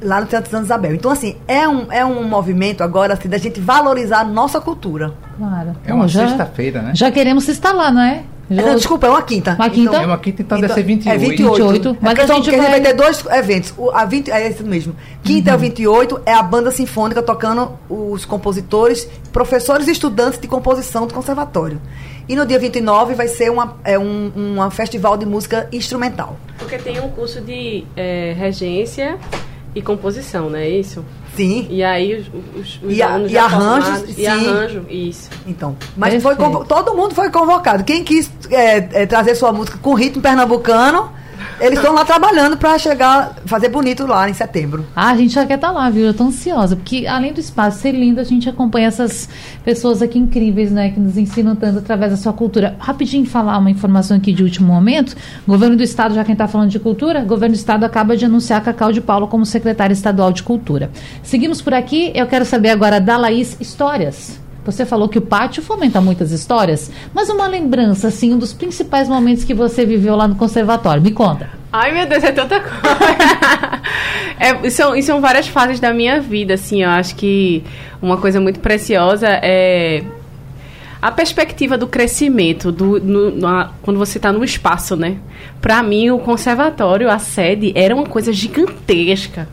Lá 0.00 0.20
no 0.20 0.26
Teatro 0.26 0.50
Santa 0.50 0.64
Isabel. 0.64 0.94
Então, 0.94 1.10
assim, 1.10 1.36
é 1.48 1.66
um, 1.68 1.90
é 1.90 2.04
um 2.04 2.22
movimento 2.24 2.82
agora 2.82 3.14
assim, 3.14 3.28
da 3.28 3.38
gente 3.38 3.60
valorizar 3.60 4.20
a 4.20 4.24
nossa 4.24 4.60
cultura. 4.60 5.12
Claro. 5.38 5.74
É 5.84 5.92
uma 5.92 6.08
sexta-feira, 6.08 6.82
né? 6.82 6.92
Já 6.94 7.10
queremos 7.10 7.44
se 7.44 7.50
instalar, 7.52 7.92
não 7.92 8.00
é? 8.02 8.22
É, 8.50 8.54
Já- 8.56 8.62
não, 8.62 8.74
desculpa, 8.74 9.06
é 9.06 9.10
uma 9.10 9.22
quinta. 9.22 9.54
Uma 9.54 9.70
quinta? 9.70 9.96
É 9.96 10.06
uma 10.06 10.18
quinta, 10.18 10.42
então 10.42 10.60
deve 10.60 10.74
ser 10.74 10.82
28. 10.82 11.14
É 11.14 11.18
28. 11.18 11.68
28, 11.72 11.98
mas 12.02 12.18
Mas 12.18 12.30
a 12.30 12.32
a 12.32 12.36
gente 12.36 12.44
gente 12.50 12.56
vai- 12.60 12.70
vai 12.70 12.80
ter 12.82 12.92
dois 12.92 13.24
eventos. 13.30 13.72
O, 13.78 13.90
a 13.90 14.04
20, 14.04 14.30
é 14.30 14.46
esse 14.48 14.62
mesmo. 14.62 14.94
Quinta 15.22 15.50
Uhum. 15.50 15.54
é 15.54 15.56
o 15.56 15.60
28, 15.60 16.20
é 16.26 16.34
a 16.34 16.42
banda 16.42 16.70
sinfônica 16.70 17.22
tocando 17.22 17.72
os 17.88 18.24
compositores, 18.26 19.08
professores 19.32 19.88
e 19.88 19.92
estudantes 19.92 20.38
de 20.38 20.46
composição 20.48 21.06
do 21.06 21.14
conservatório. 21.14 21.80
E 22.28 22.36
no 22.36 22.44
dia 22.44 22.58
29 22.58 23.14
vai 23.14 23.26
ser 23.26 23.50
uma, 23.50 23.76
é 23.84 23.98
um, 23.98 24.30
um 24.36 24.70
festival 24.70 25.16
de 25.16 25.24
música 25.24 25.66
instrumental. 25.72 26.36
Porque 26.58 26.76
tem 26.78 27.00
um 27.00 27.08
curso 27.08 27.40
de 27.40 27.84
eh, 27.96 28.34
regência 28.38 29.18
e 29.74 29.80
composição, 29.82 30.50
não 30.50 30.58
é 30.58 30.68
isso? 30.68 31.04
Sim. 31.34 31.66
E 31.70 31.82
aí 31.82 32.14
os, 32.14 32.26
os, 32.60 32.80
os 32.82 32.92
E 32.96 33.02
a- 33.02 33.18
e 33.18 33.28
já 33.28 33.44
arranjos, 33.44 34.14
sim. 34.14 34.20
E 34.22 34.26
arranjo, 34.26 34.84
isso. 34.90 35.30
Então, 35.46 35.74
mas 35.96 36.22
foi 36.22 36.36
Perfeito. 36.36 36.64
todo 36.66 36.94
mundo 36.94 37.14
foi 37.14 37.30
convocado. 37.30 37.82
Quem 37.84 38.04
quis 38.04 38.30
é, 38.50 39.02
é, 39.02 39.06
trazer 39.06 39.34
sua 39.34 39.50
música 39.50 39.78
com 39.78 39.94
ritmo 39.94 40.20
pernambucano, 40.20 41.10
Eles 41.60 41.78
estão 41.78 41.94
lá 41.94 42.04
trabalhando 42.04 42.56
para 42.56 42.78
chegar, 42.78 43.36
fazer 43.46 43.68
bonito 43.68 44.06
lá 44.06 44.28
em 44.28 44.34
setembro. 44.34 44.84
Ah, 44.94 45.10
a 45.10 45.16
gente 45.16 45.34
já 45.34 45.46
quer 45.46 45.54
estar 45.54 45.68
tá 45.68 45.72
lá, 45.72 45.88
viu? 45.88 46.06
Eu 46.06 46.14
tô 46.14 46.24
ansiosa, 46.24 46.76
porque 46.76 47.06
além 47.06 47.32
do 47.32 47.40
espaço 47.40 47.80
ser 47.80 47.92
lindo, 47.92 48.20
a 48.20 48.24
gente 48.24 48.48
acompanha 48.48 48.88
essas 48.88 49.28
pessoas 49.64 50.02
aqui 50.02 50.18
incríveis, 50.18 50.72
né, 50.72 50.90
que 50.90 51.00
nos 51.00 51.16
ensinam 51.16 51.54
tanto 51.54 51.78
através 51.78 52.10
da 52.10 52.16
sua 52.16 52.32
cultura. 52.32 52.76
Rapidinho 52.78 53.26
falar 53.26 53.58
uma 53.58 53.70
informação 53.70 54.16
aqui 54.16 54.32
de 54.32 54.42
último 54.42 54.66
momento. 54.66 55.16
Governo 55.46 55.76
do 55.76 55.82
estado, 55.82 56.14
já 56.14 56.24
quem 56.24 56.32
está 56.32 56.48
falando 56.48 56.70
de 56.70 56.78
cultura, 56.78 57.22
governo 57.24 57.54
do 57.54 57.58
estado 57.58 57.84
acaba 57.84 58.16
de 58.16 58.24
anunciar 58.24 58.62
Cacau 58.62 58.92
de 58.92 59.00
Paulo 59.00 59.28
como 59.28 59.46
secretária 59.46 59.94
estadual 59.94 60.32
de 60.32 60.42
cultura. 60.42 60.90
Seguimos 61.22 61.62
por 61.62 61.74
aqui, 61.74 62.12
eu 62.14 62.26
quero 62.26 62.44
saber 62.44 62.70
agora 62.70 63.00
da 63.00 63.16
Laís 63.16 63.56
Histórias. 63.60 64.41
Você 64.64 64.86
falou 64.86 65.08
que 65.08 65.18
o 65.18 65.22
pátio 65.22 65.62
fomenta 65.62 66.00
muitas 66.00 66.30
histórias, 66.30 66.90
mas 67.12 67.28
uma 67.28 67.46
lembrança, 67.46 68.08
assim, 68.08 68.32
um 68.32 68.38
dos 68.38 68.52
principais 68.52 69.08
momentos 69.08 69.42
que 69.42 69.52
você 69.52 69.84
viveu 69.84 70.14
lá 70.14 70.28
no 70.28 70.36
conservatório. 70.36 71.02
Me 71.02 71.10
conta. 71.10 71.50
Ai, 71.72 71.92
meu 71.92 72.06
Deus, 72.06 72.22
é 72.22 72.32
tanta 72.32 72.60
coisa. 72.60 73.82
é, 74.38 74.70
são, 74.70 75.00
são 75.02 75.20
várias 75.20 75.48
fases 75.48 75.80
da 75.80 75.92
minha 75.92 76.20
vida, 76.20 76.54
assim, 76.54 76.82
eu 76.82 76.90
acho 76.90 77.16
que 77.16 77.64
uma 78.00 78.16
coisa 78.16 78.40
muito 78.40 78.60
preciosa 78.60 79.26
é 79.28 80.04
a 81.02 81.10
perspectiva 81.10 81.76
do 81.76 81.88
crescimento, 81.88 82.70
do, 82.70 83.00
no, 83.00 83.68
quando 83.82 83.98
você 83.98 84.18
está 84.18 84.32
no 84.32 84.44
espaço, 84.44 84.94
né? 84.94 85.16
Para 85.60 85.82
mim, 85.82 86.10
o 86.10 86.18
conservatório, 86.20 87.10
a 87.10 87.18
sede, 87.18 87.72
era 87.74 87.92
uma 87.92 88.06
coisa 88.06 88.32
gigantesca. 88.32 89.48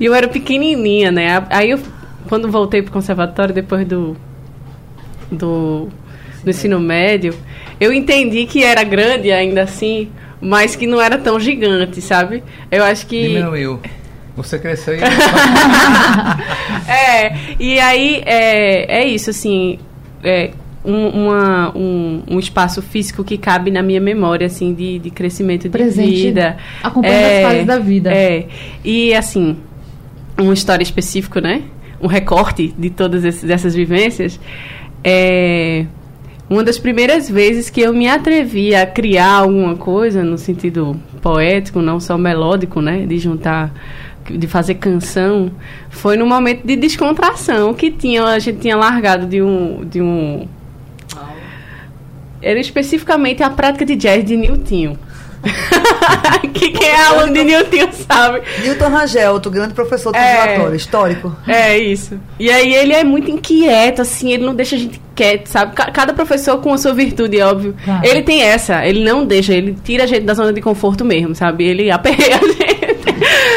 E 0.00 0.04
eu 0.04 0.12
era 0.12 0.26
pequenininha, 0.26 1.12
né? 1.12 1.46
Aí, 1.50 1.70
eu, 1.70 1.78
quando 2.28 2.50
voltei 2.50 2.82
pro 2.82 2.90
conservatório, 2.90 3.54
depois 3.54 3.86
do 3.86 4.16
do, 5.30 5.88
do 6.42 6.50
ensino 6.50 6.80
médio, 6.80 7.34
eu 7.80 7.92
entendi 7.92 8.46
que 8.46 8.64
era 8.64 8.82
grande 8.82 9.30
ainda 9.30 9.62
assim, 9.62 10.10
mas 10.40 10.76
que 10.76 10.86
não 10.86 11.00
era 11.00 11.18
tão 11.18 11.38
gigante, 11.38 12.00
sabe? 12.00 12.42
Eu 12.70 12.84
acho 12.84 13.06
que. 13.06 13.22
Diminuiu. 13.22 13.80
Você 14.36 14.58
cresceu 14.58 14.94
e. 14.94 15.00
é, 16.88 17.36
e 17.58 17.80
aí 17.80 18.22
é, 18.24 19.00
é 19.00 19.06
isso, 19.06 19.30
assim. 19.30 19.78
É, 20.22 20.50
um, 20.84 21.08
uma, 21.08 21.76
um, 21.76 22.22
um, 22.30 22.38
espaço 22.38 22.80
físico 22.80 23.24
que 23.24 23.36
cabe 23.36 23.70
na 23.70 23.82
minha 23.82 24.00
memória, 24.00 24.46
assim, 24.46 24.72
de, 24.72 24.98
de 25.00 25.10
crescimento 25.10 25.64
de 25.64 25.70
Presente, 25.70 26.10
vida. 26.10 26.56
Acompanhando 26.82 27.16
é, 27.16 27.38
as 27.38 27.50
fases 27.50 27.66
da 27.66 27.78
vida. 27.78 28.12
É. 28.12 28.46
E, 28.84 29.12
assim, 29.12 29.56
uma 30.38 30.54
história 30.54 30.82
específica, 30.82 31.40
né? 31.40 31.62
Um 32.00 32.06
recorte 32.06 32.72
de 32.78 32.90
todas 32.90 33.24
essas 33.24 33.74
vivências 33.74 34.38
é 35.02 35.86
uma 36.48 36.64
das 36.64 36.78
primeiras 36.78 37.28
vezes 37.28 37.68
que 37.68 37.80
eu 37.80 37.92
me 37.92 38.08
atrevi 38.08 38.74
a 38.74 38.86
criar 38.86 39.34
alguma 39.34 39.76
coisa 39.76 40.24
no 40.24 40.38
sentido 40.38 40.98
poético, 41.20 41.82
não 41.82 42.00
só 42.00 42.16
melódico, 42.16 42.80
né, 42.80 43.04
de 43.06 43.18
juntar 43.18 43.72
de 44.30 44.46
fazer 44.46 44.74
canção, 44.74 45.50
foi 45.88 46.16
no 46.16 46.26
momento 46.26 46.66
de 46.66 46.76
descontração 46.76 47.72
que 47.72 47.90
tinha 47.90 48.24
a 48.24 48.38
gente 48.38 48.58
tinha 48.58 48.76
largado 48.76 49.26
de 49.26 49.40
um 49.40 49.84
de 49.84 50.02
um 50.02 50.46
era 52.42 52.60
especificamente 52.60 53.42
a 53.42 53.50
prática 53.50 53.84
de 53.84 53.96
jazz 53.96 54.24
de 54.24 54.36
Niltinho. 54.36 54.98
que 56.52 56.70
quem 56.70 56.88
é 56.88 57.06
aluno 57.06 57.32
de 57.32 57.44
Newton 57.44 57.92
sabe. 57.92 58.42
Newton 58.62 58.88
Rangel, 58.88 59.32
outro 59.32 59.50
grande 59.50 59.74
professor 59.74 60.12
do 60.12 60.18
é, 60.18 60.74
histórico. 60.74 61.34
É, 61.46 61.78
isso. 61.78 62.18
E 62.38 62.50
aí 62.50 62.74
ele 62.74 62.92
é 62.92 63.04
muito 63.04 63.30
inquieto, 63.30 64.02
assim, 64.02 64.32
ele 64.32 64.44
não 64.44 64.54
deixa 64.54 64.76
a 64.76 64.78
gente 64.78 65.00
quieto, 65.14 65.46
sabe? 65.46 65.74
Cada 65.74 66.12
professor 66.12 66.58
com 66.58 66.72
a 66.72 66.78
sua 66.78 66.92
virtude, 66.94 67.40
óbvio. 67.40 67.74
Claro. 67.84 68.06
Ele 68.06 68.22
tem 68.22 68.42
essa, 68.42 68.86
ele 68.86 69.04
não 69.04 69.24
deixa, 69.24 69.52
ele 69.52 69.76
tira 69.82 70.04
a 70.04 70.06
gente 70.06 70.24
da 70.24 70.34
zona 70.34 70.52
de 70.52 70.60
conforto 70.60 71.04
mesmo, 71.04 71.34
sabe? 71.34 71.64
Ele 71.64 71.90
aperreia 71.90 72.36
a 72.36 72.40
gente. 72.46 72.78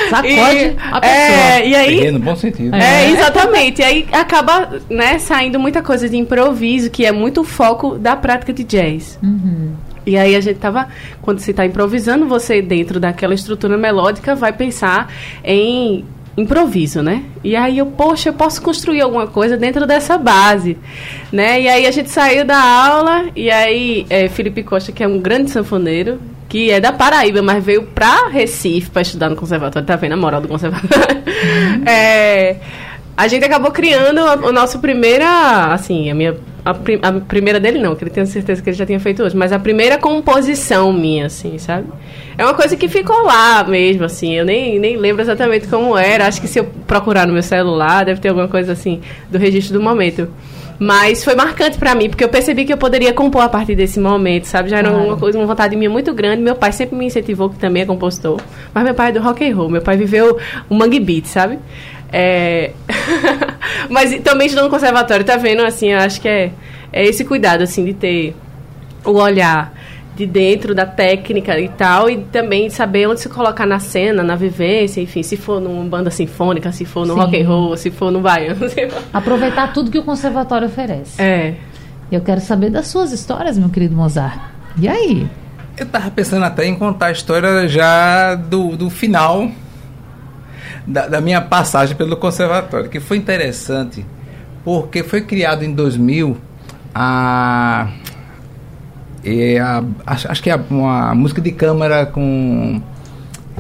Sacode 0.10 0.32
e, 0.32 0.76
a 0.92 1.00
pessoa. 1.00 1.04
É, 1.04 1.68
e 1.68 1.76
aí, 1.76 2.12
no 2.12 2.20
bom 2.20 2.36
sentido. 2.36 2.76
É, 2.76 3.06
é, 3.06 3.12
exatamente. 3.12 3.82
E 3.82 3.84
aí 3.84 4.08
acaba, 4.12 4.70
né, 4.90 5.20
saindo 5.20 5.60
muita 5.60 5.82
coisa 5.82 6.10
de 6.10 6.18
improviso, 6.18 6.90
que 6.90 7.06
é 7.06 7.12
muito 7.12 7.42
o 7.42 7.44
foco 7.44 7.98
da 7.98 8.16
prática 8.16 8.52
de 8.52 8.64
jazz. 8.64 9.18
Uhum. 9.24 9.74
E 10.12 10.18
aí 10.18 10.36
a 10.36 10.42
gente 10.42 10.58
tava, 10.58 10.90
quando 11.22 11.40
você 11.40 11.52
está 11.52 11.66
improvisando, 11.66 12.28
você 12.28 12.62
dentro 12.62 13.00
daquela 13.00 13.34
estrutura 13.34 13.78
melódica 13.78 14.36
vai 14.36 14.52
pensar 14.52 15.10
em 15.42 16.04
improviso, 16.38 17.02
né? 17.02 17.24
E 17.44 17.56
aí 17.56 17.78
eu, 17.78 17.86
poxa, 17.86 18.30
eu 18.30 18.34
posso 18.34 18.62
construir 18.62 19.02
alguma 19.02 19.28
coisa 19.28 19.58
dentro 19.58 19.88
dessa 19.88 20.18
base, 20.18 20.78
né? 21.32 21.62
E 21.62 21.68
aí 21.70 21.86
a 21.86 21.92
gente 21.92 22.10
saiu 22.10 22.44
da 22.44 22.62
aula 22.62 23.26
e 23.36 23.50
aí 23.50 24.06
é, 24.10 24.28
Felipe 24.28 24.64
Costa, 24.64 24.92
que 24.92 25.04
é 25.04 25.08
um 25.08 25.20
grande 25.20 25.50
sanfoneiro, 25.50 26.20
que 26.50 26.70
é 26.70 26.82
da 26.82 26.92
Paraíba, 26.92 27.42
mas 27.42 27.64
veio 27.64 27.84
para 27.84 28.28
Recife 28.28 28.90
para 28.90 29.02
estudar 29.02 29.30
no 29.30 29.38
conservatório, 29.38 29.88
tá 29.88 29.96
vendo 29.96 30.14
a 30.14 30.18
moral 30.18 30.42
do 30.42 30.48
conservatório? 30.50 31.22
É, 31.88 32.58
a 33.22 33.28
gente 33.28 33.46
acabou 33.46 33.70
criando 33.70 34.20
o 34.20 34.52
nosso 34.52 34.80
primeira, 34.80 35.72
assim, 35.72 36.10
a 36.10 36.16
minha 36.16 36.36
a, 36.66 36.74
prim, 36.74 37.00
a, 37.04 37.12
primeira 37.14 37.60
dele 37.60 37.78
não, 37.78 37.96
que 37.96 38.04
ele 38.04 38.10
tem 38.10 38.26
certeza 38.26 38.64
que 38.64 38.70
ele 38.72 38.76
já 38.76 38.84
tinha 38.84 39.00
feito 39.00 39.22
hoje, 39.22 39.38
mas 39.38 39.54
a 39.54 39.60
primeira 39.60 39.96
composição 40.00 40.92
minha, 40.92 41.28
assim, 41.28 41.60
sabe? 41.60 41.88
É 42.36 42.44
uma 42.44 42.56
coisa 42.56 42.76
que 42.76 42.88
ficou 42.88 43.24
lá 43.24 43.64
mesmo, 43.64 44.06
assim, 44.06 44.34
eu 44.34 44.44
nem, 44.44 44.80
nem 44.80 44.98
lembro 44.98 45.22
exatamente 45.22 45.68
como 45.68 45.96
era, 45.96 46.26
acho 46.26 46.42
que 46.42 46.48
se 46.48 46.58
eu 46.58 46.66
procurar 46.88 47.28
no 47.28 47.34
meu 47.34 47.44
celular, 47.44 48.06
deve 48.06 48.20
ter 48.20 48.30
alguma 48.30 48.48
coisa 48.48 48.72
assim, 48.72 49.02
do 49.30 49.38
registro 49.38 49.78
do 49.78 49.84
momento. 49.84 50.28
Mas 50.80 51.24
foi 51.24 51.36
marcante 51.36 51.78
para 51.78 51.94
mim, 51.94 52.10
porque 52.10 52.24
eu 52.24 52.30
percebi 52.30 52.66
que 52.66 52.74
eu 52.74 52.78
poderia 52.78 53.14
compor 53.14 53.44
a 53.44 53.50
partir 53.50 53.76
desse 53.76 54.00
momento, 54.00 54.46
sabe? 54.46 54.68
Já 54.68 54.80
era 54.80 54.92
uma 54.92 55.16
coisa, 55.16 55.38
uma 55.38 55.46
vontade 55.46 55.76
minha 55.76 55.92
muito 55.92 56.12
grande. 56.12 56.42
Meu 56.42 56.56
pai 56.56 56.72
sempre 56.72 56.96
me 56.98 57.06
incentivou, 57.06 57.52
que 57.52 57.60
também 57.60 57.84
é 57.84 57.86
compositor. 57.86 58.42
Mas 58.74 58.84
meu 58.84 58.96
pai 58.96 59.10
é 59.10 59.12
do 59.12 59.22
rock 59.22 59.48
and 59.48 59.56
roll, 59.56 59.70
meu 59.70 59.84
pai 59.84 59.96
viveu 59.96 60.40
o 60.68 60.74
mangue 60.74 61.00
beat, 61.00 61.28
sabe? 61.28 61.60
É... 62.12 62.72
Mas 63.90 64.20
também 64.22 64.48
estudando 64.48 64.66
no 64.66 64.72
conservatório, 64.72 65.26
tá 65.26 65.38
vendo? 65.38 65.64
Assim, 65.64 65.90
eu 65.90 66.00
acho 66.00 66.20
que 66.20 66.28
é, 66.28 66.52
é 66.92 67.06
esse 67.06 67.24
cuidado, 67.24 67.62
assim, 67.62 67.86
de 67.86 67.94
ter 67.94 68.36
o 69.06 69.14
olhar 69.14 69.74
de 70.16 70.26
dentro 70.26 70.76
da 70.76 70.86
técnica 70.86 71.60
e 71.60 71.70
tal, 71.70 72.10
e 72.10 72.18
também 72.18 72.70
saber 72.70 73.08
onde 73.08 73.22
se 73.22 73.30
colocar 73.30 73.66
na 73.66 73.80
cena, 73.80 74.22
na 74.22 74.36
vivência, 74.36 75.02
enfim, 75.02 75.24
se 75.24 75.38
for 75.38 75.60
numa 75.62 75.84
banda 75.86 76.12
sinfônica, 76.12 76.72
se 76.72 76.86
for 76.86 77.08
no 77.08 77.14
Sim. 77.14 77.20
rock 77.20 77.42
and 77.42 77.48
roll, 77.48 77.78
se 77.78 77.90
for 77.90 78.12
no 78.12 78.20
baiano. 78.20 78.60
Aproveitar 79.14 79.74
tudo 79.74 79.90
que 79.90 79.98
o 79.98 80.04
conservatório 80.04 80.68
oferece. 80.68 81.22
É. 81.22 81.56
Eu 82.12 82.22
quero 82.22 82.42
saber 82.42 82.70
das 82.70 82.88
suas 82.88 83.12
histórias, 83.14 83.58
meu 83.58 83.70
querido 83.70 83.96
Mozart. 83.96 84.38
E 84.78 84.88
aí? 84.88 85.28
Eu 85.78 85.86
tava 85.86 86.12
pensando 86.12 86.44
até 86.44 86.66
em 86.66 86.76
contar 86.76 87.08
a 87.08 87.12
história 87.12 87.68
já 87.68 88.36
do, 88.36 88.76
do 88.76 88.90
final 88.90 89.50
da, 90.92 91.08
da, 91.08 91.22
minha 91.22 91.42
passagem 91.42 91.96
pelo 91.96 92.18
conservatório, 92.18 92.90
que 92.90 93.00
foi 93.00 93.18
interessante, 93.18 94.06
porque 94.64 95.04
foi 95.04 95.22
criado 95.22 95.64
em 95.64 95.74
2000 95.74 96.38
a, 96.94 97.88
a, 99.60 99.84
acho, 100.06 100.44
que 100.44 100.50
é 100.50 100.56
uma 100.70 101.16
música 101.16 101.42
de 101.42 101.52
câmara 101.52 102.06
com 102.06 102.82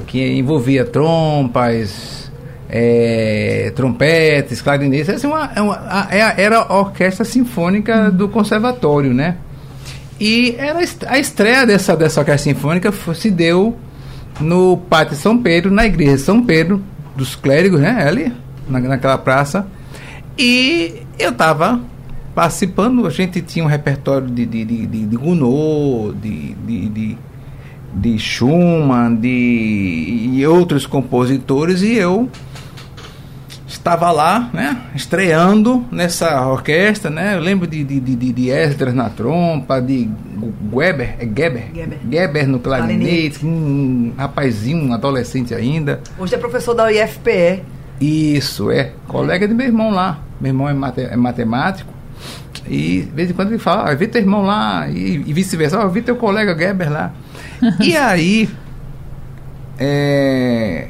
que 0.07 0.37
envolvia 0.37 0.83
trompas, 0.83 2.31
é, 2.69 3.71
trompetes, 3.75 4.61
clarinetes, 4.61 5.09
assim, 5.09 5.27
uma, 5.27 5.51
é 5.55 5.61
uma, 5.61 6.07
é 6.09 6.43
era 6.43 6.57
a 6.59 6.79
orquestra 6.79 7.23
sinfônica 7.23 8.11
do 8.11 8.27
conservatório, 8.27 9.13
né? 9.13 9.37
E 10.19 10.55
era 10.57 10.79
a 11.07 11.19
estreia 11.19 11.65
dessa, 11.65 11.95
dessa 11.95 12.19
orquestra 12.19 12.53
sinfônica 12.53 12.91
se 13.15 13.31
deu 13.31 13.77
no 14.39 14.77
Pátio 14.77 15.15
São 15.15 15.37
Pedro, 15.37 15.71
na 15.71 15.85
igreja 15.85 16.15
de 16.15 16.21
São 16.21 16.43
Pedro, 16.43 16.81
dos 17.15 17.35
clérigos, 17.35 17.79
né? 17.79 18.07
Ali, 18.07 18.31
na, 18.67 18.79
naquela 18.79 19.17
praça. 19.17 19.67
E 20.37 21.03
eu 21.19 21.31
estava 21.31 21.79
participando, 22.33 23.05
a 23.05 23.09
gente 23.09 23.41
tinha 23.41 23.63
um 23.63 23.67
repertório 23.67 24.27
de, 24.27 24.45
de, 24.45 24.65
de, 24.65 24.87
de, 24.87 25.05
de 25.05 25.15
Gounod, 25.17 26.17
de, 26.19 26.53
de, 26.55 26.89
de, 26.89 27.17
de 27.93 28.19
Schumann, 28.19 29.15
de, 29.15 30.29
e 30.33 30.47
outros 30.47 30.85
compositores, 30.85 31.81
e 31.81 31.95
eu 31.95 32.29
estava 33.81 34.11
lá, 34.11 34.49
né, 34.53 34.77
estreando 34.95 35.83
nessa 35.91 36.47
orquestra, 36.47 37.09
né, 37.09 37.35
eu 37.35 37.39
lembro 37.39 37.65
de, 37.65 37.83
de, 37.83 37.99
de, 37.99 38.31
de 38.31 38.49
Esdras 38.49 38.93
na 38.93 39.09
trompa, 39.09 39.81
de 39.81 40.07
Weber, 40.71 41.15
é 41.19 41.25
Geber? 41.25 41.71
Geber, 41.73 41.99
Geber 42.09 42.47
no 42.47 42.59
clarinete, 42.59 43.43
um 43.43 44.13
rapazinho, 44.15 44.87
um 44.87 44.93
adolescente 44.93 45.53
ainda. 45.55 45.99
Hoje 46.17 46.35
é 46.35 46.37
professor 46.37 46.75
da 46.75 46.91
IFPE. 46.91 47.63
Isso, 47.99 48.69
é, 48.69 48.91
colega 49.07 49.47
de 49.47 49.53
meu 49.53 49.65
irmão 49.65 49.89
lá, 49.89 50.19
meu 50.39 50.49
irmão 50.51 50.69
é, 50.69 50.73
mate, 50.73 51.01
é 51.01 51.15
matemático, 51.15 51.91
e 52.67 53.01
de 53.01 53.11
vez 53.11 53.31
em 53.31 53.33
quando 53.33 53.49
ele 53.49 53.57
fala, 53.57 53.89
ah, 53.89 53.95
vi 53.95 54.07
teu 54.07 54.21
irmão 54.21 54.43
lá, 54.43 54.87
e, 54.89 55.23
e 55.25 55.33
vice-versa, 55.33 55.81
ah, 55.81 55.87
vi 55.87 56.03
teu 56.03 56.15
colega 56.15 56.55
Geber 56.55 56.91
lá. 56.91 57.11
e 57.81 57.97
aí, 57.97 58.47
é, 59.79 60.89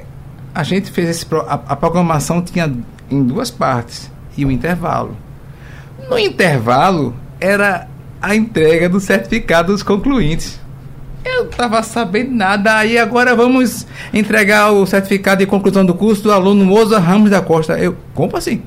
a 0.54 0.64
gente 0.64 0.92
fez 0.92 1.10
esse. 1.10 1.26
A, 1.48 1.60
a 1.68 1.76
programação 1.76 2.42
tinha 2.42 2.72
em 3.10 3.24
duas 3.24 3.52
partes 3.52 4.12
e 4.38 4.46
o 4.46 4.52
intervalo. 4.52 5.16
No 6.10 6.18
intervalo 6.18 7.16
era 7.40 7.88
a 8.22 8.36
entrega 8.36 8.88
do 8.88 9.00
certificado 9.00 9.72
dos 9.72 9.84
concluintes. 9.84 10.60
Eu 11.24 11.48
tava 11.48 11.82
sabendo 11.84 12.32
nada. 12.32 12.78
Aí 12.78 12.98
agora 12.98 13.36
vamos 13.36 13.86
entregar 14.14 14.72
o 14.72 14.86
certificado 14.86 15.40
de 15.40 15.46
conclusão 15.46 15.86
do 15.86 15.94
curso 15.94 16.24
do 16.24 16.32
aluno 16.32 16.66
Moza 16.66 17.00
Ramos 17.00 17.30
da 17.30 17.42
Costa. 17.42 17.78
Eu, 17.78 17.96
como 18.14 18.36
assim? 18.38 18.62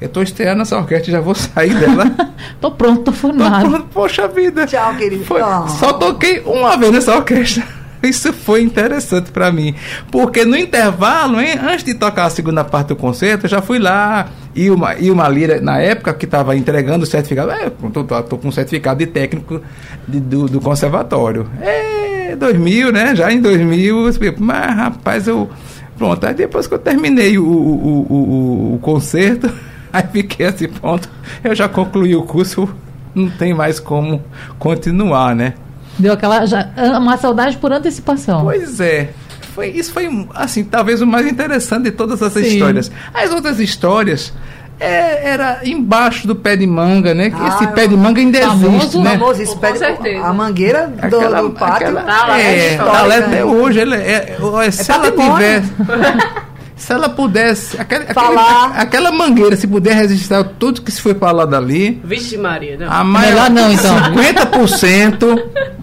Eu 0.00 0.08
tô 0.10 0.20
estreando 0.22 0.62
essa 0.62 0.76
orquestra, 0.76 1.12
já 1.12 1.20
vou 1.20 1.34
sair 1.34 1.74
dela. 1.74 2.04
tô 2.60 2.70
pronto, 2.70 3.02
tô 3.02 3.12
formado. 3.12 3.64
Tô 3.64 3.70
pronto, 3.70 3.86
poxa 3.92 4.28
vida. 4.28 4.66
Tchau, 4.66 4.94
querido. 4.96 5.24
Foi. 5.24 5.40
Só 5.78 5.94
toquei 5.94 6.40
uma 6.40 6.76
vez 6.76 6.92
nessa 6.92 7.14
orquestra. 7.14 7.75
Isso 8.02 8.32
foi 8.32 8.62
interessante 8.62 9.30
para 9.30 9.50
mim, 9.50 9.74
porque 10.10 10.44
no 10.44 10.56
intervalo, 10.56 11.40
hein, 11.40 11.58
antes 11.60 11.84
de 11.84 11.94
tocar 11.94 12.26
a 12.26 12.30
segunda 12.30 12.64
parte 12.64 12.88
do 12.88 12.96
concerto, 12.96 13.46
eu 13.46 13.50
já 13.50 13.62
fui 13.62 13.78
lá 13.78 14.28
e 14.54 14.70
uma, 14.70 14.94
e 14.94 15.10
uma 15.10 15.28
lira, 15.28 15.60
na 15.60 15.78
época 15.78 16.14
que 16.14 16.24
estava 16.24 16.56
entregando 16.56 17.04
o 17.04 17.06
certificado, 17.06 17.50
é, 17.50 17.70
tô, 17.70 18.04
tô, 18.04 18.22
tô 18.22 18.38
com 18.38 18.48
um 18.48 18.52
certificado 18.52 18.98
de 18.98 19.06
técnico 19.06 19.60
de, 20.06 20.20
do, 20.20 20.46
do 20.46 20.60
conservatório. 20.60 21.48
É 21.60 22.06
2000, 22.36 22.92
né? 22.92 23.14
Já 23.14 23.32
em 23.32 23.40
2000, 23.40 24.10
mas 24.38 24.76
rapaz, 24.76 25.26
eu. 25.28 25.48
Pronto, 25.96 26.26
aí 26.26 26.34
depois 26.34 26.66
que 26.66 26.74
eu 26.74 26.78
terminei 26.78 27.38
o, 27.38 27.44
o, 27.44 28.06
o, 28.12 28.74
o 28.74 28.78
concerto, 28.80 29.50
aí 29.90 30.04
fiquei 30.12 30.46
assim, 30.46 30.68
pronto, 30.68 31.08
eu 31.42 31.54
já 31.54 31.68
concluí 31.68 32.14
o 32.14 32.22
curso, 32.22 32.68
não 33.14 33.30
tem 33.30 33.54
mais 33.54 33.80
como 33.80 34.22
continuar, 34.58 35.34
né? 35.34 35.54
Deu 35.98 36.12
aquela 36.12 36.44
já, 36.46 36.68
uma 36.98 37.16
saudade 37.16 37.56
por 37.56 37.72
antecipação. 37.72 38.42
Pois 38.42 38.80
é. 38.80 39.10
Foi, 39.54 39.68
isso 39.68 39.92
foi, 39.92 40.28
assim, 40.34 40.64
talvez 40.64 41.00
o 41.00 41.06
mais 41.06 41.26
interessante 41.26 41.84
de 41.84 41.90
todas 41.92 42.20
essas 42.20 42.44
Sim. 42.44 42.54
histórias. 42.54 42.92
As 43.14 43.32
outras 43.32 43.58
histórias 43.58 44.32
é, 44.78 45.30
era 45.30 45.60
embaixo 45.64 46.26
do 46.26 46.36
pé 46.36 46.56
de 46.56 46.66
manga, 46.66 47.14
né? 47.14 47.32
Ah, 47.34 47.48
Esse 47.48 47.66
pé 47.68 47.86
de 47.86 47.96
manga 47.96 48.20
ainda 48.20 48.38
famoso, 48.40 48.76
existe, 48.76 48.98
né? 48.98 49.10
Famoso, 49.12 49.42
esse 49.42 49.56
pé 49.56 49.72
de, 49.72 50.16
a 50.16 50.32
mangueira 50.32 50.88
do, 50.88 51.16
aquela, 51.16 51.40
do 51.40 51.50
pátio. 51.50 51.74
Aquela, 51.74 52.02
tá 52.02 52.26
lá, 52.26 52.40
é, 52.40 52.74
é 52.74 52.76
tá 52.76 53.02
lá 53.02 53.16
até 53.16 53.44
hoje. 53.44 53.78
Ele 53.80 53.94
é, 53.94 54.36
é, 54.62 54.70
se 54.70 54.92
ela 54.92 55.10
tiver... 55.10 55.62
se 56.76 56.92
ela 56.92 57.08
pudesse. 57.08 57.80
Aquela, 57.80 58.04
Falar. 58.12 58.66
Aquele, 58.66 58.82
aquela 58.82 59.12
mangueira, 59.12 59.56
se 59.56 59.66
puder 59.66 59.94
registrar 59.94 60.44
tudo 60.44 60.82
que 60.82 60.92
se 60.92 61.00
foi 61.00 61.14
falado 61.14 61.54
ali. 61.54 61.98
Vixe, 62.04 62.36
Maria, 62.36 62.76
não. 62.76 62.92
A 62.92 63.02
maior, 63.02 63.50
Melhor 63.50 63.50
não, 63.50 63.72
então. 63.72 63.96
50% 64.12 65.75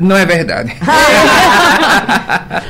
não 0.00 0.16
é 0.16 0.24
verdade. 0.24 0.74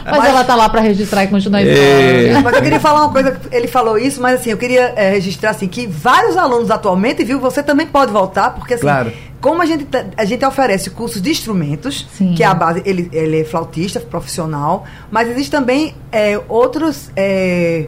mas, 0.05 0.19
mas, 0.19 0.29
ela 0.29 0.43
tá 0.43 0.57
lá 0.57 0.69
para 0.69 0.81
registrar 0.81 1.23
e 1.23 1.29
continuar 1.29 1.65
é... 1.65 2.33
Mas 2.43 2.57
eu 2.57 2.63
queria 2.63 2.81
falar 2.81 3.03
uma 3.03 3.13
coisa, 3.13 3.41
ele 3.53 3.69
falou 3.69 3.97
isso, 3.97 4.21
mas 4.21 4.41
assim, 4.41 4.51
eu 4.51 4.57
queria 4.57 4.93
é, 4.97 5.11
registrar 5.11 5.51
assim 5.51 5.69
que 5.69 5.87
vários 5.87 6.37
alunos 6.37 6.73
atualmente, 6.73 7.23
viu, 7.23 7.39
você 7.39 7.63
também 7.63 7.87
pode 7.87 8.11
voltar, 8.11 8.51
porque 8.51 8.75
assim, 8.75 8.83
claro. 8.83 9.13
como 9.41 9.63
a 9.63 9.67
gente, 9.67 9.87
a 10.17 10.25
gente 10.25 10.45
oferece 10.45 10.91
cursos 10.91 11.23
de 11.23 11.31
instrumentos, 11.31 12.09
Sim. 12.13 12.35
que 12.35 12.43
é 12.43 12.47
a 12.47 12.55
base, 12.55 12.83
ele, 12.85 13.09
ele 13.13 13.43
é 13.43 13.45
flautista 13.45 14.01
profissional, 14.01 14.85
mas 15.09 15.29
existe 15.29 15.53
também 15.53 15.95
é, 16.11 16.41
outros 16.49 17.13
é, 17.15 17.87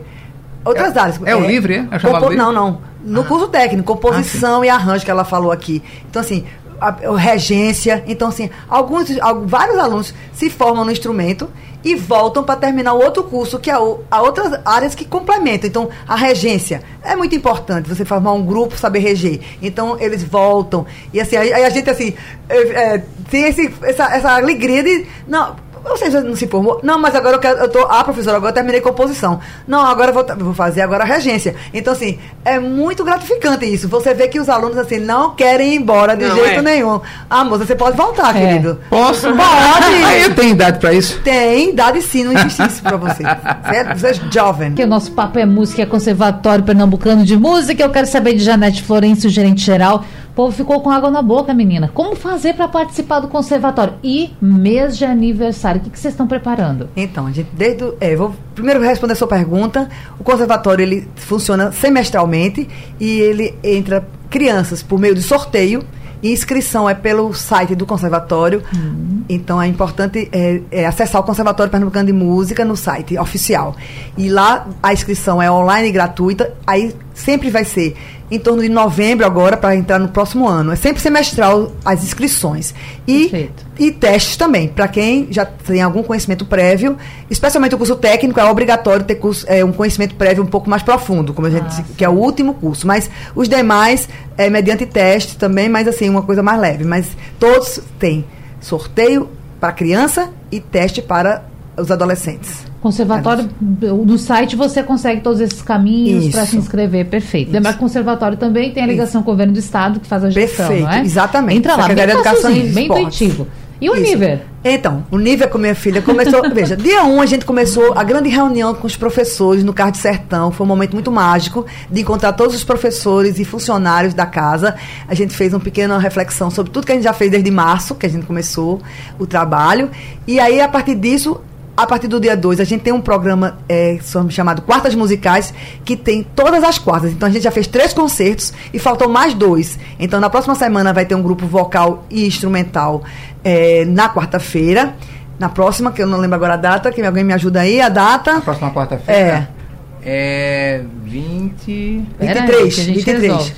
outras 0.65 0.95
é, 0.95 1.01
áreas. 1.01 1.21
É, 1.25 1.35
o 1.35 1.45
livre, 1.45 1.75
é? 1.75 1.79
é 1.79 2.37
não, 2.37 2.53
não. 2.53 2.93
No 3.05 3.23
ah. 3.23 3.25
curso 3.25 3.49
técnico, 3.49 3.85
composição 3.85 4.63
ah, 4.63 4.67
e 4.67 4.69
arranjo 4.69 5.05
que 5.05 5.11
ela 5.11 5.25
falou 5.25 5.51
aqui. 5.51 5.83
Então, 6.09 6.23
assim, 6.23 6.45
a, 6.83 6.89
a 6.89 7.17
regência. 7.17 8.03
Então, 8.07 8.29
assim, 8.29 8.51
alguns, 8.69 9.09
vários 9.45 9.79
alunos 9.79 10.15
se 10.33 10.51
formam 10.51 10.85
no 10.85 10.91
instrumento 10.91 11.49
e 11.85 11.95
voltam 11.95 12.45
para 12.45 12.57
terminar 12.57 12.95
o 12.95 13.03
outro 13.03 13.25
curso, 13.25 13.59
que 13.59 13.71
é 13.71 13.75
há 13.75 14.23
outras 14.23 14.61
áreas 14.65 14.95
que 14.95 15.05
complementam. 15.05 15.69
Então, 15.69 15.89
a 16.07 16.17
regência 16.17 16.83
é 17.03 17.17
muito 17.17 17.35
importante, 17.35 17.89
você 17.89 18.05
formar 18.05 18.33
um 18.33 18.45
grupo, 18.45 18.77
saber 18.77 19.01
reger. 19.01 19.41
Então, 19.61 19.97
eles 20.01 20.23
voltam. 20.23 20.87
E 21.13 21.21
assim, 21.21 21.37
aí 21.37 21.53
a, 21.53 21.67
a 21.67 21.71
gente 21.71 21.91
assim, 21.91 22.15
é, 22.49 22.57
é, 22.59 23.05
tem 23.31 23.45
esse, 23.45 23.73
essa, 23.83 24.05
essa 24.15 24.31
alegria 24.33 24.83
de. 24.83 25.07
Não, 25.27 25.57
você 25.83 26.09
não 26.09 26.37
se 26.37 26.47
formou? 26.47 26.81
Não, 26.83 26.99
mas 26.99 27.15
agora 27.15 27.37
eu 27.37 27.41
quero. 27.41 27.59
Eu 27.59 27.69
tô, 27.69 27.81
ah, 27.81 28.05
professora, 28.05 28.37
agora 28.37 28.51
eu 28.51 28.55
terminei 28.55 28.81
composição. 28.81 29.41
Não, 29.67 29.81
agora 29.81 30.11
eu 30.11 30.15
vou, 30.15 30.25
vou 30.39 30.55
fazer 30.55 30.81
agora 30.81 31.03
a 31.03 31.07
regência. 31.07 31.55
Então, 31.75 31.93
assim, 31.93 32.19
é 32.45 32.59
muito 32.59 33.05
gratificante 33.05 33.65
isso. 33.67 33.89
Você 33.89 34.15
vê 34.15 34.29
que 34.29 34.39
os 34.39 34.49
alunos, 34.49 34.79
assim, 34.79 34.99
não 34.99 35.35
querem 35.35 35.75
ir 35.75 35.77
embora 35.77 36.17
de 36.17 36.25
não, 36.25 36.35
jeito 36.37 36.61
é. 36.61 36.63
nenhum. 36.63 37.01
Ah, 37.29 37.45
moça, 37.45 37.67
você 37.67 37.75
pode 37.75 37.97
voltar, 37.97 38.37
é. 38.37 38.47
querido. 38.47 38.81
Posso? 38.89 39.27
Pode. 39.29 40.05
Aí 40.05 40.23
eu 40.23 40.35
tenho 40.35 40.53
idade 40.53 40.79
pra 40.79 40.93
isso? 40.93 41.21
Tem, 41.23 41.71
idade 41.71 42.01
sim, 42.03 42.25
não 42.25 42.33
existe 42.33 42.63
isso 42.63 42.83
pra 42.83 42.97
você. 42.97 43.23
Você 43.23 43.77
é, 43.77 43.95
você 43.95 44.07
é 44.09 44.15
jovem. 44.31 44.75
Que 44.75 44.85
o 44.85 44.87
nosso 44.87 45.13
papo 45.13 45.39
é 45.39 45.47
música, 45.47 45.83
é 45.83 45.87
Conservatório 45.87 46.65
Pernambucano 46.65 47.25
de 47.25 47.37
Música. 47.37 47.83
Eu 47.83 47.91
quero 47.91 48.07
saber 48.07 48.35
de 48.35 48.45
Janete 48.45 48.83
Florencio, 48.83 49.29
gerente 49.29 49.63
geral. 49.63 50.05
O 50.33 50.35
povo 50.35 50.57
ficou 50.57 50.81
com 50.81 50.91
água 50.91 51.11
na 51.11 51.21
boca, 51.21 51.53
menina. 51.53 51.91
Como 51.93 52.17
fazer 52.17 52.55
para 52.55 52.67
participar 52.67 53.21
do 53.21 53.29
conservatório? 53.29 53.95
E 54.03 54.31
mês 54.41 54.97
de 54.97 55.05
aniversário, 55.05 55.79
o 55.79 55.85
que, 55.85 55.91
que 55.91 55.99
vocês 55.99 56.15
estão 56.15 56.27
preparando? 56.27 56.89
Então, 56.97 57.31
gente, 57.31 57.51
desde 57.53 57.85
o, 57.85 57.95
é, 58.01 58.17
vou 58.17 58.35
primeiro 58.55 58.81
responder 58.81 59.13
a 59.13 59.17
sua 59.17 59.29
pergunta. 59.29 59.91
O 60.19 60.25
conservatório 60.25 60.83
ele 60.83 61.07
funciona 61.17 61.71
semestralmente 61.71 62.67
e 62.99 63.21
ele 63.21 63.55
entra 63.63 64.09
crianças 64.31 64.83
por 64.83 64.99
meio 64.99 65.15
de 65.15 65.23
sorteio. 65.23 65.85
E 66.23 66.33
inscrição 66.33 66.89
é 66.89 66.95
pelo 66.95 67.35
site 67.35 67.75
do 67.75 67.85
conservatório. 67.85 68.63
Uhum. 68.75 69.25
Então 69.29 69.61
é 69.61 69.67
importante 69.67 70.31
é, 70.33 70.63
é 70.71 70.87
acessar 70.87 71.21
o 71.21 71.25
Conservatório 71.25 71.71
Pernambucano 71.71 72.07
de 72.07 72.13
Música 72.13 72.65
no 72.65 72.77
site 72.77 73.19
oficial. 73.19 73.77
E 74.17 74.31
lá 74.31 74.67
a 74.83 74.93
inscrição 74.95 75.43
é 75.43 75.51
online 75.51 75.89
e 75.89 75.93
gratuita. 75.93 76.55
Aí 76.67 76.95
sempre 77.13 77.51
vai 77.51 77.65
ser 77.65 77.97
em 78.35 78.39
torno 78.39 78.63
de 78.63 78.69
novembro 78.71 79.27
agora 79.27 79.59
para 79.59 79.77
entrar 79.77 79.99
no 79.99 80.09
próximo 80.09 80.49
ano. 80.49 80.73
É 80.73 80.77
sempre 80.77 81.03
semestral 81.03 81.71
as 81.85 82.03
inscrições. 82.03 82.75
E, 83.07 83.51
e 83.79 83.91
testes 83.93 84.39
também, 84.39 84.69
para 84.69 84.89
quem 84.89 85.29
já 85.31 85.45
tem 85.45 85.83
algum 85.83 86.03
conhecimento 86.03 86.47
prévio, 86.47 86.97
especialmente 87.29 87.75
o 87.75 87.79
curso 87.79 87.95
técnico, 87.95 88.41
é 88.41 88.45
obrigatório 88.45 89.05
ter 89.05 89.17
curso, 89.17 89.45
é, 89.47 89.63
um 89.63 89.71
conhecimento 89.71 90.15
prévio 90.15 90.43
um 90.43 90.47
pouco 90.47 90.71
mais 90.71 90.83
profundo, 90.83 91.35
como 91.35 91.47
a 91.47 91.51
gente 91.51 91.65
ah, 91.65 91.69
disse, 91.69 91.83
que 91.83 92.03
é 92.03 92.09
o 92.09 92.13
último 92.13 92.55
curso. 92.55 92.87
Mas 92.87 93.11
os 93.35 93.51
demais 93.51 94.09
é 94.39 94.49
mediante 94.49 94.87
teste 94.87 95.37
também, 95.37 95.69
mas 95.69 95.87
assim, 95.87 96.09
uma 96.09 96.23
coisa 96.23 96.43
mais 96.43 96.59
leve. 96.59 96.85
Mas 96.85 97.09
todos 97.39 97.81
têm 97.99 98.25
sorteio 98.61 99.29
para 99.61 99.73
criança 99.73 100.31
e 100.51 100.59
teste 100.59 101.03
para 101.03 101.52
os 101.77 101.91
adolescentes. 101.91 102.65
Conservatório, 102.81 103.49
no 103.71 104.19
site 104.19 104.57
você 104.57 104.83
consegue 104.83 105.21
todos 105.21 105.41
esses 105.41 105.63
caminhos 105.63 106.29
para 106.31 106.45
se 106.45 106.57
inscrever, 106.57 107.07
perfeito. 107.07 107.47
Isso. 107.47 107.55
Lembrar 107.55 107.73
que 107.73 107.79
o 107.79 107.81
conservatório 107.81 108.37
também 108.37 108.73
tem 108.73 108.83
a 108.83 108.87
ligação 108.87 109.21
Isso. 109.21 109.25
com 109.25 109.31
o 109.31 109.35
governo 109.35 109.53
do 109.53 109.59
estado 109.59 110.01
que 110.01 110.07
faz 110.07 110.25
a 110.25 110.31
gestão, 110.31 110.67
perfeito, 110.67 110.89
não 110.89 110.93
é? 110.93 111.03
exatamente. 111.03 111.59
Entra 111.59 111.77
lá, 111.77 111.89
bem 111.89 112.05
Educação 112.05 112.53
bem 112.53 112.87
intuitivo. 112.87 113.47
E 113.83 113.91
o 113.91 113.97
nível? 113.97 114.39
Então, 114.65 115.05
o 115.11 115.19
nível 115.19 115.49
com 115.49 115.59
minha 115.59 115.75
filha 115.75 116.01
começou. 116.01 116.41
veja, 116.55 116.77
dia 116.77 117.03
1 117.03 117.15
um, 117.15 117.21
a 117.21 117.27
gente 117.27 117.45
começou 117.45 117.99
a 117.99 118.05
grande 118.05 118.29
reunião 118.29 118.73
com 118.75 118.87
os 118.87 118.95
professores 118.95 119.65
no 119.65 119.73
Carro 119.73 119.91
de 119.91 119.99
Sertão. 119.99 120.53
Foi 120.53 120.65
um 120.65 120.69
momento 120.69 120.93
muito 120.93 121.11
mágico 121.11 121.67
de 121.91 122.01
encontrar 122.01 122.33
todos 122.35 122.55
os 122.55 122.63
professores 122.63 123.41
e 123.41 123.45
funcionários 123.45 124.15
da 124.15 124.25
casa. 124.25 124.77
A 125.09 125.15
gente 125.15 125.35
fez 125.35 125.53
uma 125.53 125.59
pequena 125.59 125.99
reflexão 125.99 126.49
sobre 126.49 126.71
tudo 126.71 126.87
que 126.87 126.93
a 126.93 126.95
gente 126.95 127.03
já 127.03 127.13
fez 127.13 127.29
desde 127.33 127.51
março, 127.51 127.97
que 127.97 128.07
a 128.07 128.09
gente 128.09 128.25
começou 128.25 128.81
o 129.19 129.27
trabalho. 129.27 129.91
E 130.29 130.39
aí, 130.39 130.61
a 130.61 130.69
partir 130.69 130.95
disso, 130.95 131.41
a 131.77 131.87
partir 131.87 132.07
do 132.07 132.21
dia 132.21 132.37
2, 132.37 132.61
a 132.61 132.65
gente 132.65 132.83
tem 132.83 132.93
um 132.93 133.01
programa 133.01 133.59
é, 133.69 133.99
chamado 134.29 134.63
Quartas 134.63 134.95
Musicais, 134.95 135.55
que 135.85 135.97
tem 135.97 136.23
todas 136.23 136.63
as 136.63 136.79
quartas. 136.79 137.13
Então, 137.13 137.29
a 137.29 137.33
gente 137.33 137.43
já 137.43 137.51
fez 137.51 137.67
três 137.67 137.95
concertos 137.95 138.53
e 138.73 138.79
faltam 138.79 139.09
mais 139.09 139.33
dois. 139.33 139.79
Então, 139.99 140.21
na 140.21 140.29
próxima 140.29 140.55
semana 140.55 140.93
vai 140.93 141.07
ter 141.07 141.15
um 141.15 141.23
grupo 141.23 141.47
vocal 141.47 142.05
e 142.11 142.27
instrumental 142.27 143.03
é, 143.43 143.85
na 143.87 144.09
quarta-feira. 144.13 144.95
Na 145.39 145.49
próxima, 145.49 145.91
que 145.91 146.03
eu 146.03 146.07
não 146.07 146.19
lembro 146.19 146.37
agora 146.37 146.55
a 146.55 146.59
data, 146.59 146.93
que 146.93 147.01
alguém 147.03 147.25
me 147.25 147.33
ajuda 147.33 147.61
aí, 147.61 147.81
a 147.81 147.89
data. 147.89 148.35
Na 148.35 148.41
próxima 148.43 148.71
quarta-feira? 148.71 149.49
É. 149.49 149.63
É 150.05 150.83
20... 151.05 152.05
23, 152.19 152.79
aí, 152.79 152.85
23. 152.87 153.55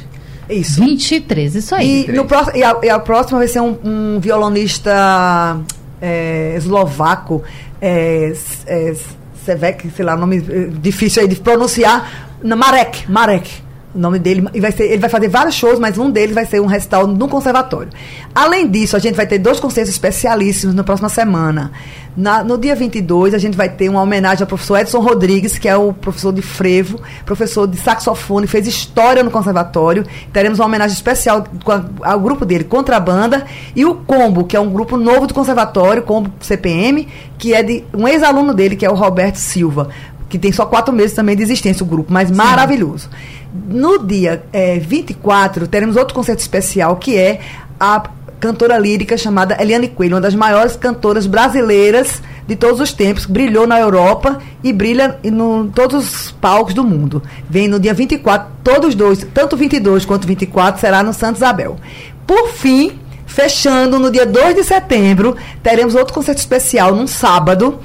Isso. 0.49 0.81
23, 0.81 1.55
isso 1.57 1.75
aí. 1.75 2.07
E, 2.09 2.12
no 2.12 2.27
próximo, 2.27 2.57
e, 2.57 2.62
a, 2.62 2.77
e 2.83 2.91
a 2.91 2.99
próxima 2.99 3.39
vai 3.39 3.49
ser 3.49 3.61
um, 3.61 3.77
um 3.83 4.21
violonista 4.21 5.59
é, 6.01 6.55
eslovaco 6.57 7.43
é, 7.81 8.33
é, 8.67 8.95
Sevek, 9.45 9.91
sei 9.91 10.05
lá, 10.05 10.17
nome 10.17 10.39
é, 10.39 10.67
difícil 10.81 11.23
aí 11.23 11.29
de 11.29 11.37
pronunciar, 11.37 12.37
Marek, 12.43 13.11
Marek 13.11 13.63
o 13.95 13.99
nome 13.99 14.19
dele, 14.19 14.47
e 14.53 14.61
vai 14.61 14.73
ser, 14.73 14.85
ele 14.85 14.99
vai 14.99 15.09
fazer 15.09 15.29
vários 15.29 15.55
shows, 15.55 15.79
mas 15.79 15.97
um 15.97 16.11
deles 16.11 16.35
vai 16.35 16.45
ser 16.45 16.61
um 16.61 16.67
recital 16.67 17.07
no 17.07 17.29
conservatório. 17.29 17.91
Além 18.35 18.69
disso, 18.69 18.97
a 18.97 18.99
gente 18.99 19.15
vai 19.15 19.27
ter 19.27 19.39
dois 19.39 19.61
concertos 19.61 19.93
especialíssimos 19.93 20.75
na 20.75 20.83
próxima 20.83 21.09
semana. 21.09 21.71
Na, 22.17 22.45
no 22.45 22.57
dia 22.57 22.77
22, 22.77 23.35
a 23.35 23.39
gente 23.39 23.57
vai 23.57 23.69
ter 23.69 23.89
uma 23.89 24.01
homenagem 24.01 24.43
ao 24.43 24.47
professor 24.47 24.79
Edson 24.79 25.01
Rodrigues, 25.01 25.59
que 25.59 25.69
é 25.69 25.77
o 25.77 25.93
professor 25.93 26.33
de 26.33 26.43
frevo, 26.43 27.01
professor 27.25 27.67
de 27.67 27.77
saxofone, 27.77 28.47
fez 28.47 28.67
história 28.67 29.23
no 29.23 29.31
conservatório. 29.31 30.05
Teremos 30.33 30.61
uma 30.61 30.67
homenagem 30.67 30.95
especial 30.95 31.45
ao 32.03 32.21
grupo 32.21 32.45
dele, 32.45 32.65
Contrabanda, 32.65 33.45
e 33.75 33.85
o 33.85 33.97
Combo, 33.97 34.45
que 34.45 34.57
é 34.57 34.61
um 34.61 34.71
grupo 34.71 34.97
novo 34.97 35.27
do 35.27 35.35
conservatório, 35.35 36.03
Combo 36.03 36.31
CPM, 36.41 37.09
que 37.37 37.53
é 37.53 37.63
de 37.63 37.85
um 37.93 38.07
ex-aluno 38.07 38.55
dele, 38.55 38.77
que 38.77 38.87
é 38.87 38.91
o 38.91 38.95
Roberto 38.95 39.37
Silva 39.37 39.89
que 40.35 40.39
tem 40.41 40.51
só 40.51 40.66
quatro 40.66 40.93
meses 40.93 41.14
também 41.14 41.37
de 41.37 41.45
existência 41.45 41.85
o 41.85 41.87
grupo, 41.87 42.12
mas 42.12 42.28
Sim. 42.28 42.35
maravilhoso. 42.35 43.09
No 43.68 44.05
dia 44.05 44.43
é, 44.53 44.80
24, 44.80 45.68
teremos 45.68 45.95
outro 45.95 46.12
concerto 46.12 46.41
especial, 46.41 46.97
que 46.97 47.16
é 47.16 47.39
a 47.78 48.03
cantora 48.41 48.76
lírica 48.76 49.16
chamada 49.16 49.57
Eliane 49.62 49.87
Coelho, 49.87 50.16
uma 50.16 50.20
das 50.20 50.35
maiores 50.35 50.74
cantoras 50.74 51.24
brasileiras 51.24 52.20
de 52.49 52.57
todos 52.57 52.80
os 52.80 52.93
tempos. 52.93 53.26
Brilhou 53.26 53.64
na 53.64 53.78
Europa 53.78 54.39
e 54.61 54.72
brilha 54.72 55.20
em 55.22 55.32
todos 55.72 56.05
os 56.05 56.30
palcos 56.32 56.74
do 56.74 56.82
mundo. 56.82 57.22
Vem 57.49 57.68
no 57.68 57.78
dia 57.78 57.95
24, 57.95 58.49
todos 58.64 58.97
dois, 58.97 59.24
tanto 59.32 59.57
22 59.57 60.05
quanto 60.05 60.26
24, 60.26 60.80
será 60.80 61.01
no 61.05 61.14
Santa 61.14 61.37
Isabel. 61.37 61.76
Por 62.26 62.49
fim, 62.49 62.99
fechando 63.24 64.01
no 64.01 64.11
dia 64.11 64.26
2 64.26 64.57
de 64.57 64.64
setembro, 64.64 65.37
teremos 65.62 65.95
outro 65.95 66.12
concerto 66.12 66.41
especial 66.41 66.93
num 66.93 67.07
sábado 67.07 67.78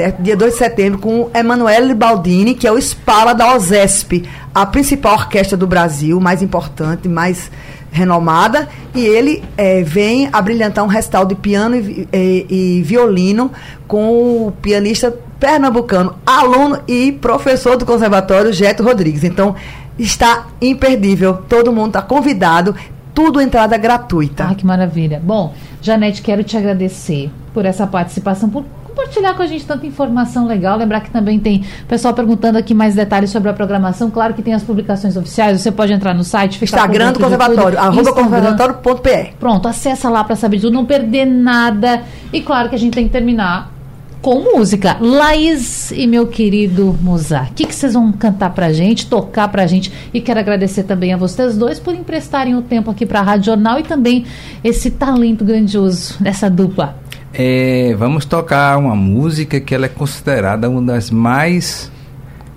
certo? 0.00 0.22
Dia 0.22 0.34
2 0.34 0.52
de 0.52 0.58
setembro, 0.58 0.98
com 0.98 1.30
Emanuele 1.34 1.92
Baldini, 1.92 2.54
que 2.54 2.66
é 2.66 2.72
o 2.72 2.78
Spala 2.78 3.34
da 3.34 3.54
OSESP, 3.54 4.26
a 4.54 4.64
principal 4.64 5.12
orquestra 5.12 5.58
do 5.58 5.66
Brasil, 5.66 6.18
mais 6.18 6.42
importante, 6.42 7.06
mais 7.06 7.50
renomada, 7.92 8.66
e 8.94 9.04
ele 9.04 9.42
é, 9.58 9.82
vem 9.82 10.30
a 10.32 10.40
brilhantar 10.40 10.82
um 10.84 10.86
recital 10.86 11.26
de 11.26 11.34
piano 11.34 11.76
e, 11.76 12.08
e, 12.10 12.46
e, 12.48 12.82
violino 12.82 13.50
com 13.86 14.46
o 14.46 14.52
pianista 14.62 15.14
pernambucano, 15.38 16.14
aluno 16.24 16.80
e 16.88 17.12
professor 17.12 17.76
do 17.76 17.84
conservatório, 17.84 18.52
Geto 18.54 18.82
Rodrigues. 18.82 19.22
Então, 19.22 19.54
está 19.98 20.46
imperdível, 20.62 21.42
todo 21.46 21.72
mundo 21.72 21.88
está 21.88 22.00
convidado, 22.00 22.74
tudo 23.14 23.38
entrada 23.38 23.76
gratuita. 23.76 24.44
Ah, 24.44 24.54
que 24.54 24.64
maravilha. 24.64 25.20
Bom, 25.22 25.52
Janete, 25.82 26.22
quero 26.22 26.42
te 26.42 26.56
agradecer 26.56 27.30
por 27.52 27.66
essa 27.66 27.86
participação, 27.86 28.48
por 28.48 28.64
compartilhar 28.90 29.34
com 29.34 29.42
a 29.42 29.46
gente 29.46 29.64
tanta 29.64 29.86
informação 29.86 30.46
legal. 30.46 30.76
Lembrar 30.76 31.00
que 31.00 31.10
também 31.10 31.38
tem 31.38 31.64
pessoal 31.88 32.12
perguntando 32.12 32.58
aqui 32.58 32.74
mais 32.74 32.94
detalhes 32.94 33.30
sobre 33.30 33.48
a 33.48 33.52
programação. 33.52 34.10
Claro 34.10 34.34
que 34.34 34.42
tem 34.42 34.52
as 34.52 34.62
publicações 34.62 35.16
oficiais. 35.16 35.60
Você 35.60 35.70
pode 35.70 35.92
entrar 35.92 36.14
no 36.14 36.24
site, 36.24 36.62
Instagram 36.62 37.12
do 37.12 37.20
Conservatório, 37.20 37.78
arroba 37.78 38.12
conservatório.pr. 38.12 39.34
Pronto, 39.38 39.68
acessa 39.68 40.10
lá 40.10 40.24
para 40.24 40.36
saber 40.36 40.56
de 40.56 40.62
tudo, 40.62 40.74
não 40.74 40.84
perder 40.84 41.24
nada. 41.24 42.02
E 42.32 42.40
claro 42.40 42.68
que 42.68 42.74
a 42.74 42.78
gente 42.78 42.94
tem 42.94 43.04
que 43.04 43.10
terminar 43.10 43.80
com 44.20 44.40
música. 44.56 44.96
Laís 45.00 45.90
e 45.92 46.06
meu 46.06 46.26
querido 46.26 46.96
Mozart, 47.00 47.50
o 47.50 47.54
que, 47.54 47.66
que 47.66 47.74
vocês 47.74 47.94
vão 47.94 48.12
cantar 48.12 48.50
pra 48.50 48.72
gente, 48.72 49.06
tocar 49.06 49.48
pra 49.48 49.66
gente? 49.66 49.90
E 50.12 50.20
quero 50.20 50.38
agradecer 50.38 50.82
também 50.82 51.12
a 51.12 51.16
vocês 51.16 51.56
dois 51.56 51.78
por 51.78 51.94
emprestarem 51.94 52.54
o 52.54 52.62
tempo 52.62 52.90
aqui 52.90 53.06
pra 53.06 53.22
Rádio 53.22 53.46
Jornal 53.46 53.78
e 53.78 53.82
também 53.82 54.26
esse 54.62 54.90
talento 54.90 55.44
grandioso 55.44 56.16
dessa 56.20 56.50
dupla. 56.50 56.99
É, 57.32 57.94
vamos 57.96 58.24
tocar 58.24 58.76
uma 58.76 58.96
música 58.96 59.60
que 59.60 59.74
ela 59.74 59.86
é 59.86 59.88
considerada 59.88 60.68
uma 60.68 60.82
das 60.82 61.10
mais 61.10 61.90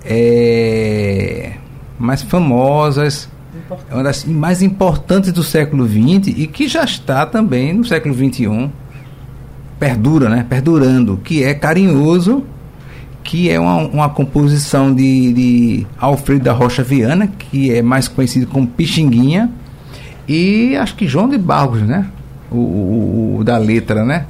é, 0.04 1.52
mais 1.98 2.22
famosas, 2.22 3.28
uma 3.90 4.02
das 4.02 4.24
mais 4.24 4.62
importantes 4.62 5.32
do 5.32 5.42
século 5.44 5.86
XX 5.86 6.34
e 6.36 6.46
que 6.46 6.66
já 6.66 6.82
está 6.84 7.24
também 7.24 7.72
no 7.72 7.84
século 7.84 8.14
XXI, 8.14 8.70
perdura, 9.78 10.28
né? 10.28 10.44
Perdurando, 10.48 11.18
que 11.18 11.44
é 11.44 11.54
Carinhoso, 11.54 12.44
que 13.22 13.48
é 13.48 13.58
uma, 13.58 13.76
uma 13.76 14.08
composição 14.10 14.92
de, 14.92 15.32
de 15.32 15.86
Alfredo 15.98 16.44
da 16.44 16.52
Rocha 16.52 16.82
Viana, 16.82 17.26
que 17.26 17.72
é 17.72 17.80
mais 17.80 18.08
conhecido 18.08 18.46
como 18.48 18.66
Pixinguinha, 18.66 19.50
e 20.28 20.76
acho 20.76 20.96
que 20.96 21.06
João 21.06 21.28
de 21.28 21.38
Barros, 21.38 21.80
né? 21.82 22.06
O, 22.50 22.56
o, 22.56 23.36
o 23.38 23.44
da 23.44 23.56
letra, 23.56 24.04
né? 24.04 24.26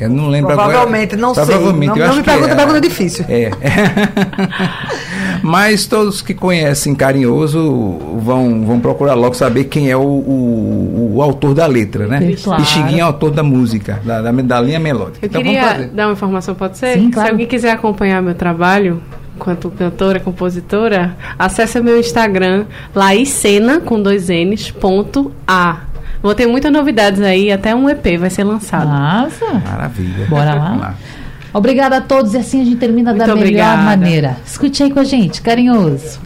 Eu 0.00 0.08
não 0.10 0.28
lembro 0.28 0.54
provavelmente, 0.54 1.14
agora. 1.14 1.28
Não 1.28 1.34
provavelmente, 1.34 1.92
sei. 1.92 2.02
Não, 2.02 2.08
não 2.08 2.16
me 2.16 2.22
pergunta, 2.22 2.52
é, 2.52 2.54
pergunta 2.54 2.80
difícil. 2.80 3.24
É. 3.28 3.50
Mas 5.42 5.86
todos 5.86 6.20
que 6.20 6.34
conhecem 6.34 6.94
Carinhoso 6.94 7.98
vão, 8.18 8.64
vão 8.64 8.80
procurar 8.80 9.14
logo 9.14 9.34
saber 9.34 9.64
quem 9.64 9.90
é 9.90 9.96
o, 9.96 10.00
o, 10.00 11.12
o 11.16 11.22
autor 11.22 11.54
da 11.54 11.66
letra, 11.66 12.06
né? 12.06 12.34
Claro. 12.42 12.62
é 12.96 13.00
autor 13.00 13.30
da 13.30 13.42
música, 13.42 14.00
da, 14.04 14.22
da, 14.22 14.32
da 14.32 14.60
linha 14.60 14.80
melódica. 14.80 15.24
Eu 15.24 15.28
então, 15.28 15.42
queria 15.42 15.90
dar 15.92 16.06
uma 16.06 16.12
informação, 16.12 16.54
pode 16.54 16.78
ser? 16.78 16.98
Sim, 16.98 17.10
claro. 17.10 17.28
Se 17.28 17.32
alguém 17.32 17.46
quiser 17.46 17.70
acompanhar 17.70 18.22
meu 18.22 18.34
trabalho, 18.34 19.00
enquanto 19.36 19.70
cantora, 19.70 20.18
compositora, 20.18 21.16
acesse 21.38 21.80
meu 21.80 21.98
Instagram, 21.98 22.66
Laicena, 22.94 23.80
com 23.80 24.02
dois 24.02 24.28
N's, 24.28 24.70
ponto 24.70 25.32
A. 25.46 25.82
Vou 26.22 26.34
ter 26.34 26.46
muitas 26.46 26.72
novidades 26.72 27.20
aí, 27.20 27.52
até 27.52 27.74
um 27.74 27.88
EP 27.88 28.18
vai 28.18 28.30
ser 28.30 28.44
lançado. 28.44 28.88
Nossa! 28.88 29.44
Maravilha. 29.64 30.26
Bora 30.26 30.54
lá. 30.54 30.94
Obrigada 31.52 31.96
a 31.96 32.00
todos 32.00 32.34
e 32.34 32.38
assim 32.38 32.60
a 32.60 32.64
gente 32.64 32.76
termina 32.76 33.12
Muito 33.12 33.26
da 33.26 33.34
melhor 33.34 33.42
obrigada. 33.42 33.82
maneira. 33.82 34.36
Escute 34.44 34.82
aí 34.82 34.90
com 34.90 35.00
a 35.00 35.04
gente, 35.04 35.40
carinhoso. 35.40 36.20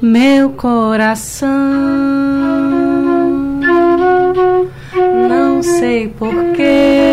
Meu 0.00 0.50
coração, 0.50 1.48
não 5.28 5.62
sei 5.62 6.08
porquê 6.08 7.07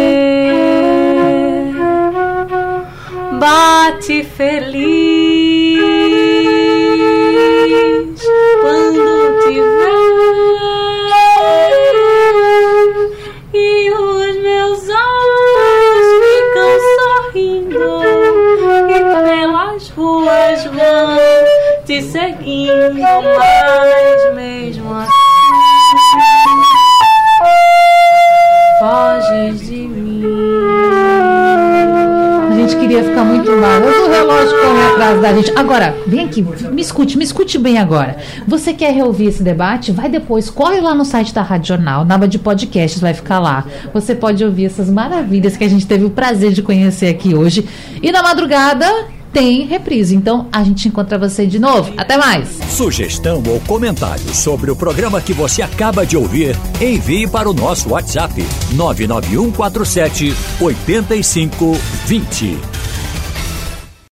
bate 3.40 4.24
feliz 4.24 4.96
quando 8.62 9.40
te 9.42 9.56
ver 9.62 10.00
e 13.54 13.92
os 13.92 14.36
meus 14.42 14.90
olhos 14.90 16.08
ficam 16.24 16.72
sorrindo 16.98 17.88
e 18.90 19.00
pelas 19.24 19.90
ruas 19.90 20.66
vão 20.66 21.18
te 21.86 22.02
seguindo, 22.02 22.94
mas 23.00 24.05
queria 32.88 33.04
ficar 33.04 33.24
muito 33.24 33.52
mal. 33.52 33.82
Hoje 33.82 34.00
o 34.00 34.10
relógio 34.10 34.62
corre 34.62 34.94
atrás 34.94 35.22
da 35.22 35.34
gente. 35.34 35.52
Agora, 35.56 35.96
vem 36.06 36.24
aqui, 36.24 36.46
me 36.72 36.82
escute, 36.82 37.18
me 37.18 37.24
escute 37.24 37.58
bem 37.58 37.80
agora. 37.80 38.18
Você 38.48 38.74
quer 38.74 38.94
reouvir 38.94 39.28
esse 39.28 39.42
debate? 39.42 39.92
Vai 39.92 40.08
depois, 40.08 40.52
corre 40.52 40.80
lá 40.80 40.94
no 40.94 41.04
site 41.04 41.34
da 41.34 41.42
Rádio 41.42 41.70
Jornal, 41.70 42.06
na 42.06 42.16
aba 42.16 42.28
de 42.28 42.38
podcasts, 42.38 43.02
vai 43.02 43.14
ficar 43.14 43.40
lá. 43.40 43.66
Você 43.94 44.14
pode 44.14 44.44
ouvir 44.46 44.66
essas 44.66 44.90
maravilhas 44.90 45.58
que 45.58 45.64
a 45.64 45.70
gente 45.70 45.88
teve 45.88 46.06
o 46.06 46.12
prazer 46.12 46.52
de 46.52 46.62
conhecer 46.62 47.08
aqui 47.08 47.34
hoje. 47.34 47.68
E 48.04 48.12
na 48.12 48.22
madrugada, 48.22 48.86
tem 49.34 49.66
reprise. 49.66 50.16
Então 50.16 50.48
a 50.52 50.64
gente 50.64 50.88
encontra 50.88 51.18
você 51.18 51.48
de 51.48 51.58
novo. 51.58 51.92
Até 51.98 52.18
mais. 52.18 52.60
Sugestão 52.70 53.42
ou 53.48 53.60
comentário 53.62 54.34
sobre 54.34 54.70
o 54.70 54.76
programa 54.76 55.20
que 55.20 55.34
você 55.34 55.64
acaba 55.64 56.06
de 56.06 56.16
ouvir, 56.16 56.56
envie 56.80 57.28
para 57.28 57.50
o 57.50 57.54
nosso 57.54 57.90
WhatsApp 57.90 58.46
99147 58.76 60.36
8520. 60.62 62.75